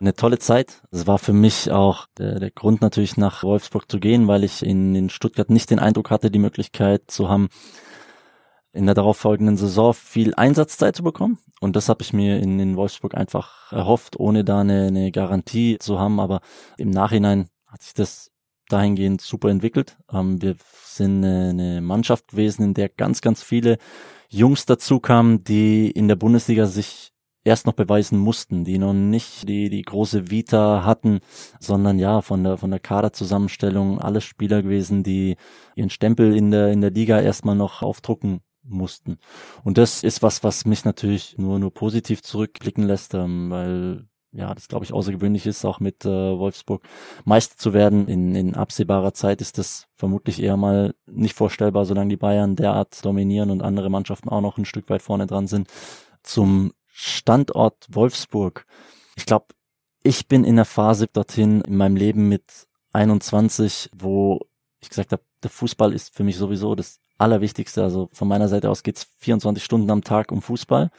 [0.00, 0.82] eine tolle Zeit.
[0.90, 4.64] Es war für mich auch der, der Grund natürlich nach Wolfsburg zu gehen, weil ich
[4.64, 7.48] in, in Stuttgart nicht den Eindruck hatte, die Möglichkeit zu haben,
[8.72, 11.38] in der darauffolgenden Saison viel Einsatzzeit zu bekommen.
[11.60, 15.78] Und das habe ich mir in, in Wolfsburg einfach erhofft, ohne da eine, eine Garantie
[15.78, 16.18] zu haben.
[16.18, 16.40] Aber
[16.78, 18.30] im Nachhinein hat sich das
[18.72, 19.96] dahingehend super entwickelt.
[20.12, 23.78] Ähm, wir sind eine, Mannschaft gewesen, in der ganz, ganz viele
[24.28, 27.12] Jungs dazu kamen, die in der Bundesliga sich
[27.44, 31.20] erst noch beweisen mussten, die noch nicht die, die große Vita hatten,
[31.58, 35.36] sondern ja, von der, von der Kaderzusammenstellung alles Spieler gewesen, die
[35.74, 39.18] ihren Stempel in der, in der Liga erstmal noch aufdrucken mussten.
[39.64, 44.54] Und das ist was, was mich natürlich nur, nur positiv zurückblicken lässt, ähm, weil ja,
[44.54, 46.82] das glaube ich außergewöhnlich ist, auch mit äh, Wolfsburg
[47.24, 48.06] Meister zu werden.
[48.06, 53.04] In, in absehbarer Zeit ist das vermutlich eher mal nicht vorstellbar, solange die Bayern derart
[53.04, 55.68] dominieren und andere Mannschaften auch noch ein Stück weit vorne dran sind.
[56.22, 58.66] Zum Standort Wolfsburg.
[59.16, 59.46] Ich glaube,
[60.02, 62.44] ich bin in der Phase dorthin in meinem Leben mit
[62.92, 64.40] 21, wo
[64.80, 67.82] ich gesagt habe, der Fußball ist für mich sowieso das Allerwichtigste.
[67.82, 70.90] Also von meiner Seite aus geht's 24 Stunden am Tag um Fußball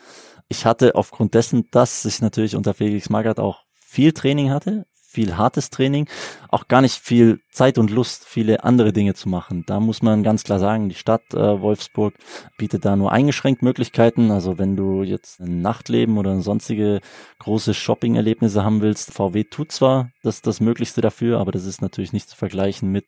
[0.52, 5.38] ich hatte aufgrund dessen, dass ich natürlich unter Felix Magath auch viel Training hatte, viel
[5.38, 6.08] hartes Training,
[6.50, 9.64] auch gar nicht viel Zeit und Lust, viele andere Dinge zu machen.
[9.68, 12.14] Da muss man ganz klar sagen, die Stadt äh, Wolfsburg
[12.58, 14.32] bietet da nur eingeschränkt Möglichkeiten.
[14.32, 17.02] Also wenn du jetzt ein Nachtleben oder sonstige
[17.40, 22.14] große Shopping-Erlebnisse haben willst, VW tut zwar das, das Möglichste dafür, aber das ist natürlich
[22.14, 23.06] nicht zu vergleichen mit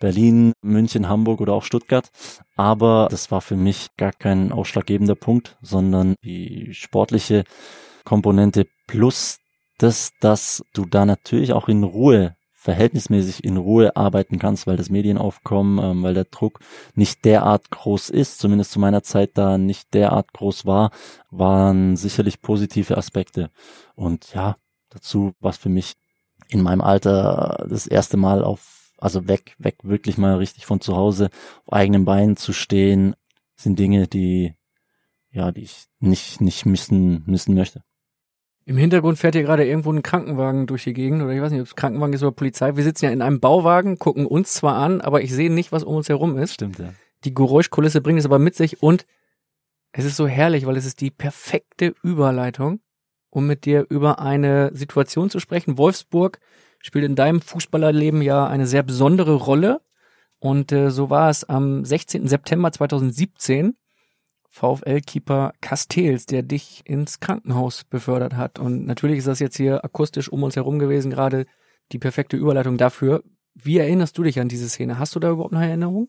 [0.00, 2.10] Berlin, München, Hamburg oder auch Stuttgart.
[2.56, 7.44] Aber das war für mich gar kein ausschlaggebender Punkt, sondern die sportliche
[8.04, 9.38] Komponente plus
[9.82, 14.88] das, dass du da natürlich auch in Ruhe verhältnismäßig in Ruhe arbeiten kannst, weil das
[14.88, 16.60] Medienaufkommen, ähm, weil der Druck
[16.94, 20.92] nicht derart groß ist, zumindest zu meiner Zeit da nicht derart groß war,
[21.32, 23.50] waren sicherlich positive Aspekte.
[23.96, 24.56] Und ja,
[24.90, 25.94] dazu was für mich
[26.48, 30.96] in meinem Alter das erste Mal auf, also weg, weg wirklich mal richtig von zu
[30.96, 31.30] Hause
[31.66, 33.16] auf eigenen Beinen zu stehen,
[33.56, 34.54] sind Dinge, die,
[35.32, 37.82] ja, die ich nicht, nicht missen, missen möchte.
[38.64, 41.60] Im Hintergrund fährt hier gerade irgendwo ein Krankenwagen durch die Gegend oder ich weiß nicht,
[41.60, 42.76] ob es Krankenwagen ist oder Polizei.
[42.76, 45.82] Wir sitzen ja in einem Bauwagen, gucken uns zwar an, aber ich sehe nicht, was
[45.82, 46.54] um uns herum ist.
[46.54, 46.94] Stimmt, ja.
[47.24, 49.06] Die Geräuschkulisse bringt es aber mit sich und
[49.92, 52.80] es ist so herrlich, weil es ist die perfekte Überleitung,
[53.30, 55.76] um mit dir über eine Situation zu sprechen.
[55.76, 56.38] Wolfsburg
[56.78, 59.80] spielt in deinem Fußballerleben ja eine sehr besondere Rolle
[60.38, 62.26] und äh, so war es am 16.
[62.26, 63.76] September 2017
[64.52, 68.58] VfL-Keeper Castells, der dich ins Krankenhaus befördert hat.
[68.58, 71.46] Und natürlich ist das jetzt hier akustisch um uns herum gewesen, gerade
[71.90, 73.24] die perfekte Überleitung dafür.
[73.54, 74.98] Wie erinnerst du dich an diese Szene?
[74.98, 76.08] Hast du da überhaupt eine Erinnerung?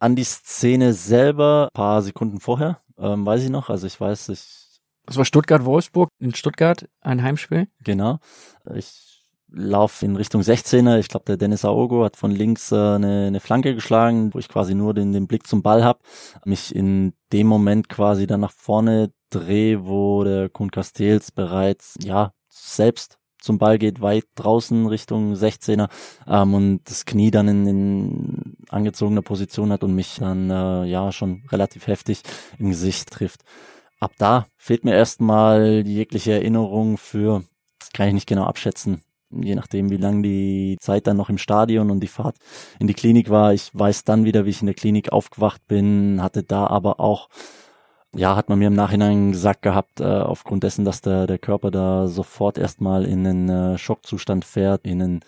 [0.00, 3.70] An die Szene selber, paar Sekunden vorher, ähm, weiß ich noch.
[3.70, 4.80] Also ich weiß, ich.
[5.06, 7.68] Das war Stuttgart-Wolfsburg in Stuttgart, ein Heimspiel.
[7.84, 8.18] Genau.
[8.74, 9.11] Ich
[9.52, 10.98] laufe in Richtung 16er.
[10.98, 14.48] Ich glaube, der Dennis Aogo hat von links äh, eine, eine Flanke geschlagen, wo ich
[14.48, 16.00] quasi nur den, den Blick zum Ball habe.
[16.44, 22.32] Mich in dem Moment quasi dann nach vorne drehe, wo der Kun Castells bereits, ja,
[22.48, 25.88] selbst zum Ball geht, weit draußen Richtung 16er
[26.26, 31.12] ähm, und das Knie dann in, in angezogener Position hat und mich dann äh, ja
[31.12, 32.22] schon relativ heftig
[32.58, 33.42] im Gesicht trifft.
[33.98, 37.42] Ab da fehlt mir erstmal jegliche Erinnerung für,
[37.78, 39.02] das kann ich nicht genau abschätzen,
[39.40, 42.36] je nachdem, wie lang die Zeit dann noch im Stadion und die Fahrt
[42.78, 43.52] in die Klinik war.
[43.52, 47.28] Ich weiß dann wieder, wie ich in der Klinik aufgewacht bin, hatte da aber auch
[48.14, 51.70] ja, hat man mir im Nachhinein gesagt gehabt, äh, aufgrund dessen, dass der, der Körper
[51.70, 55.20] da sofort erstmal in einen äh, Schockzustand fährt, in einen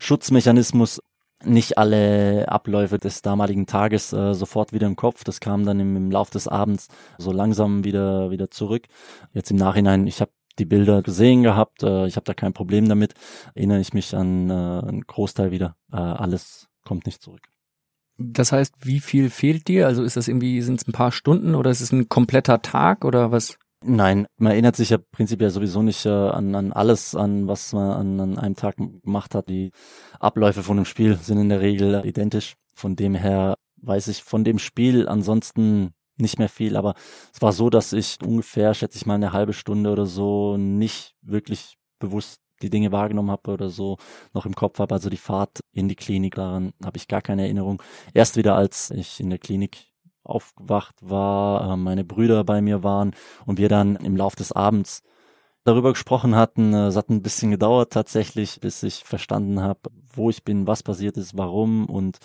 [0.00, 1.00] Schutzmechanismus,
[1.44, 5.24] nicht alle Abläufe des damaligen Tages äh, sofort wieder im Kopf.
[5.24, 8.86] Das kam dann im, im Lauf des Abends so langsam wieder wieder zurück.
[9.32, 12.88] Jetzt im Nachhinein, ich habe die Bilder gesehen gehabt, äh, ich habe da kein Problem
[12.88, 13.14] damit.
[13.54, 15.76] Erinnere ich mich an äh, einen Großteil wieder.
[15.92, 17.42] Äh, alles kommt nicht zurück.
[18.16, 19.86] Das heißt, wie viel fehlt dir?
[19.86, 23.04] Also ist das irgendwie, sind es ein paar Stunden oder ist es ein kompletter Tag
[23.04, 23.58] oder was?
[23.86, 27.90] Nein, man erinnert sich ja prinzipiell sowieso nicht äh, an, an alles, an was man
[27.90, 29.48] an, an einem Tag gemacht hat.
[29.48, 29.72] Die
[30.20, 32.54] Abläufe von dem Spiel sind in der Regel identisch.
[32.74, 36.94] Von dem her weiß ich von dem Spiel ansonsten nicht mehr viel, aber
[37.32, 41.14] es war so, dass ich ungefähr, schätze ich mal, eine halbe Stunde oder so nicht
[41.22, 43.98] wirklich bewusst die Dinge wahrgenommen habe oder so
[44.32, 44.94] noch im Kopf habe.
[44.94, 47.82] Also die Fahrt in die Klinik, daran habe ich gar keine Erinnerung.
[48.12, 49.92] Erst wieder, als ich in der Klinik
[50.22, 53.12] aufgewacht war, äh, meine Brüder bei mir waren
[53.46, 55.02] und wir dann im Lauf des Abends
[55.64, 56.72] darüber gesprochen hatten.
[56.72, 59.80] Äh, es hat ein bisschen gedauert tatsächlich, bis ich verstanden habe,
[60.14, 62.18] wo ich bin, was passiert ist, warum und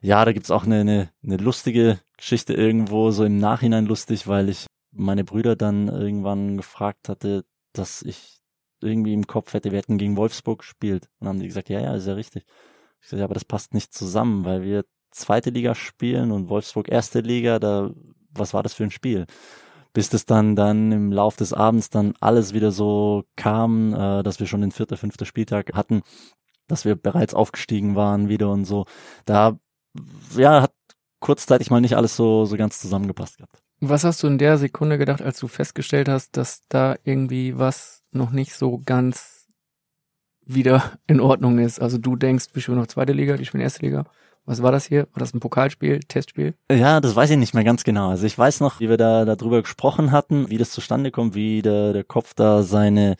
[0.00, 4.48] ja, da gibt's auch eine, eine, eine lustige Geschichte irgendwo, so im Nachhinein lustig, weil
[4.48, 8.38] ich meine Brüder dann irgendwann gefragt hatte, dass ich
[8.80, 11.08] irgendwie im Kopf hätte, wir hätten gegen Wolfsburg gespielt.
[11.18, 12.44] Und haben die gesagt, ja, ja, ist ja richtig.
[13.00, 16.88] Ich sage, ja, aber das passt nicht zusammen, weil wir zweite Liga spielen und Wolfsburg
[16.88, 17.90] erste Liga, da,
[18.30, 19.26] was war das für ein Spiel?
[19.92, 24.38] Bis das dann, dann im Lauf des Abends dann alles wieder so kam, äh, dass
[24.38, 26.02] wir schon den vierten, fünften Spieltag hatten,
[26.66, 28.84] dass wir bereits aufgestiegen waren wieder und so.
[29.24, 29.58] Da,
[30.36, 30.72] ja, hat
[31.20, 33.62] kurzzeitig mal nicht alles so, so ganz zusammengepasst gehabt.
[33.80, 38.02] Was hast du in der Sekunde gedacht, als du festgestellt hast, dass da irgendwie was
[38.10, 39.46] noch nicht so ganz
[40.48, 41.80] wieder in Ordnung ist.
[41.80, 44.04] Also du denkst, wir spielen noch zweite Liga, die spielen erste Liga.
[44.46, 45.00] Was war das hier?
[45.12, 46.54] War das ein Pokalspiel, Testspiel?
[46.72, 48.08] Ja, das weiß ich nicht mehr ganz genau.
[48.08, 51.60] Also ich weiß noch, wie wir da darüber gesprochen hatten, wie das zustande kommt, wie
[51.60, 53.16] der, der Kopf da seine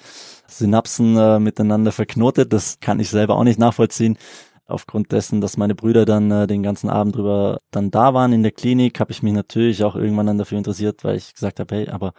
[0.47, 2.55] Synapsen äh, miteinander verknotet.
[2.55, 4.17] Das kann ich selber auch nicht nachvollziehen.
[4.69, 8.43] Aufgrund dessen, dass meine Brüder dann äh, den ganzen Abend drüber dann da waren in
[8.43, 11.75] der Klinik, habe ich mich natürlich auch irgendwann dann dafür interessiert, weil ich gesagt habe,
[11.75, 12.13] hey, aber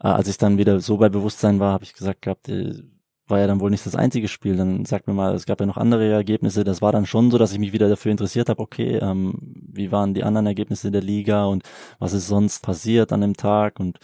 [0.00, 2.82] äh, als ich dann wieder so bei Bewusstsein war, habe ich gesagt gehabt, äh,
[3.28, 4.56] war ja dann wohl nicht das einzige Spiel.
[4.56, 6.64] Dann sag mir mal, es gab ja noch andere Ergebnisse.
[6.64, 9.34] Das war dann schon so, dass ich mich wieder dafür interessiert habe, okay, ähm,
[9.72, 11.62] wie waren die anderen Ergebnisse der Liga und
[11.98, 13.98] was ist sonst passiert an dem Tag und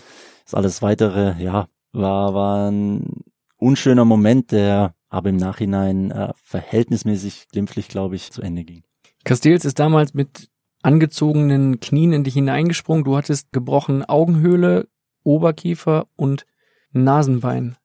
[0.44, 3.22] das alles weitere, ja, war, war ein
[3.56, 8.82] unschöner Moment, der aber im Nachhinein äh, verhältnismäßig glimpflich, glaube ich, zu Ende ging.
[9.22, 10.50] Castells ist damals mit
[10.82, 13.04] angezogenen Knien in dich hineingesprungen.
[13.04, 14.88] Du hattest gebrochen Augenhöhle,
[15.22, 16.46] Oberkiefer und
[16.90, 17.76] Nasenbein.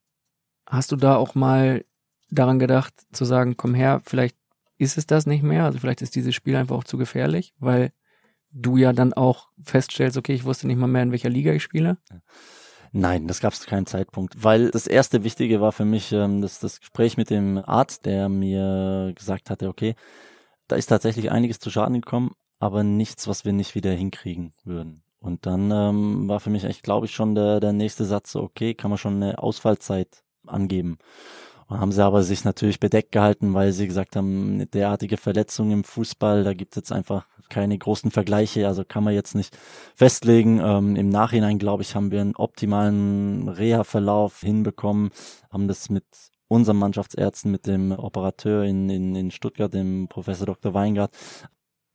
[0.66, 1.86] Hast du da auch mal
[2.32, 4.36] daran gedacht zu sagen, komm her, vielleicht
[4.80, 7.92] ist es das nicht mehr, also vielleicht ist dieses Spiel einfach auch zu gefährlich, weil
[8.52, 11.62] du ja dann auch feststellst, okay, ich wusste nicht mal mehr, in welcher Liga ich
[11.62, 12.00] spiele?
[12.92, 16.60] Nein, das gab es keinen Zeitpunkt, weil das erste Wichtige war für mich ähm, das,
[16.60, 19.96] das Gespräch mit dem Arzt, der mir gesagt hatte, okay,
[20.68, 25.04] da ist tatsächlich einiges zu Schaden gekommen, aber nichts, was wir nicht wieder hinkriegen würden.
[25.20, 28.74] Und dann ähm, war für mich echt, glaube ich, schon der, der nächste Satz okay,
[28.74, 30.98] kann man schon eine Ausfallzeit angeben.
[31.68, 35.72] Und haben sie aber sich natürlich bedeckt gehalten, weil sie gesagt haben, eine derartige Verletzung
[35.72, 39.58] im Fußball, da gibt es jetzt einfach keine großen Vergleiche, also kann man jetzt nicht
[39.96, 40.60] festlegen.
[40.60, 45.12] Ähm, Im Nachhinein, glaube ich, haben wir einen optimalen Reha-Verlauf hinbekommen,
[45.52, 46.06] haben das mit
[46.48, 50.74] unseren Mannschaftsärzten, mit dem Operateur in, in, in Stuttgart, dem Professor Dr.
[50.74, 51.12] Weingart,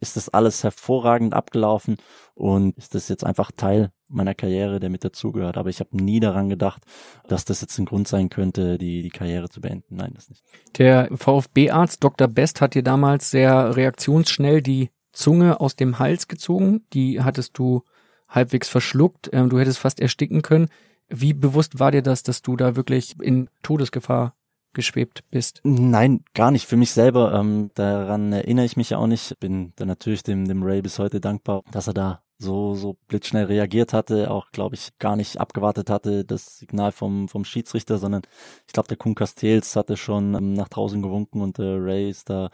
[0.00, 1.96] ist das alles hervorragend abgelaufen
[2.34, 5.56] und ist das jetzt einfach Teil meiner Karriere, der mit dazugehört.
[5.56, 6.82] Aber ich habe nie daran gedacht,
[7.26, 9.96] dass das jetzt ein Grund sein könnte, die, die Karriere zu beenden.
[9.96, 10.44] Nein, das nicht.
[10.78, 12.28] Der VfB-Arzt Dr.
[12.28, 16.84] Best hat dir damals sehr reaktionsschnell die Zunge aus dem Hals gezogen.
[16.92, 17.82] Die hattest du
[18.28, 19.30] halbwegs verschluckt.
[19.32, 20.68] Ähm, du hättest fast ersticken können.
[21.08, 24.34] Wie bewusst war dir das, dass du da wirklich in Todesgefahr
[24.72, 25.60] geschwebt bist?
[25.62, 26.66] Nein, gar nicht.
[26.66, 29.38] Für mich selber, ähm, daran erinnere ich mich ja auch nicht.
[29.40, 33.44] Bin da natürlich dem, dem Ray bis heute dankbar, dass er da so, so blitzschnell
[33.46, 38.22] reagiert hatte, auch, glaube ich, gar nicht abgewartet hatte, das Signal vom, vom Schiedsrichter, sondern
[38.66, 42.28] ich glaube, der Kuhn Castells hatte schon ähm, nach draußen gewunken und der Ray ist
[42.28, 42.50] da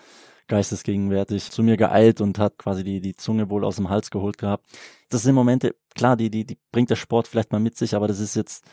[0.50, 4.36] geistesgegenwärtig zu mir geeilt und hat quasi die, die Zunge wohl aus dem Hals geholt
[4.36, 4.66] gehabt.
[5.08, 8.08] Das sind Momente, klar, die, die, die bringt der Sport vielleicht mal mit sich, aber
[8.08, 8.64] das ist jetzt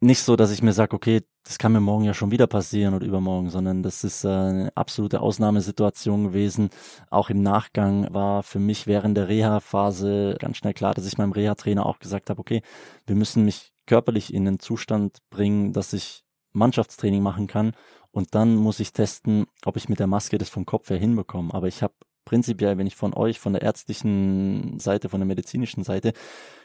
[0.00, 2.92] nicht so, dass ich mir sage, okay, das kann mir morgen ja schon wieder passieren
[2.94, 6.70] oder übermorgen, sondern das ist äh, eine absolute Ausnahmesituation gewesen.
[7.08, 11.32] Auch im Nachgang war für mich während der Reha-Phase ganz schnell klar, dass ich meinem
[11.32, 12.62] Reha-Trainer auch gesagt habe, okay,
[13.06, 16.25] wir müssen mich körperlich in den Zustand bringen, dass ich
[16.56, 17.72] Mannschaftstraining machen kann
[18.10, 21.52] und dann muss ich testen, ob ich mit der Maske das vom Kopf her hinbekomme.
[21.54, 25.84] Aber ich habe prinzipiell, wenn ich von euch, von der ärztlichen Seite, von der medizinischen
[25.84, 26.12] Seite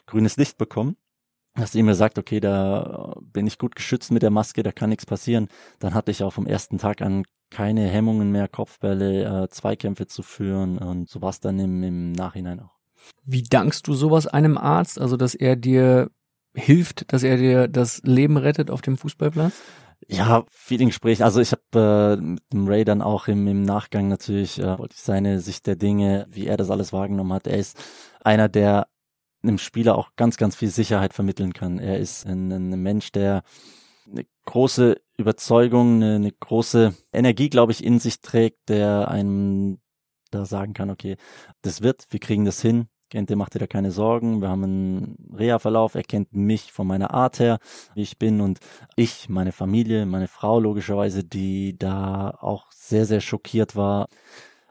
[0.08, 0.96] grünes Licht bekomme,
[1.56, 4.90] dass ihr mir sagt, okay, da bin ich gut geschützt mit der Maske, da kann
[4.90, 5.50] nichts passieren,
[5.80, 10.24] dann hatte ich auch vom ersten Tag an keine Hemmungen mehr, Kopfbälle, äh, Zweikämpfe zu
[10.24, 12.78] führen und so war es dann im, im Nachhinein auch.
[13.26, 16.10] Wie dankst du sowas einem Arzt, also dass er dir
[16.54, 19.54] hilft, dass er dir das Leben rettet auf dem Fußballplatz?
[20.08, 21.24] Ja, vielen Gesprächen.
[21.24, 25.40] Also ich habe äh, mit dem Ray dann auch im, im Nachgang natürlich äh, seine
[25.40, 27.48] Sicht der Dinge, wie er das alles wahrgenommen hat.
[27.48, 27.78] Er ist
[28.24, 28.88] einer, der
[29.44, 31.80] einem Spieler auch ganz, ganz viel Sicherheit vermitteln kann.
[31.80, 33.44] Er ist ein, ein Mensch, der
[34.10, 39.80] eine große Überzeugung, eine, eine große Energie, glaube ich, in sich trägt, der einem
[40.32, 41.18] da sagen kann, okay,
[41.62, 42.88] das wird, wir kriegen das hin.
[43.12, 44.42] Gente, macht dir da keine Sorgen.
[44.42, 45.96] Wir haben einen Reha-Verlauf.
[45.96, 47.60] Er kennt mich von meiner Art her,
[47.94, 48.60] wie ich bin und
[48.96, 54.08] ich, meine Familie, meine Frau logischerweise, die da auch sehr, sehr schockiert war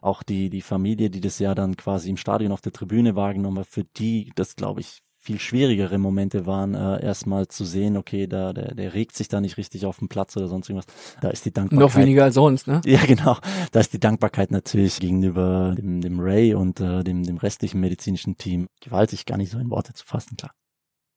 [0.01, 3.59] auch die, die Familie, die das ja dann quasi im Stadion auf der Tribüne wahrgenommen
[3.59, 8.25] hat, für die das, glaube ich, viel schwierigere Momente waren, äh, erstmal zu sehen, okay,
[8.25, 10.91] da, der, der regt sich da nicht richtig auf dem Platz oder sonst irgendwas.
[11.21, 11.79] Da ist die Dankbarkeit.
[11.79, 12.81] Noch weniger als sonst, ne?
[12.85, 13.37] Ja, genau.
[13.71, 18.35] Da ist die Dankbarkeit natürlich gegenüber dem, dem Ray und äh, dem, dem restlichen medizinischen
[18.35, 20.51] Team gewaltig gar nicht so in Worte zu fassen, klar.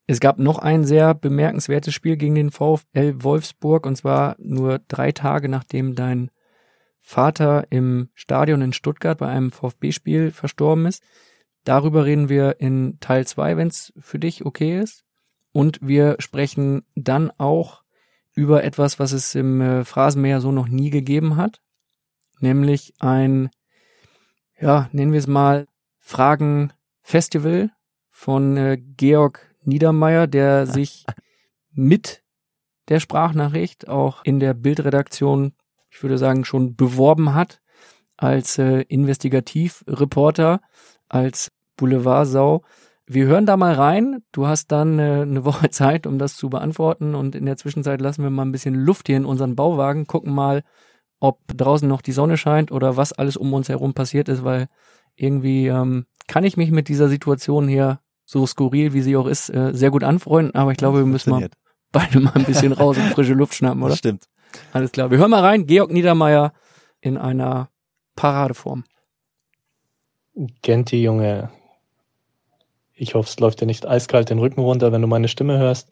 [0.07, 5.13] Es gab noch ein sehr bemerkenswertes Spiel gegen den VfL Wolfsburg und zwar nur drei
[5.13, 6.31] Tage nachdem dein
[7.01, 11.03] Vater im Stadion in Stuttgart bei einem VfB-Spiel verstorben ist.
[11.65, 15.05] Darüber reden wir in Teil 2, wenn es für dich okay ist.
[15.53, 17.83] Und wir sprechen dann auch
[18.35, 21.61] über etwas, was es im äh, Phrasenmäher so noch nie gegeben hat.
[22.41, 23.51] Nämlich ein,
[24.59, 25.67] ja, nennen wir es mal
[25.99, 27.71] Fragen-Festival
[28.11, 31.07] von äh, Georg Niedermeyer, der sich
[31.71, 32.23] mit
[32.89, 35.55] der Sprachnachricht auch in der Bildredaktion
[35.95, 37.61] ich würde sagen, schon beworben hat
[38.17, 40.61] als äh, Investigativreporter,
[41.15, 42.63] als Boulevardsau.
[43.07, 44.23] Wir hören da mal rein.
[44.33, 47.15] Du hast dann äh, eine Woche Zeit, um das zu beantworten.
[47.15, 50.35] Und in der Zwischenzeit lassen wir mal ein bisschen Luft hier in unseren Bauwagen, gucken
[50.35, 50.63] mal,
[51.21, 54.67] ob draußen noch die Sonne scheint oder was alles um uns herum passiert ist, weil
[55.15, 59.51] irgendwie ähm, kann ich mich mit dieser Situation hier, so skurril wie sie auch ist,
[59.51, 60.55] äh, sehr gut anfreunden.
[60.55, 61.49] Aber ich glaube, wir müssen mal
[61.93, 63.91] beide mal ein bisschen raus und frische Luft schnappen, oder?
[63.91, 64.25] Das stimmt.
[64.73, 65.11] Alles klar.
[65.11, 65.67] Wir hören mal rein.
[65.67, 66.53] Georg Niedermeyer
[67.01, 67.69] in einer
[68.17, 68.85] Paradeform.
[70.35, 71.51] Genti, Junge.
[72.93, 75.89] Ich hoffe, es läuft dir nicht eiskalt den Rücken runter, wenn du meine Stimme hörst.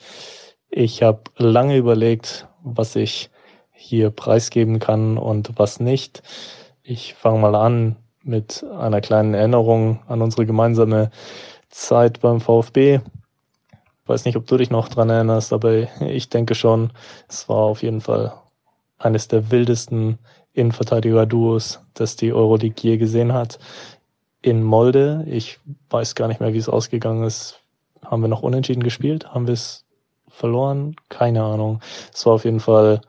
[0.68, 3.30] Ich habe lange überlegt, was ich
[3.70, 6.24] hier preisgeben kann und was nicht.
[6.82, 11.12] Ich fange mal an mit einer kleinen Erinnerung an unsere gemeinsame
[11.68, 12.94] Zeit beim VfB.
[12.94, 16.92] Ich weiß nicht, ob du dich noch dran erinnerst, aber ich denke schon,
[17.28, 18.34] es war auf jeden Fall
[18.98, 20.18] eines der wildesten
[20.52, 23.60] Innenverteidiger-Duos, das die Euroleague je gesehen hat.
[24.42, 25.60] In Molde, ich
[25.90, 27.60] weiß gar nicht mehr, wie es ausgegangen ist.
[28.04, 29.32] Haben wir noch unentschieden gespielt?
[29.32, 29.84] Haben wir es
[30.28, 30.96] verloren?
[31.08, 31.80] Keine Ahnung.
[32.12, 33.00] Es war auf jeden Fall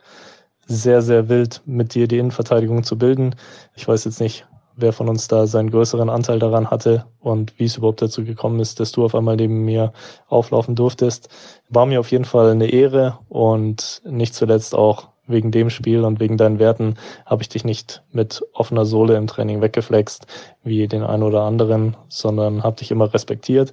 [0.67, 3.35] sehr, sehr wild, mit dir die Innenverteidigung zu bilden.
[3.75, 4.45] Ich weiß jetzt nicht,
[4.75, 8.59] wer von uns da seinen größeren Anteil daran hatte und wie es überhaupt dazu gekommen
[8.59, 9.91] ist, dass du auf einmal neben mir
[10.27, 11.29] auflaufen durftest.
[11.69, 16.19] War mir auf jeden Fall eine Ehre und nicht zuletzt auch wegen dem Spiel und
[16.19, 16.95] wegen deinen Werten
[17.25, 20.27] habe ich dich nicht mit offener Sohle im Training weggeflext,
[20.63, 23.71] wie den einen oder anderen, sondern habe dich immer respektiert.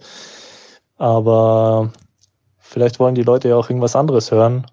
[0.97, 1.93] Aber
[2.59, 4.67] vielleicht wollen die Leute ja auch irgendwas anderes hören.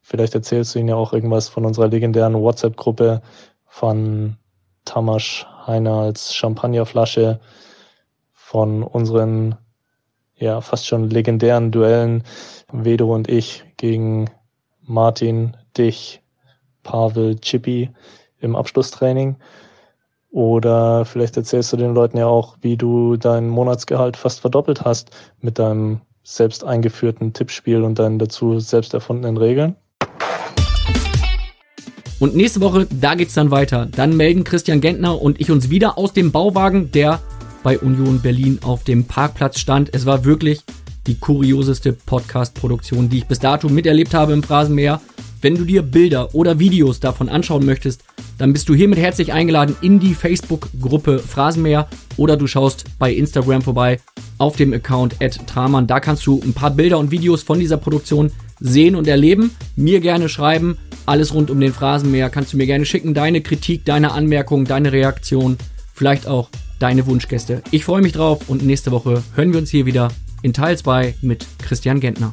[0.00, 3.22] Vielleicht erzählst du ihnen ja auch irgendwas von unserer legendären WhatsApp-Gruppe
[3.66, 4.36] von
[4.84, 7.40] Tamasch Heiner als Champagnerflasche,
[8.32, 9.56] von unseren
[10.36, 12.24] ja fast schon legendären Duellen
[12.70, 14.30] Vedo und ich gegen
[14.82, 16.22] Martin, dich,
[16.84, 17.90] Pavel Chippy
[18.40, 19.34] im Abschlusstraining.
[20.30, 25.10] Oder vielleicht erzählst du den Leuten ja auch, wie du dein Monatsgehalt fast verdoppelt hast
[25.40, 29.76] mit deinem selbst eingeführten Tippspiel und deinen dazu selbst erfundenen Regeln.
[32.20, 33.86] Und nächste Woche, da geht's dann weiter.
[33.86, 37.20] Dann melden Christian Gentner und ich uns wieder aus dem Bauwagen, der
[37.62, 39.94] bei Union Berlin auf dem Parkplatz stand.
[39.94, 40.62] Es war wirklich
[41.06, 45.00] die kurioseste Podcast-Produktion, die ich bis dato miterlebt habe im Phrasenmäher.
[45.44, 48.02] Wenn du dir Bilder oder Videos davon anschauen möchtest,
[48.38, 53.60] dann bist du hiermit herzlich eingeladen in die Facebook-Gruppe Phrasenmäher oder du schaust bei Instagram
[53.60, 54.00] vorbei
[54.38, 55.86] auf dem Account @traman.
[55.86, 59.50] Da kannst du ein paar Bilder und Videos von dieser Produktion sehen und erleben.
[59.76, 60.78] Mir gerne schreiben.
[61.04, 63.12] Alles rund um den Phrasenmäher kannst du mir gerne schicken.
[63.12, 65.58] Deine Kritik, deine Anmerkungen, deine Reaktion,
[65.92, 66.48] vielleicht auch
[66.78, 67.60] deine Wunschgäste.
[67.70, 70.08] Ich freue mich drauf und nächste Woche hören wir uns hier wieder
[70.40, 72.32] in Teil 2 mit Christian Gentner.